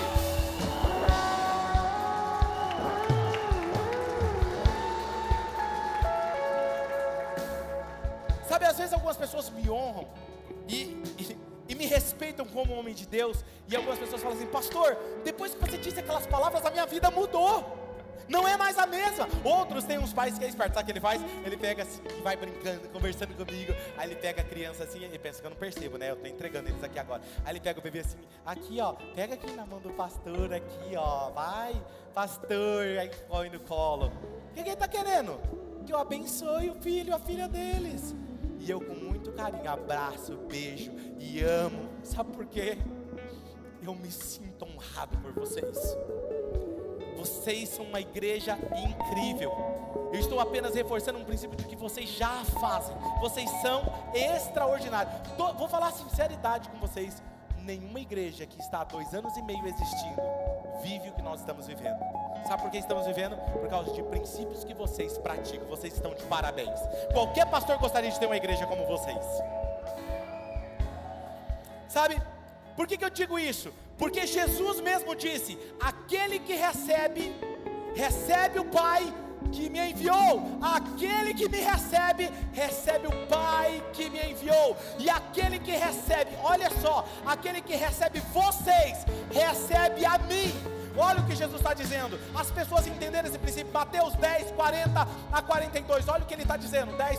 Sabe, 8.49 8.65
às 8.67 8.79
vezes 8.79 8.93
algumas 8.93 9.17
pessoas 9.17 9.51
me 9.51 9.69
honram 9.69 10.07
respeitam 11.95 12.47
como 12.47 12.75
homem 12.75 12.95
de 12.95 13.07
Deus. 13.07 13.45
E 13.69 13.77
algumas 13.77 13.99
pessoas 13.99 14.21
falam 14.23 14.37
assim: 14.37 14.47
Pastor, 14.47 14.97
depois 15.25 15.55
que 15.55 15.61
você 15.61 15.79
disse 15.79 16.01
aquelas 16.01 16.27
palavras, 16.27 16.65
a 16.65 16.71
minha 16.71 16.87
vida 16.87 17.11
mudou. 17.11 17.83
Não 18.29 18.49
é 18.49 18.57
mais 18.57 18.79
a 18.79 18.87
mesma. 18.87 19.29
Outros 19.45 19.85
têm 19.85 19.99
uns 19.99 20.13
pais 20.13 20.39
que 20.39 20.45
é 20.45 20.49
esperto, 20.49 20.75
sabe 20.75 20.85
o 20.85 20.87
que 20.87 20.93
ele 20.93 21.01
faz? 21.01 21.21
Ele 21.45 21.57
pega 21.57 21.83
assim 21.83 22.01
vai 22.23 22.37
brincando, 22.37 22.89
conversando 22.89 23.35
comigo. 23.35 23.75
Aí 23.97 24.09
ele 24.09 24.17
pega 24.17 24.41
a 24.41 24.45
criança 24.45 24.85
assim 24.85 25.05
e 25.05 25.19
pensa 25.19 25.41
que 25.41 25.47
eu 25.47 25.51
não 25.51 25.57
percebo, 25.57 25.99
né? 25.99 26.11
Eu 26.11 26.15
estou 26.15 26.31
entregando 26.31 26.71
eles 26.71 26.83
aqui 26.83 26.99
agora. 26.99 27.23
Aí 27.45 27.53
ele 27.53 27.61
pega 27.61 27.79
o 27.79 27.83
bebê 27.83 28.01
assim, 28.01 28.17
aqui 28.47 28.81
ó, 28.81 28.95
pega 29.15 29.35
aqui 29.35 29.51
na 29.53 29.67
mão 29.67 29.79
do 29.79 29.91
pastor, 29.91 30.53
aqui 30.55 30.97
ó, 30.97 31.31
vai, 31.31 31.75
pastor, 32.15 32.87
aí 32.99 33.11
põe 33.29 33.51
no 33.51 33.61
colo. 33.61 34.11
O 34.51 34.55
que, 34.55 34.61
ele 34.61 34.71
está 34.71 34.89
querendo? 34.89 35.39
Que 35.85 35.93
eu 35.93 35.99
abençoe 35.99 36.71
o 36.71 36.75
filho, 36.77 37.15
a 37.15 37.19
filha 37.19 37.47
deles. 37.47 38.15
E 38.59 38.71
eu 38.71 38.81
com 38.81 38.95
muito 38.95 39.14
carinho 39.33 39.71
abraço, 39.71 40.37
beijo 40.49 40.93
e 41.19 41.41
amo. 41.43 41.89
Sabe 42.03 42.33
por 42.33 42.47
quê? 42.47 42.79
Eu 43.83 43.95
me 43.95 44.11
sinto 44.11 44.65
honrado 44.65 45.17
por 45.19 45.33
vocês. 45.33 45.97
Vocês 47.17 47.69
são 47.69 47.85
uma 47.85 48.01
igreja 48.01 48.59
incrível. 48.77 49.53
Eu 50.13 50.21
estou 50.21 50.41
apenas 50.41 50.75
reforçando 50.75 51.19
um 51.19 51.25
princípio 51.25 51.57
de 51.57 51.65
que 51.65 51.77
vocês 51.77 52.09
já 52.09 52.45
fazem. 52.61 52.97
Vocês 53.21 53.51
são 53.63 53.83
extraordinários. 54.15 55.15
vou 55.37 55.69
falar 55.69 55.91
sinceridade 55.93 56.69
com 56.69 56.79
vocês. 56.79 57.23
Nenhuma 57.65 57.99
igreja 57.99 58.45
que 58.45 58.61
está 58.61 58.83
há 58.83 58.85
dois 58.85 59.15
anos 59.15 59.35
e 59.39 59.43
meio 59.43 59.67
existindo 59.67 60.21
vive 60.83 61.09
o 61.09 61.13
que 61.13 61.23
nós 61.23 61.41
estamos 61.41 61.67
vivendo. 61.67 61.99
Sabe 62.47 62.61
por 62.61 62.71
que 62.71 62.77
estamos 62.77 63.07
vivendo? 63.07 63.37
Por 63.53 63.67
causa 63.71 63.91
de 63.91 64.03
princípios 64.03 64.65
que 64.65 64.75
vocês 64.75 65.17
praticam. 65.17 65.67
Vocês 65.67 65.95
estão 65.95 66.15
de 66.15 66.23
parabéns. 66.25 66.79
Qualquer 67.15 67.47
pastor 67.47 67.79
gostaria 67.79 68.11
de 68.11 68.21
ter 68.21 68.27
uma 68.27 68.37
igreja 68.37 68.67
como 68.67 68.87
vocês. 68.87 69.25
Sabe? 71.89 72.21
Por 72.77 72.87
que, 72.87 72.99
que 72.99 73.05
eu 73.05 73.11
digo 73.11 73.39
isso? 73.39 73.73
Porque 73.97 74.27
Jesus 74.27 74.81
mesmo 74.83 75.17
disse: 75.17 75.59
aquele 75.81 76.39
que 76.41 76.55
recebe, 76.55 77.35
recebe 77.95 78.59
o 78.59 78.67
Pai 78.67 79.03
que 79.53 79.69
me 79.71 79.91
enviou. 79.91 80.59
Aquele 80.61 81.35
que 81.35 81.49
me 81.49 81.61
recebe, 81.61 82.31
recebe 82.53 83.07
o 83.07 83.27
Pai 83.27 83.83
que 83.93 84.11
me 84.11 84.19
enviou. 84.19 84.77
E 84.99 85.09
aquele 85.09 85.59
que 85.59 85.73
recebe, 85.73 86.37
olha 86.43 86.71
só, 86.81 87.07
aquele 87.25 87.61
que 87.61 87.75
recebe 87.75 88.21
vocês, 88.33 89.05
recebe 89.31 90.05
a 90.05 90.19
mim. 90.19 90.53
Olha 90.97 91.21
o 91.21 91.27
que 91.27 91.35
Jesus 91.35 91.61
está 91.61 91.75
dizendo. 91.75 92.19
As 92.35 92.51
pessoas 92.51 92.87
entenderam 92.87 93.29
esse 93.29 93.39
princípio. 93.39 93.73
Mateus 93.73 94.15
10, 94.15 94.53
40 94.53 95.09
a 95.33 95.43
42. 95.43 96.09
Olha 96.09 96.23
o 96.23 96.27
que 96.27 96.35
ele 96.35 96.43
está 96.43 96.57
dizendo. 96.57 96.97
10. 96.97 97.19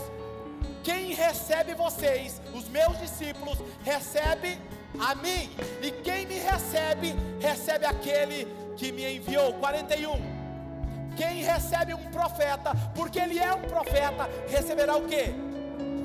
Quem 0.83 1.13
recebe 1.13 1.73
vocês, 1.73 2.41
os 2.53 2.69
meus 2.69 2.97
discípulos, 2.99 3.57
recebe 3.83 4.57
a 4.99 5.15
mim. 5.15 5.49
E 5.81 5.91
quem 6.03 6.25
me 6.25 6.35
recebe, 6.35 7.15
recebe 7.39 7.85
aquele 7.85 8.47
que 8.77 8.91
me 8.91 9.15
enviou. 9.15 9.53
41. 9.55 10.34
Quem 11.15 11.43
recebe 11.43 11.93
um 11.93 12.03
profeta, 12.11 12.71
porque 12.93 13.19
ele 13.19 13.39
é 13.39 13.53
um 13.53 13.61
profeta, 13.61 14.29
receberá 14.49 14.95
o 14.97 15.07
que? 15.07 15.33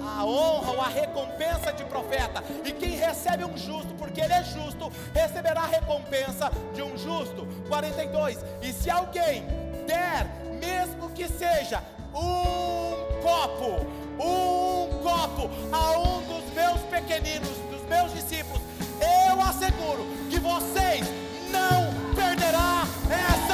A 0.02 0.24
honra 0.24 0.72
ou 0.72 0.80
a 0.80 0.88
recompensa 0.88 1.72
de 1.72 1.84
profeta. 1.84 2.42
E 2.64 2.72
quem 2.72 2.96
recebe 2.96 3.44
um 3.44 3.56
justo, 3.56 3.94
porque 3.94 4.20
ele 4.20 4.32
é 4.32 4.42
justo, 4.42 4.90
receberá 5.12 5.62
a 5.62 5.66
recompensa 5.66 6.50
de 6.74 6.82
um 6.82 6.96
justo. 6.96 7.46
42. 7.68 8.38
E 8.62 8.72
se 8.72 8.88
alguém 8.88 9.44
der, 9.86 10.26
mesmo 10.58 11.10
que 11.10 11.28
seja 11.28 11.82
um 12.14 13.20
copo, 13.22 13.86
um 14.18 15.02
copo 15.02 15.50
a 15.72 15.98
um 15.98 16.22
dos 16.22 16.52
meus 16.54 16.80
pequeninos, 16.82 17.56
dos 17.70 17.82
meus 17.88 18.12
discípulos, 18.12 18.62
eu 19.00 19.40
asseguro 19.40 20.06
que 20.30 20.38
vocês 20.38 21.06
não 21.50 22.14
perderá 22.14 22.84
essa 23.10 23.49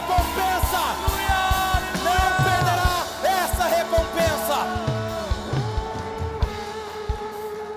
recompensa. 0.00 0.82
Não 2.04 2.24
perderá 2.44 3.04
essa 3.42 3.64
recompensa. 3.64 4.58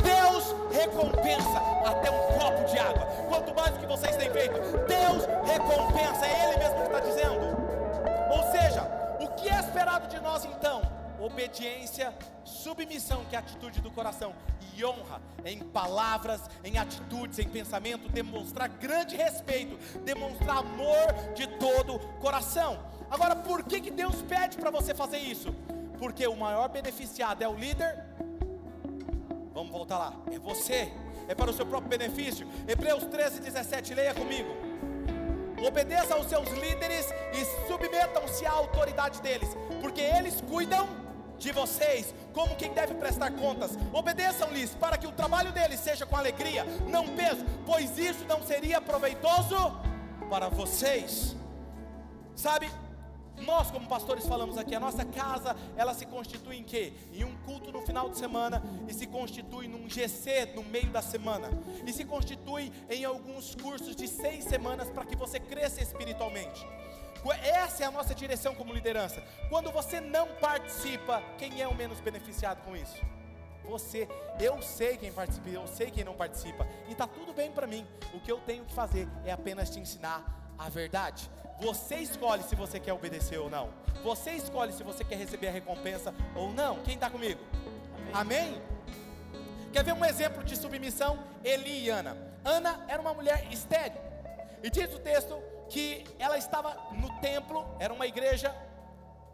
Deus 0.01 0.55
recompensa 0.71 1.59
até 1.85 2.11
um 2.11 2.39
copo 2.39 2.71
de 2.71 2.79
água. 2.79 3.05
Quanto 3.27 3.53
mais 3.53 3.71
do 3.71 3.79
que 3.79 3.85
vocês 3.85 4.15
têm 4.15 4.31
feito, 4.31 4.55
Deus 4.87 5.25
recompensa. 5.45 6.25
É 6.25 6.49
Ele 6.49 6.57
mesmo 6.57 6.75
que 6.75 6.83
está 6.83 6.99
dizendo. 6.99 7.43
Ou 8.31 8.51
seja, 8.51 8.83
o 9.19 9.27
que 9.35 9.49
é 9.49 9.59
esperado 9.59 10.07
de 10.07 10.19
nós 10.21 10.45
então? 10.45 10.81
Obediência, 11.19 12.13
submissão, 12.43 13.23
que 13.25 13.35
é 13.35 13.39
a 13.39 13.41
atitude 13.41 13.79
do 13.81 13.91
coração, 13.91 14.33
honra 14.81 15.21
em 15.43 15.59
palavras, 15.59 16.41
em 16.63 16.77
atitudes, 16.77 17.39
em 17.39 17.49
pensamento, 17.49 18.07
demonstrar 18.09 18.69
grande 18.69 19.17
respeito, 19.17 19.77
demonstrar 19.99 20.59
amor 20.59 21.33
de 21.35 21.47
todo 21.57 21.99
coração. 22.21 22.79
Agora, 23.11 23.35
por 23.35 23.63
que, 23.63 23.81
que 23.81 23.91
Deus 23.91 24.21
pede 24.21 24.57
para 24.57 24.71
você 24.71 24.95
fazer 24.95 25.17
isso? 25.17 25.53
Porque 25.99 26.25
o 26.25 26.35
maior 26.35 26.69
beneficiado 26.69 27.41
é 27.41 27.47
o 27.47 27.53
líder. 27.53 28.03
Vamos 29.53 29.71
voltar 29.71 29.97
lá. 29.97 30.13
É 30.31 30.39
você. 30.39 30.91
É 31.27 31.35
para 31.35 31.51
o 31.51 31.53
seu 31.53 31.65
próprio 31.65 31.89
benefício. 31.89 32.47
Hebreus 32.67 33.03
13, 33.03 33.41
17. 33.41 33.93
Leia 33.93 34.13
comigo. 34.13 34.49
Obedeça 35.65 36.15
aos 36.15 36.27
seus 36.27 36.49
líderes 36.49 37.07
e 37.33 37.67
submetam-se 37.67 38.45
à 38.45 38.51
autoridade 38.51 39.21
deles, 39.21 39.49
porque 39.81 40.01
eles 40.01 40.41
cuidam 40.41 41.02
de 41.37 41.51
vocês, 41.51 42.13
como 42.33 42.55
quem 42.55 42.73
deve 42.73 42.93
prestar 42.95 43.31
contas. 43.31 43.71
Obedeçam-lhes 43.91 44.71
para 44.75 44.97
que 44.97 45.07
o 45.07 45.11
trabalho 45.11 45.51
deles 45.51 45.79
seja 45.79 46.05
com 46.05 46.15
alegria, 46.15 46.65
não 46.87 47.07
peso, 47.09 47.43
pois 47.65 47.97
isso 47.97 48.25
não 48.25 48.43
seria 48.43 48.81
proveitoso 48.81 49.55
para 50.29 50.49
vocês. 50.49 51.35
Sabe, 52.35 52.69
nós 53.41 53.69
como 53.71 53.87
pastores 53.87 54.25
falamos 54.25 54.57
aqui, 54.57 54.73
a 54.73 54.79
nossa 54.79 55.03
casa, 55.03 55.55
ela 55.75 55.93
se 55.93 56.05
constitui 56.05 56.57
em 56.57 56.63
quê? 56.63 56.93
Em 57.13 57.23
um 57.23 57.35
culto 57.45 57.71
no 57.71 57.81
final 57.81 58.09
de 58.09 58.17
semana 58.17 58.63
e 58.87 58.93
se 58.93 59.05
constitui 59.07 59.67
num 59.67 59.89
GC 59.89 60.53
no 60.55 60.63
meio 60.63 60.89
da 60.89 61.01
semana. 61.01 61.49
E 61.85 61.91
se 61.91 62.05
constitui 62.05 62.71
em 62.89 63.03
alguns 63.03 63.55
cursos 63.55 63.95
de 63.95 64.07
seis 64.07 64.45
semanas 64.45 64.89
para 64.89 65.05
que 65.05 65.15
você 65.15 65.39
cresça 65.39 65.81
espiritualmente. 65.81 66.65
Essa 67.31 67.83
é 67.83 67.85
a 67.87 67.91
nossa 67.91 68.13
direção 68.13 68.53
como 68.55 68.73
liderança. 68.73 69.23
Quando 69.49 69.71
você 69.71 70.01
não 70.01 70.27
participa, 70.35 71.21
quem 71.37 71.61
é 71.61 71.67
o 71.67 71.75
menos 71.75 71.99
beneficiado 71.99 72.61
com 72.63 72.75
isso? 72.75 73.01
Você, 73.63 74.07
eu 74.39 74.61
sei 74.61 74.97
quem 74.97 75.11
participa, 75.11 75.49
eu 75.49 75.65
sei 75.67 75.89
quem 75.89 76.03
não 76.03 76.15
participa, 76.15 76.67
e 76.87 76.91
está 76.91 77.07
tudo 77.07 77.33
bem 77.33 77.51
para 77.51 77.65
mim. 77.65 77.87
O 78.13 78.19
que 78.19 78.31
eu 78.31 78.39
tenho 78.39 78.65
que 78.65 78.73
fazer 78.73 79.07
é 79.23 79.31
apenas 79.31 79.69
te 79.69 79.79
ensinar 79.79 80.53
a 80.57 80.69
verdade. 80.69 81.29
Você 81.59 81.95
escolhe 81.95 82.43
se 82.43 82.55
você 82.55 82.79
quer 82.79 82.93
obedecer 82.93 83.37
ou 83.37 83.49
não. 83.49 83.69
Você 84.03 84.31
escolhe 84.31 84.73
se 84.73 84.83
você 84.83 85.03
quer 85.03 85.15
receber 85.15 85.47
a 85.47 85.51
recompensa 85.51 86.13
ou 86.35 86.51
não. 86.51 86.81
Quem 86.83 86.95
está 86.95 87.09
comigo? 87.09 87.39
Amém? 88.11 88.53
Amém? 88.53 88.61
Quer 89.71 89.83
ver 89.83 89.93
um 89.93 90.03
exemplo 90.05 90.43
de 90.43 90.55
submissão? 90.55 91.23
Eli 91.43 91.85
e 91.85 91.89
Ana. 91.89 92.17
Ana 92.43 92.83
era 92.87 93.01
uma 93.01 93.13
mulher 93.13 93.47
estéril. 93.51 93.99
E 94.61 94.69
diz 94.69 94.93
o 94.93 94.99
texto 94.99 95.41
que 95.73 96.05
ela 96.19 96.37
estava 96.37 96.77
no 96.91 97.09
templo, 97.19 97.65
era 97.79 97.91
uma 97.91 98.05
igreja 98.05 98.55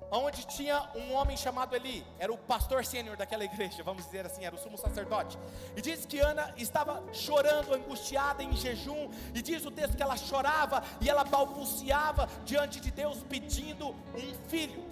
onde 0.10 0.48
tinha 0.48 0.90
um 0.96 1.14
homem 1.14 1.36
chamado 1.36 1.76
Eli, 1.76 2.04
era 2.18 2.32
o 2.32 2.38
pastor 2.38 2.84
sênior 2.86 3.18
daquela 3.18 3.44
igreja, 3.44 3.84
vamos 3.84 4.06
dizer 4.06 4.26
assim, 4.26 4.46
era 4.46 4.56
o 4.56 4.58
sumo 4.58 4.78
sacerdote. 4.78 5.38
E 5.76 5.82
diz 5.82 6.06
que 6.06 6.18
Ana 6.18 6.54
estava 6.58 7.04
chorando, 7.12 7.76
angustiada 7.76 8.42
em 8.42 8.56
jejum, 8.56 9.12
e 9.36 9.42
diz 9.42 9.66
o 9.66 9.70
texto 9.70 9.98
que 9.98 10.02
ela 10.02 10.16
chorava 10.16 10.82
e 11.02 11.10
ela 11.10 11.26
balbuciava 11.26 12.30
diante 12.46 12.80
de 12.80 12.90
Deus 12.90 13.22
pedindo 13.24 13.90
um 13.90 14.34
filho. 14.48 14.88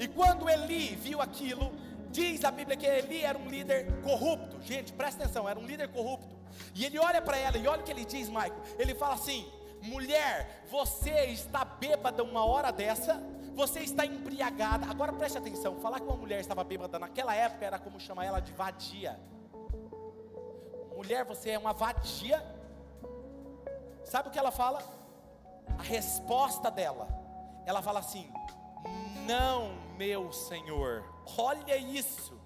E 0.00 0.08
quando 0.08 0.50
Eli 0.50 0.96
viu 0.96 1.22
aquilo, 1.22 1.72
diz 2.10 2.44
a 2.44 2.50
Bíblia 2.50 2.76
que 2.76 2.86
Eli 2.86 3.22
era 3.22 3.38
um 3.38 3.48
líder 3.48 4.02
corrupto. 4.02 4.60
Gente, 4.62 4.92
presta 4.92 5.22
atenção, 5.22 5.48
era 5.48 5.58
um 5.58 5.64
líder 5.64 5.88
corrupto. 5.88 6.34
E 6.74 6.84
ele 6.84 6.98
olha 6.98 7.22
para 7.22 7.38
ela 7.38 7.56
e 7.56 7.66
olha 7.68 7.80
o 7.80 7.84
que 7.84 7.92
ele 7.92 8.04
diz, 8.04 8.28
Michael. 8.28 8.60
Ele 8.78 8.94
fala 8.94 9.14
assim: 9.14 9.50
mulher, 9.82 10.64
você 10.70 11.26
está 11.26 11.64
bêbada 11.64 12.22
uma 12.22 12.44
hora 12.44 12.70
dessa? 12.70 13.22
Você 13.54 13.80
está 13.80 14.06
embriagada. 14.06 14.86
Agora 14.86 15.12
preste 15.12 15.36
atenção: 15.36 15.80
falar 15.80 16.00
que 16.00 16.06
uma 16.06 16.16
mulher 16.16 16.40
estava 16.40 16.64
bêbada 16.64 16.98
naquela 16.98 17.34
época 17.34 17.64
era 17.64 17.78
como 17.78 18.00
chamar 18.00 18.24
ela 18.24 18.40
de 18.40 18.52
vadia. 18.52 19.18
Mulher, 20.96 21.24
você 21.24 21.50
é 21.50 21.58
uma 21.58 21.72
vadia. 21.72 22.42
Sabe 24.04 24.28
o 24.28 24.32
que 24.32 24.38
ela 24.38 24.50
fala? 24.50 24.82
A 25.78 25.82
resposta 25.82 26.70
dela, 26.70 27.08
ela 27.66 27.82
fala 27.82 27.98
assim: 27.98 28.32
Não, 29.26 29.72
meu 29.96 30.32
Senhor, 30.32 31.04
olha 31.36 31.76
isso. 31.76 32.40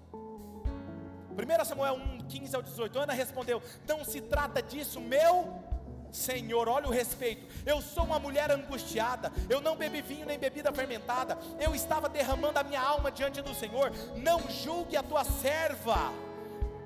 1 1.37 1.65
Samuel 1.65 1.95
1, 1.95 2.17
15 2.27 2.55
ao 2.55 2.61
18, 2.61 2.99
Ana 2.99 3.13
respondeu: 3.13 3.61
Não 3.87 4.03
se 4.03 4.21
trata 4.21 4.61
disso, 4.61 4.99
meu 4.99 5.66
Senhor, 6.11 6.67
olha 6.67 6.87
o 6.87 6.91
respeito. 6.91 7.45
Eu 7.65 7.81
sou 7.81 8.03
uma 8.03 8.19
mulher 8.19 8.51
angustiada. 8.51 9.31
Eu 9.49 9.61
não 9.61 9.75
bebi 9.75 10.01
vinho 10.01 10.25
nem 10.25 10.39
bebida 10.39 10.71
fermentada. 10.71 11.37
Eu 11.59 11.75
estava 11.75 12.09
derramando 12.09 12.59
a 12.59 12.63
minha 12.63 12.81
alma 12.81 13.11
diante 13.11 13.41
do 13.41 13.53
Senhor. 13.53 13.91
Não 14.15 14.41
julgue 14.49 14.97
a 14.97 15.03
tua 15.03 15.23
serva, 15.23 16.11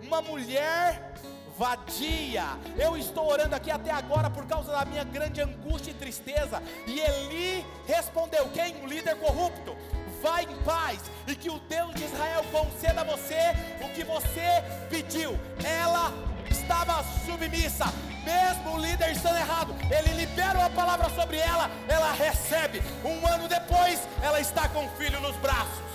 uma 0.01 0.21
mulher 0.21 1.13
vadia. 1.57 2.45
Eu 2.77 2.97
estou 2.97 3.29
orando 3.29 3.55
aqui 3.55 3.69
até 3.69 3.91
agora 3.91 4.29
por 4.29 4.45
causa 4.47 4.71
da 4.71 4.83
minha 4.85 5.03
grande 5.03 5.41
angústia 5.41 5.91
e 5.91 5.93
tristeza. 5.93 6.61
E 6.87 6.99
Eli 6.99 7.65
respondeu: 7.85 8.49
Quem? 8.49 8.75
Um 8.77 8.87
líder 8.87 9.15
corrupto. 9.17 9.75
Vai 10.21 10.43
em 10.43 10.63
paz 10.63 10.99
e 11.27 11.35
que 11.35 11.49
o 11.49 11.59
Deus 11.61 11.95
de 11.95 12.03
Israel 12.03 12.43
conceda 12.51 13.01
a 13.01 13.03
você 13.03 13.55
o 13.83 13.89
que 13.89 14.03
você 14.03 14.63
pediu. 14.89 15.31
Ela 15.63 16.11
estava 16.49 17.03
submissa, 17.25 17.85
mesmo 18.23 18.73
o 18.73 18.77
líder 18.77 19.11
estando 19.11 19.37
errado, 19.37 19.75
ele 19.89 20.13
libera 20.13 20.59
uma 20.59 20.69
palavra 20.69 21.09
sobre 21.09 21.37
ela, 21.37 21.69
ela 21.87 22.11
recebe. 22.11 22.81
Um 23.03 23.25
ano 23.27 23.47
depois, 23.47 24.07
ela 24.21 24.39
está 24.39 24.67
com 24.69 24.85
o 24.85 24.89
filho 24.91 25.19
nos 25.19 25.35
braços. 25.37 25.91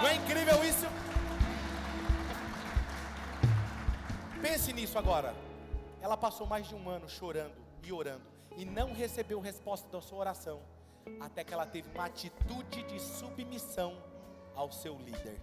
Não 0.00 0.08
é 0.08 0.14
incrível 0.14 0.64
isso? 0.64 0.86
Pense 4.40 4.72
nisso 4.72 4.96
agora. 4.96 5.34
Ela 6.00 6.16
passou 6.16 6.46
mais 6.46 6.68
de 6.68 6.74
um 6.74 6.88
ano 6.88 7.08
chorando 7.08 7.54
e 7.82 7.92
orando 7.92 8.22
e 8.56 8.64
não 8.64 8.92
recebeu 8.92 9.40
resposta 9.40 9.88
da 9.88 10.00
sua 10.00 10.18
oração, 10.18 10.60
até 11.20 11.44
que 11.44 11.52
ela 11.52 11.66
teve 11.66 11.88
uma 11.94 12.06
atitude 12.06 12.82
de 12.84 13.00
submissão 13.00 13.96
ao 14.54 14.70
seu 14.70 14.96
líder. 14.98 15.40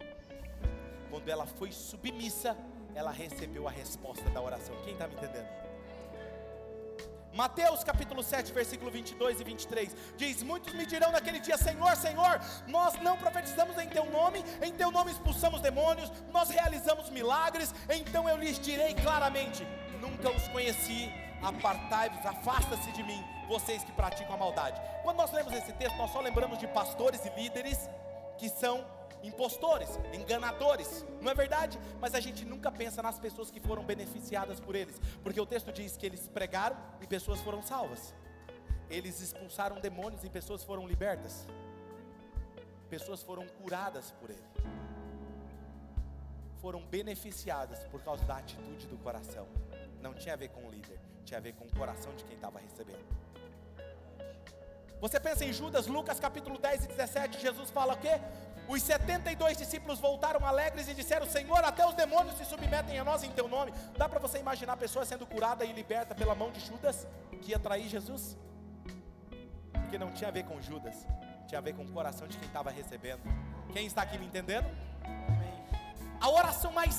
Quando 1.09 1.29
ela 1.29 1.45
foi 1.45 1.71
submissa, 1.71 2.57
ela 2.95 3.11
recebeu 3.11 3.67
a 3.67 3.71
resposta 3.71 4.27
da 4.29 4.41
oração. 4.41 4.73
Quem 4.83 4.93
está 4.93 5.07
me 5.07 5.15
entendendo? 5.15 5.47
Mateus 7.33 7.83
capítulo 7.83 8.23
7, 8.23 8.53
versículo 8.53 8.89
22 8.89 9.41
e 9.41 9.43
23 9.43 9.95
diz: 10.15 10.41
Muitos 10.41 10.73
me 10.73 10.85
dirão 10.85 11.11
naquele 11.11 11.41
dia: 11.41 11.57
Senhor, 11.57 11.93
Senhor, 11.97 12.39
nós 12.65 12.97
não 13.01 13.17
profetizamos 13.17 13.77
em 13.77 13.89
Teu 13.89 14.05
nome, 14.09 14.43
em 14.61 14.71
Teu 14.71 14.89
nome 14.89 15.11
expulsamos 15.11 15.59
demônios, 15.59 16.09
nós 16.31 16.49
realizamos 16.49 17.09
milagres. 17.09 17.75
Então 17.89 18.29
eu 18.29 18.37
lhes 18.37 18.57
direi 18.57 18.93
claramente: 18.93 19.67
Nunca 19.99 20.29
os 20.29 20.47
conheci, 20.47 21.11
apartai-vos, 21.41 22.25
afasta-se 22.25 22.89
de 22.93 23.03
mim, 23.03 23.21
vocês 23.49 23.83
que 23.83 23.91
praticam 23.91 24.35
a 24.35 24.37
maldade. 24.37 24.81
Quando 25.03 25.17
nós 25.17 25.33
lemos 25.33 25.51
esse 25.51 25.73
texto, 25.73 25.97
nós 25.97 26.11
só 26.11 26.21
lembramos 26.21 26.57
de 26.57 26.67
pastores 26.67 27.25
e 27.25 27.29
líderes 27.31 27.89
que 28.37 28.47
são 28.47 28.85
impostores, 29.27 29.99
enganadores, 30.13 31.05
não 31.21 31.31
é 31.31 31.35
verdade? 31.35 31.79
Mas 31.99 32.15
a 32.15 32.19
gente 32.19 32.45
nunca 32.45 32.71
pensa 32.71 33.01
nas 33.01 33.19
pessoas 33.19 33.49
que 33.51 33.59
foram 33.59 33.83
beneficiadas 33.83 34.59
por 34.59 34.75
eles, 34.75 34.99
porque 35.23 35.39
o 35.39 35.45
texto 35.45 35.71
diz 35.71 35.97
que 35.97 36.05
eles 36.05 36.27
pregaram 36.27 36.77
e 37.01 37.07
pessoas 37.07 37.39
foram 37.41 37.61
salvas, 37.61 38.13
eles 38.89 39.19
expulsaram 39.21 39.79
demônios 39.79 40.23
e 40.23 40.29
pessoas 40.29 40.63
foram 40.63 40.87
libertas, 40.87 41.47
pessoas 42.89 43.21
foram 43.23 43.47
curadas 43.47 44.11
por 44.11 44.29
ele, 44.29 44.43
foram 46.61 46.85
beneficiadas 46.85 47.83
por 47.85 48.01
causa 48.01 48.23
da 48.25 48.37
atitude 48.37 48.87
do 48.87 48.97
coração, 48.97 49.47
não 50.01 50.13
tinha 50.13 50.33
a 50.33 50.37
ver 50.37 50.49
com 50.49 50.65
o 50.65 50.69
líder, 50.69 50.99
tinha 51.23 51.39
a 51.39 51.41
ver 51.41 51.53
com 51.53 51.65
o 51.65 51.75
coração 51.75 52.13
de 52.15 52.23
quem 52.23 52.35
estava 52.35 52.59
recebendo. 52.59 53.24
Você 55.05 55.19
pensa 55.19 55.45
em 55.45 55.53
Judas, 55.53 55.85
Lucas 55.85 56.19
capítulo 56.19 56.57
10 56.57 56.85
e 56.85 56.87
17, 56.87 57.39
Jesus 57.39 57.69
fala 57.69 57.93
o 57.93 57.97
quê? 57.97 58.19
Os 58.67 58.81
72 58.81 59.55
discípulos 59.55 59.99
voltaram 59.99 60.43
alegres 60.43 60.87
e 60.87 60.95
disseram: 60.95 61.27
Senhor, 61.27 61.63
até 61.63 61.85
os 61.87 61.93
demônios 61.93 62.35
se 62.39 62.43
submetem 62.43 62.97
a 62.97 63.03
nós 63.03 63.21
em 63.23 63.29
teu 63.29 63.47
nome. 63.47 63.71
Dá 63.95 64.09
para 64.09 64.19
você 64.19 64.39
imaginar 64.39 64.73
a 64.73 64.77
pessoa 64.77 65.05
sendo 65.05 65.27
curada 65.27 65.63
e 65.63 65.71
liberta 65.71 66.15
pela 66.15 66.33
mão 66.33 66.49
de 66.49 66.59
Judas, 66.59 67.05
que 67.39 67.51
ia 67.51 67.59
trair 67.59 67.87
Jesus? 67.87 68.35
Porque 69.73 69.99
não 69.99 70.11
tinha 70.11 70.29
a 70.29 70.31
ver 70.31 70.43
com 70.43 70.59
Judas, 70.59 71.05
tinha 71.45 71.59
a 71.59 71.61
ver 71.61 71.75
com 71.75 71.83
o 71.83 71.91
coração 71.91 72.27
de 72.27 72.39
quem 72.39 72.47
estava 72.47 72.71
recebendo. 72.71 73.21
Quem 73.73 73.85
está 73.85 74.01
aqui 74.01 74.17
me 74.17 74.25
entendendo? 74.25 74.65
A 76.19 76.27
oração 76.31 76.71
mais 76.71 76.95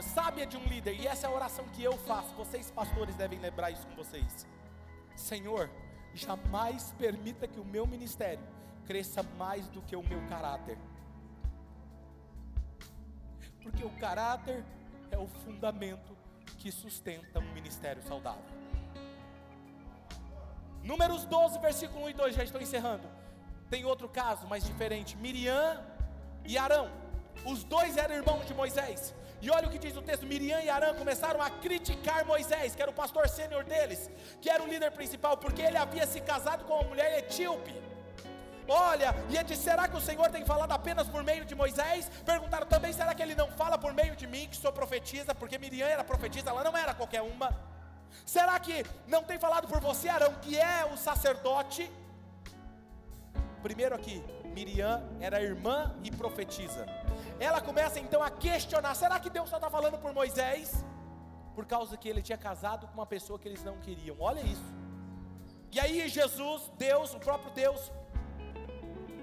sábia 0.00 0.46
de 0.46 0.56
um 0.56 0.64
líder, 0.64 0.94
e 0.98 1.06
essa 1.06 1.26
é 1.26 1.28
a 1.30 1.34
oração 1.34 1.66
que 1.74 1.84
eu 1.84 1.98
faço, 1.98 2.34
vocês 2.34 2.70
pastores 2.70 3.14
devem 3.14 3.38
lembrar 3.38 3.70
isso 3.70 3.86
com 3.88 3.94
vocês. 3.94 4.46
Senhor, 5.14 5.68
jamais 6.14 6.92
permita 6.98 7.46
que 7.46 7.60
o 7.60 7.64
meu 7.64 7.86
ministério 7.86 8.44
cresça 8.86 9.22
mais 9.22 9.68
do 9.68 9.80
que 9.82 9.96
o 9.96 10.02
meu 10.02 10.20
caráter. 10.28 10.78
Porque 13.62 13.84
o 13.84 13.90
caráter 13.90 14.64
é 15.10 15.18
o 15.18 15.26
fundamento 15.26 16.16
que 16.58 16.70
sustenta 16.70 17.38
um 17.38 17.52
ministério 17.52 18.02
saudável. 18.02 18.44
Números 20.82 21.24
12, 21.24 21.58
versículo 21.60 22.04
1 22.06 22.10
e 22.10 22.12
2, 22.14 22.34
já 22.34 22.44
estou 22.44 22.60
encerrando. 22.60 23.08
Tem 23.70 23.84
outro 23.84 24.08
caso 24.08 24.46
mais 24.46 24.64
diferente: 24.64 25.16
Miriam 25.16 25.80
e 26.44 26.58
Arão. 26.58 26.90
Os 27.46 27.64
dois 27.64 27.96
eram 27.96 28.14
irmãos 28.14 28.46
de 28.46 28.54
Moisés. 28.54 29.14
E 29.44 29.50
olha 29.50 29.66
o 29.66 29.70
que 29.72 29.78
diz 29.84 29.96
o 29.96 30.02
texto: 30.08 30.24
Miriam 30.32 30.60
e 30.60 30.70
Arã 30.70 30.90
começaram 30.94 31.42
a 31.42 31.50
criticar 31.50 32.24
Moisés, 32.24 32.74
que 32.76 32.82
era 32.84 32.90
o 32.90 32.94
pastor 33.02 33.28
sênior 33.28 33.64
deles, 33.64 34.08
que 34.40 34.48
era 34.48 34.62
o 34.62 34.68
líder 34.72 34.92
principal, 34.92 35.36
porque 35.36 35.62
ele 35.68 35.76
havia 35.76 36.06
se 36.06 36.20
casado 36.20 36.64
com 36.64 36.74
uma 36.74 36.88
mulher 36.90 37.18
etíope. 37.18 37.74
Olha, 38.68 39.12
e 39.28 39.34
ele 39.36 39.44
disse: 39.44 39.64
será 39.64 39.88
que 39.88 39.96
o 39.96 40.00
Senhor 40.00 40.30
tem 40.30 40.44
falado 40.44 40.70
apenas 40.70 41.08
por 41.08 41.24
meio 41.24 41.44
de 41.44 41.56
Moisés? 41.56 42.08
Perguntaram 42.24 42.68
também: 42.68 42.92
será 42.92 43.12
que 43.16 43.22
ele 43.22 43.34
não 43.34 43.48
fala 43.48 43.76
por 43.76 43.92
meio 43.92 44.14
de 44.14 44.28
mim, 44.28 44.46
que 44.48 44.56
sou 44.56 44.72
profetisa? 44.72 45.34
Porque 45.34 45.58
Miriam 45.58 45.88
era 45.88 46.04
profetisa, 46.04 46.50
ela 46.50 46.62
não 46.62 46.76
era 46.76 46.94
qualquer 46.94 47.22
uma. 47.22 47.50
Será 48.24 48.58
que 48.60 48.86
não 49.08 49.24
tem 49.24 49.38
falado 49.38 49.66
por 49.66 49.80
você, 49.80 50.08
Arão, 50.08 50.34
que 50.40 50.56
é 50.56 50.84
o 50.92 50.96
sacerdote? 50.96 51.90
Primeiro 53.62 53.94
aqui, 53.94 54.22
Miriam 54.44 55.02
era 55.20 55.42
irmã 55.42 55.94
e 56.04 56.10
profetisa. 56.10 56.86
Ela 57.48 57.60
começa 57.60 57.98
então 57.98 58.22
a 58.22 58.30
questionar: 58.30 58.94
será 58.94 59.18
que 59.18 59.30
Deus 59.36 59.48
só 59.50 59.56
está 59.56 59.68
falando 59.76 59.98
por 59.98 60.12
Moisés? 60.20 60.84
Por 61.56 61.66
causa 61.66 61.96
que 61.96 62.08
ele 62.08 62.22
tinha 62.22 62.38
casado 62.38 62.86
com 62.86 62.94
uma 62.94 63.06
pessoa 63.14 63.38
que 63.38 63.48
eles 63.48 63.64
não 63.64 63.76
queriam. 63.78 64.16
Olha 64.20 64.40
isso. 64.40 64.68
E 65.72 65.80
aí 65.80 66.08
Jesus, 66.08 66.70
Deus, 66.78 67.14
o 67.14 67.18
próprio 67.18 67.50
Deus, 67.52 67.90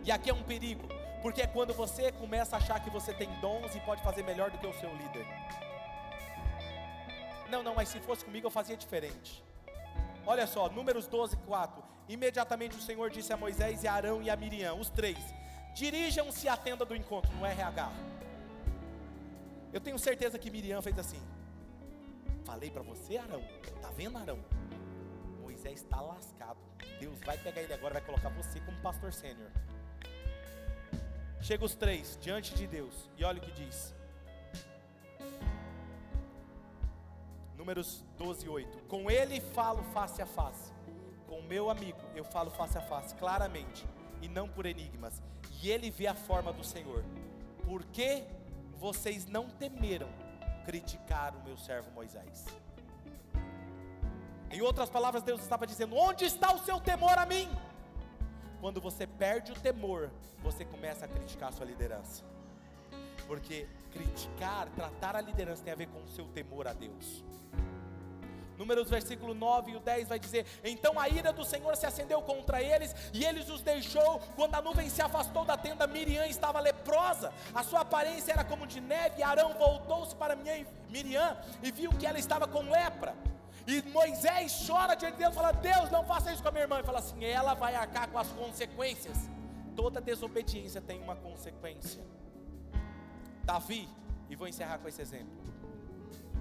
e 0.04 0.12
aqui 0.12 0.30
é 0.30 0.34
um 0.34 0.44
perigo, 0.44 0.88
porque 1.22 1.42
é 1.44 1.48
quando 1.48 1.74
você 1.74 2.12
começa 2.12 2.56
a 2.56 2.60
achar 2.60 2.80
que 2.84 2.90
você 2.90 3.14
tem 3.14 3.30
dons 3.40 3.74
e 3.76 3.80
pode 3.82 4.04
fazer 4.04 4.24
melhor 4.24 4.52
do 4.52 4.58
que 4.58 4.68
o 4.68 4.74
seu 4.74 4.92
líder. 5.02 5.26
Não, 7.50 7.64
não, 7.64 7.74
mas 7.74 7.90
se 7.90 8.00
fosse 8.00 8.26
comigo 8.26 8.48
eu 8.48 8.52
fazia 8.52 8.76
diferente. 8.76 9.44
Olha 10.26 10.46
só, 10.46 10.70
Números 10.70 11.08
12, 11.08 11.38
4. 11.38 11.84
Imediatamente 12.10 12.76
o 12.76 12.82
Senhor 12.82 13.10
disse 13.10 13.32
a 13.32 13.38
Moisés 13.38 13.84
e 13.84 13.88
a 13.88 13.94
Arão 13.94 14.22
e 14.22 14.30
a 14.30 14.36
Miriam, 14.36 14.76
os 14.76 14.90
três: 14.90 15.18
dirijam-se 15.74 16.48
à 16.48 16.58
tenda 16.58 16.86
do 16.86 16.96
encontro, 16.96 17.32
no 17.34 17.46
RH. 17.46 17.92
Eu 19.72 19.80
tenho 19.80 20.00
certeza 20.00 20.40
que 20.40 20.50
Miriam 20.50 20.82
fez 20.82 20.98
assim. 20.98 21.22
Falei 22.44 22.72
para 22.72 22.82
você, 22.82 23.18
Arão. 23.18 23.44
Tá 23.82 23.90
vendo, 23.92 24.18
Arão? 24.18 24.40
Moisés 25.42 25.82
está 25.82 26.02
lascado. 26.02 26.58
Deus 27.00 27.20
vai 27.22 27.38
pegar 27.38 27.62
ele 27.62 27.74
agora, 27.74 27.94
vai 27.94 28.04
colocar 28.04 28.30
você 28.30 28.60
como 28.62 28.78
pastor 28.82 29.14
sênior. 29.14 29.50
Chega 31.42 31.64
os 31.64 31.76
três 31.76 32.18
diante 32.22 32.54
de 32.54 32.68
Deus 32.68 33.10
e 33.18 33.24
olha 33.24 33.38
o 33.38 33.42
que 33.42 33.52
diz. 33.52 33.94
Números 37.56 38.04
12, 38.18 38.48
8. 38.48 38.78
Com 38.88 39.12
ele 39.12 39.40
falo 39.40 39.84
face 39.94 40.22
a 40.22 40.26
face. 40.26 40.72
Com 41.28 41.42
meu 41.44 41.70
amigo 41.70 42.00
eu 42.16 42.24
falo 42.24 42.50
face 42.52 42.78
a 42.78 42.82
face, 42.82 43.14
claramente, 43.16 43.86
e 44.22 44.28
não 44.28 44.50
por 44.50 44.66
enigmas. 44.66 45.22
E 45.62 45.70
ele 45.70 45.92
vê 45.92 46.08
a 46.08 46.16
forma 46.16 46.54
do 46.54 46.64
Senhor. 46.64 47.04
Por 47.66 47.84
que 47.86 48.24
vocês 48.78 49.26
não 49.26 49.50
temeram 49.50 50.10
criticar 50.66 51.36
o 51.36 51.44
meu 51.44 51.58
servo 51.58 51.92
Moisés? 51.92 52.46
Em 54.52 54.62
outras 54.62 54.90
palavras, 54.90 55.22
Deus 55.22 55.42
estava 55.42 55.68
dizendo: 55.68 55.96
Onde 55.96 56.26
está 56.26 56.54
o 56.54 56.60
seu 56.60 56.80
temor 56.80 57.18
a 57.18 57.26
mim? 57.26 57.50
Quando 58.60 58.82
você 58.82 59.06
perde 59.06 59.52
o 59.52 59.56
temor, 59.56 60.10
você 60.42 60.66
começa 60.66 61.06
a 61.06 61.08
criticar 61.08 61.50
a 61.50 61.52
sua 61.52 61.66
liderança. 61.66 62.24
Porque 63.28 63.68
criticar, 63.92 64.68
tratar 64.70 65.16
a 65.16 65.22
liderança 65.22 65.64
tem 65.64 65.74
a 65.74 65.76
ver 65.76 65.88
com 65.88 66.04
o 66.04 66.08
seu 66.08 66.26
temor 66.30 66.68
a 66.68 66.74
Deus. 66.74 67.24
Números 68.60 68.90
versículo 68.90 69.34
9 69.34 69.72
e 69.72 69.76
o 69.78 69.80
10 69.80 70.10
vai 70.10 70.20
dizer: 70.20 70.46
Então 70.66 71.00
a 71.00 71.08
ira 71.08 71.32
do 71.32 71.46
Senhor 71.46 71.78
se 71.78 71.86
acendeu 71.86 72.22
contra 72.22 72.62
eles, 72.62 72.94
e 73.14 73.24
eles 73.24 73.48
os 73.50 73.62
deixou. 73.62 74.20
Quando 74.36 74.54
a 74.56 74.62
nuvem 74.62 74.90
se 74.90 75.02
afastou 75.02 75.46
da 75.46 75.56
tenda, 75.56 75.88
Miriam 75.88 76.26
estava 76.26 76.60
leprosa, 76.60 77.32
a 77.56 77.64
sua 77.64 77.80
aparência 77.80 78.34
era 78.34 78.44
como 78.44 78.68
de 78.68 78.82
neve. 78.82 79.24
Arão 79.24 79.54
voltou-se 79.54 80.14
para 80.14 80.36
Miriam 80.90 81.38
e 81.64 81.72
viu 81.72 81.90
que 81.92 82.06
ela 82.06 82.20
estava 82.20 82.46
com 82.50 82.70
lepra. 82.70 83.16
E 83.66 83.82
Moisés 83.94 84.66
chora 84.68 84.94
diante 84.94 85.14
de 85.14 85.20
Deus, 85.20 85.34
fala: 85.34 85.54
Deus, 85.54 85.90
não 85.90 86.04
faça 86.04 86.34
isso 86.34 86.44
com 86.44 86.50
a 86.50 86.52
minha 86.52 86.64
irmã. 86.64 86.82
E 86.82 86.84
fala 86.84 87.00
assim: 87.00 87.24
ela 87.24 87.54
vai 87.54 87.76
arcar 87.76 88.10
com 88.10 88.20
as 88.20 88.28
consequências. 88.28 89.18
Toda 89.74 90.02
desobediência 90.02 90.82
tem 90.82 91.02
uma 91.02 91.16
consequência. 91.16 92.04
Davi, 93.46 93.88
e 94.30 94.36
vou 94.36 94.50
encerrar 94.50 94.80
com 94.80 94.90
esse 94.90 95.02
exemplo. 95.02 95.40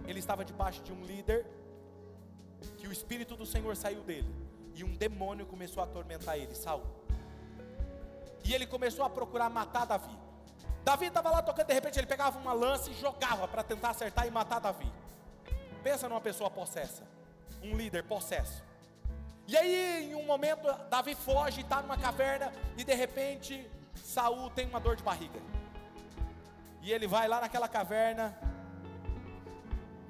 Ele 0.04 0.18
estava 0.18 0.44
debaixo 0.44 0.82
de 0.82 0.92
um 0.92 1.04
líder 1.04 1.46
que 2.78 2.86
o 2.86 2.92
Espírito 2.92 3.36
do 3.36 3.46
Senhor 3.46 3.76
saiu 3.76 4.02
dele 4.02 4.32
e 4.74 4.84
um 4.84 4.94
demônio 4.94 5.46
começou 5.46 5.82
a 5.82 5.86
atormentar 5.86 6.36
ele, 6.36 6.54
Saul. 6.54 6.84
E 8.44 8.54
ele 8.54 8.66
começou 8.66 9.04
a 9.04 9.10
procurar 9.10 9.50
matar 9.50 9.84
Davi. 9.84 10.16
Davi 10.84 11.06
estava 11.06 11.30
lá 11.30 11.42
tocando, 11.42 11.66
de 11.66 11.74
repente 11.74 11.98
ele 11.98 12.06
pegava 12.06 12.38
uma 12.38 12.52
lança 12.52 12.90
e 12.90 12.94
jogava 12.94 13.46
para 13.46 13.62
tentar 13.62 13.90
acertar 13.90 14.26
e 14.26 14.30
matar 14.30 14.60
Davi. 14.60 14.90
Pensa 15.82 16.08
numa 16.08 16.20
pessoa 16.20 16.50
possessa, 16.50 17.02
um 17.62 17.76
líder 17.76 18.04
possesso. 18.04 18.62
E 19.46 19.56
aí, 19.56 20.10
em 20.10 20.14
um 20.14 20.24
momento, 20.24 20.66
Davi 20.90 21.14
foge, 21.14 21.62
está 21.62 21.82
numa 21.82 21.96
caverna 21.96 22.52
e 22.76 22.84
de 22.84 22.94
repente 22.94 23.68
Saul 23.96 24.50
tem 24.50 24.66
uma 24.66 24.78
dor 24.78 24.96
de 24.96 25.02
barriga. 25.02 25.40
E 26.82 26.92
ele 26.92 27.06
vai 27.06 27.26
lá 27.28 27.40
naquela 27.40 27.68
caverna 27.68 28.38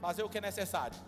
fazer 0.00 0.22
o 0.22 0.28
que 0.28 0.38
é 0.38 0.40
necessário. 0.40 0.98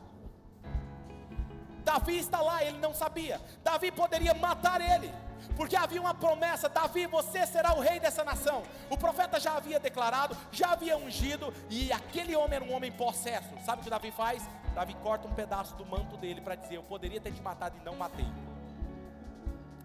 Davi 1.80 2.18
está 2.18 2.40
lá, 2.40 2.64
ele 2.64 2.78
não 2.78 2.94
sabia. 2.94 3.40
Davi 3.62 3.90
poderia 3.90 4.34
matar 4.34 4.80
ele, 4.80 5.12
porque 5.56 5.76
havia 5.76 6.00
uma 6.00 6.14
promessa: 6.14 6.68
Davi, 6.68 7.06
você 7.06 7.46
será 7.46 7.74
o 7.74 7.80
rei 7.80 8.00
dessa 8.00 8.24
nação. 8.24 8.62
O 8.88 8.96
profeta 8.96 9.40
já 9.40 9.56
havia 9.56 9.80
declarado, 9.80 10.36
já 10.52 10.72
havia 10.72 10.96
ungido, 10.96 11.52
e 11.68 11.92
aquele 11.92 12.36
homem 12.36 12.56
era 12.56 12.64
um 12.64 12.74
homem 12.74 12.92
possesso. 12.92 13.48
Sabe 13.64 13.80
o 13.80 13.84
que 13.84 13.90
Davi 13.90 14.10
faz? 14.10 14.42
Davi 14.74 14.94
corta 15.02 15.26
um 15.26 15.34
pedaço 15.34 15.74
do 15.74 15.84
manto 15.84 16.16
dele 16.16 16.40
para 16.40 16.54
dizer: 16.54 16.76
Eu 16.76 16.82
poderia 16.82 17.20
ter 17.20 17.32
te 17.32 17.42
matado 17.42 17.76
e 17.78 17.84
não 17.84 17.96
matei. 17.96 18.26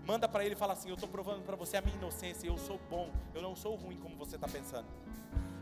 Manda 0.06 0.28
para 0.28 0.46
ele 0.46 0.54
e 0.54 0.58
fala 0.58 0.74
assim: 0.74 0.90
Eu 0.90 0.96
estou 0.96 1.10
provando 1.10 1.44
para 1.44 1.56
você 1.56 1.78
a 1.78 1.82
minha 1.82 1.96
inocência, 1.96 2.48
eu 2.48 2.58
sou 2.58 2.80
bom, 2.90 3.10
eu 3.34 3.42
não 3.42 3.56
sou 3.56 3.76
ruim 3.76 3.98
como 3.98 4.16
você 4.16 4.36
está 4.36 4.48
pensando. 4.48 4.88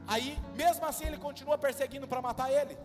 Aí, 0.05 0.37
mesmo 0.55 0.85
assim, 0.85 1.05
ele 1.05 1.17
continua 1.17 1.57
perseguindo 1.57 2.07
para 2.07 2.21
matar 2.21 2.51
ele. 2.51 2.77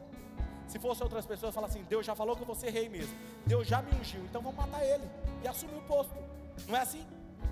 Se 0.69 0.79
fosse 0.79 1.03
outras 1.03 1.27
pessoas, 1.27 1.55
fala 1.55 1.67
assim: 1.67 1.83
Deus 1.85 2.05
já 2.05 2.15
falou 2.15 2.37
que 2.37 2.43
eu 2.43 2.47
vou 2.47 2.55
ser 2.55 2.71
rei 2.71 2.89
mesmo. 2.89 3.17
Deus 3.47 3.67
já 3.67 3.81
me 3.83 3.93
ungiu, 3.99 4.23
então 4.25 4.43
vamos 4.43 4.57
matar 4.57 4.85
ele 4.85 5.09
e 5.43 5.49
assumir 5.49 5.77
o 5.77 5.83
posto. 5.83 6.15
Não 6.69 6.77
é 6.77 6.83
assim? 6.83 7.05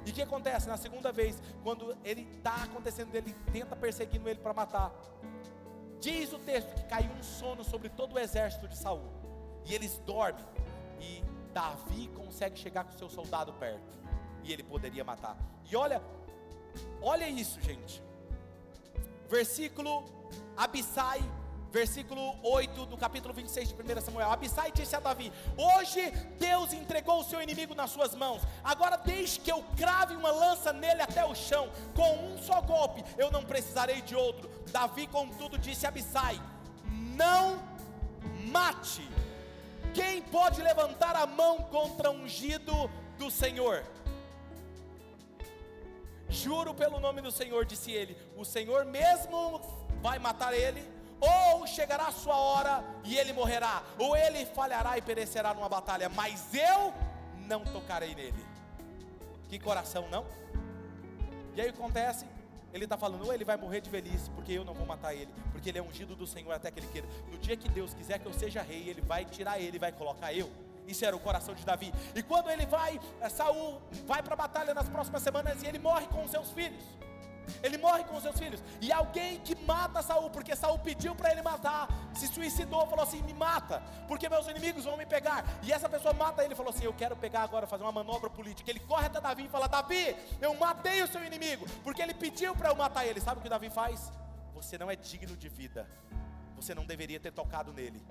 E 0.04 0.10
o 0.10 0.12
que 0.12 0.22
acontece? 0.22 0.68
Na 0.68 0.76
segunda 0.76 1.10
vez, 1.10 1.42
quando 1.62 1.96
ele 2.04 2.28
está 2.36 2.62
acontecendo, 2.62 3.14
ele 3.14 3.34
tenta 3.52 3.74
perseguindo 3.74 4.28
ele 4.28 4.38
para 4.38 4.52
matar. 4.52 4.92
Diz 6.00 6.32
o 6.32 6.38
texto 6.38 6.72
que 6.74 6.84
caiu 6.84 7.10
um 7.10 7.22
sono 7.22 7.64
sobre 7.64 7.88
todo 7.88 8.14
o 8.14 8.18
exército 8.18 8.68
de 8.68 8.76
Saul. 8.76 9.02
E 9.64 9.74
eles 9.74 9.98
dormem. 10.06 10.44
E 11.00 11.24
Davi 11.52 12.08
consegue 12.14 12.58
chegar 12.58 12.84
com 12.84 12.92
seu 12.92 13.08
soldado 13.08 13.52
perto. 13.54 13.98
E 14.44 14.52
ele 14.52 14.62
poderia 14.62 15.02
matar. 15.02 15.36
E 15.68 15.74
olha, 15.74 16.00
olha 17.00 17.28
isso, 17.28 17.60
gente. 17.60 18.02
Versículo 19.28 20.04
Abissai 20.56 21.20
versículo 21.76 22.34
8 22.42 22.86
do 22.86 22.96
capítulo 22.96 23.34
26 23.34 23.68
de 23.68 23.74
1 23.74 24.00
Samuel. 24.00 24.30
Abissai 24.30 24.72
disse 24.72 24.96
a 24.96 25.00
Davi: 25.00 25.30
Hoje 25.58 26.10
Deus 26.38 26.72
entregou 26.72 27.20
o 27.20 27.24
seu 27.24 27.42
inimigo 27.42 27.74
nas 27.74 27.90
suas 27.90 28.14
mãos. 28.14 28.40
Agora 28.64 28.96
deixe 28.96 29.38
que 29.38 29.52
eu 29.52 29.62
crave 29.76 30.16
uma 30.16 30.30
lança 30.30 30.72
nele 30.72 31.02
até 31.02 31.22
o 31.22 31.34
chão. 31.34 31.68
Com 31.94 32.10
um 32.28 32.38
só 32.38 32.62
golpe, 32.62 33.04
eu 33.18 33.30
não 33.30 33.44
precisarei 33.44 34.00
de 34.00 34.16
outro. 34.16 34.50
Davi, 34.72 35.06
contudo, 35.06 35.58
disse 35.58 35.84
a 35.84 35.90
Abissai: 35.90 36.40
Não 37.14 37.62
mate. 38.50 39.06
Quem 39.92 40.22
pode 40.22 40.62
levantar 40.62 41.14
a 41.14 41.26
mão 41.26 41.58
contra 41.64 42.10
o 42.10 42.14
ungido 42.14 42.90
do 43.18 43.30
Senhor? 43.30 43.84
Juro 46.28 46.74
pelo 46.74 46.98
nome 46.98 47.20
do 47.20 47.30
Senhor, 47.30 47.66
disse 47.66 47.92
ele: 47.92 48.16
O 48.34 48.46
Senhor 48.46 48.86
mesmo 48.86 49.60
vai 50.00 50.18
matar 50.18 50.54
ele 50.54 50.95
ou 51.20 51.66
chegará 51.66 52.08
a 52.08 52.12
sua 52.12 52.36
hora 52.36 52.84
e 53.04 53.16
ele 53.16 53.32
morrerá, 53.32 53.82
ou 53.98 54.16
ele 54.16 54.44
falhará 54.46 54.98
e 54.98 55.02
perecerá 55.02 55.54
numa 55.54 55.68
batalha, 55.68 56.08
mas 56.08 56.52
eu 56.54 56.92
não 57.46 57.64
tocarei 57.64 58.14
nele. 58.14 58.44
Que 59.48 59.58
coração, 59.58 60.08
não? 60.08 60.26
E 61.54 61.60
aí 61.60 61.68
acontece, 61.68 62.26
ele 62.72 62.84
está 62.84 62.96
falando, 62.96 63.24
ou 63.24 63.32
ele 63.32 63.44
vai 63.44 63.56
morrer 63.56 63.80
de 63.80 63.88
velhice, 63.88 64.28
porque 64.30 64.52
eu 64.52 64.64
não 64.64 64.74
vou 64.74 64.84
matar 64.84 65.14
ele, 65.14 65.30
porque 65.52 65.70
ele 65.70 65.78
é 65.78 65.82
ungido 65.82 66.14
do 66.14 66.26
Senhor 66.26 66.52
até 66.52 66.70
que 66.70 66.80
ele 66.80 66.88
queira. 66.88 67.08
No 67.30 67.38
dia 67.38 67.56
que 67.56 67.68
Deus 67.68 67.94
quiser 67.94 68.18
que 68.18 68.26
eu 68.26 68.32
seja 68.32 68.60
rei, 68.62 68.88
ele 68.88 69.00
vai 69.00 69.24
tirar 69.24 69.58
ele, 69.58 69.78
vai 69.78 69.92
colocar 69.92 70.32
eu. 70.32 70.50
Isso 70.86 71.04
era 71.04 71.16
o 71.16 71.18
coração 71.18 71.54
de 71.54 71.64
Davi. 71.64 71.92
E 72.14 72.22
quando 72.22 72.50
ele 72.50 72.64
vai, 72.66 73.00
eh, 73.20 73.28
Saul 73.28 73.80
vai 74.06 74.22
para 74.22 74.34
a 74.34 74.36
batalha 74.36 74.72
nas 74.72 74.88
próximas 74.88 75.22
semanas 75.22 75.62
e 75.62 75.66
ele 75.66 75.78
morre 75.78 76.06
com 76.06 76.24
os 76.24 76.30
seus 76.30 76.50
filhos. 76.50 76.82
Ele 77.62 77.78
morre 77.78 78.04
com 78.04 78.16
os 78.16 78.22
seus 78.22 78.38
filhos. 78.38 78.62
E 78.80 78.92
alguém 78.92 79.40
que 79.40 79.54
mata 79.54 80.02
Saul, 80.02 80.30
porque 80.30 80.54
Saul 80.54 80.78
pediu 80.78 81.14
para 81.14 81.32
ele 81.32 81.42
matar, 81.42 81.88
se 82.14 82.26
suicidou, 82.26 82.86
falou 82.86 83.04
assim: 83.04 83.22
"Me 83.22 83.34
mata, 83.34 83.82
porque 84.08 84.28
meus 84.28 84.46
inimigos 84.48 84.84
vão 84.84 84.96
me 84.96 85.06
pegar". 85.06 85.44
E 85.62 85.72
essa 85.72 85.88
pessoa 85.88 86.14
mata 86.14 86.44
ele, 86.44 86.54
falou 86.54 86.70
assim: 86.70 86.84
"Eu 86.84 86.94
quero 86.94 87.16
pegar 87.16 87.42
agora 87.42 87.66
fazer 87.66 87.82
uma 87.82 87.92
manobra 87.92 88.30
política". 88.30 88.70
Ele 88.70 88.80
corre 88.80 89.06
até 89.06 89.20
Davi 89.20 89.46
e 89.46 89.48
fala: 89.48 89.66
"Davi, 89.68 90.16
eu 90.40 90.54
matei 90.54 91.02
o 91.02 91.08
seu 91.08 91.24
inimigo, 91.24 91.66
porque 91.82 92.02
ele 92.02 92.14
pediu 92.14 92.54
para 92.54 92.70
eu 92.70 92.76
matar 92.76 93.06
ele". 93.06 93.20
Sabe 93.20 93.40
o 93.40 93.42
que 93.42 93.48
Davi 93.48 93.70
faz? 93.70 94.12
Você 94.54 94.78
não 94.78 94.90
é 94.90 94.96
digno 94.96 95.36
de 95.36 95.48
vida. 95.48 95.86
Você 96.56 96.74
não 96.74 96.86
deveria 96.86 97.20
ter 97.20 97.32
tocado 97.32 97.72
nele. 97.72 98.02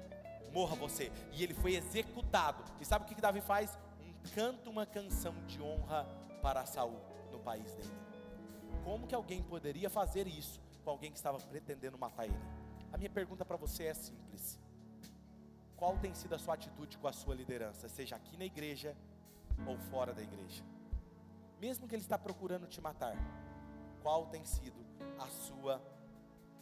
Morra 0.53 0.75
você. 0.75 1.11
E 1.33 1.43
ele 1.43 1.53
foi 1.53 1.75
executado. 1.75 2.63
E 2.79 2.85
sabe 2.85 3.03
o 3.03 3.07
que 3.07 3.19
Davi 3.19 3.41
faz? 3.41 3.77
Canta 4.33 4.69
uma 4.69 4.85
canção 4.85 5.33
de 5.47 5.61
honra 5.61 6.07
para 6.41 6.65
Saul 6.65 7.01
no 7.31 7.39
país 7.39 7.73
dele. 7.73 8.04
Como 8.85 9.07
que 9.07 9.15
alguém 9.15 9.41
poderia 9.41 9.89
fazer 9.89 10.27
isso 10.27 10.61
com 10.83 10.91
alguém 10.91 11.11
que 11.11 11.17
estava 11.17 11.39
pretendendo 11.39 11.97
matar 11.97 12.25
ele? 12.25 12.39
A 12.93 12.97
minha 12.97 13.09
pergunta 13.09 13.43
para 13.43 13.57
você 13.57 13.85
é 13.85 13.93
simples. 13.95 14.59
Qual 15.75 15.97
tem 15.97 16.13
sido 16.13 16.35
a 16.35 16.37
sua 16.37 16.53
atitude 16.53 16.95
com 16.99 17.07
a 17.07 17.11
sua 17.11 17.33
liderança, 17.33 17.89
seja 17.89 18.15
aqui 18.15 18.37
na 18.37 18.45
igreja 18.45 18.95
ou 19.65 19.75
fora 19.89 20.13
da 20.13 20.21
igreja? 20.21 20.63
Mesmo 21.59 21.87
que 21.87 21.95
ele 21.95 22.03
está 22.03 22.15
procurando 22.15 22.67
te 22.67 22.79
matar, 22.79 23.17
qual 24.03 24.27
tem 24.27 24.45
sido 24.45 24.85
a 25.17 25.27
sua 25.29 25.81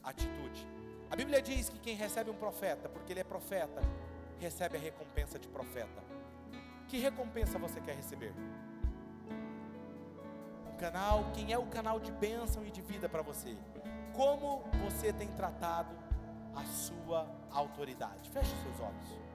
atitude? 0.01 0.65
A 1.11 1.17
Bíblia 1.17 1.41
diz 1.41 1.67
que 1.67 1.77
quem 1.77 1.95
recebe 1.95 2.29
um 2.29 2.37
profeta, 2.37 2.87
porque 2.87 3.11
ele 3.11 3.19
é 3.19 3.23
profeta, 3.25 3.81
recebe 4.39 4.77
a 4.77 4.79
recompensa 4.79 5.37
de 5.37 5.49
profeta. 5.49 6.01
Que 6.87 6.99
recompensa 6.99 7.59
você 7.59 7.81
quer 7.81 7.97
receber? 7.97 8.33
Canal, 10.77 11.25
quem 11.33 11.53
é 11.53 11.57
o 11.57 11.65
canal 11.67 11.99
de 11.99 12.11
bênção 12.11 12.65
e 12.65 12.71
de 12.71 12.81
vida 12.81 13.07
para 13.07 13.21
você? 13.21 13.55
Como 14.13 14.63
você 14.83 15.13
tem 15.13 15.27
tratado 15.29 15.95
a 16.55 16.63
sua 16.65 17.27
autoridade? 17.51 18.29
Feche 18.29 18.53
seus 18.63 18.79
olhos. 18.79 19.32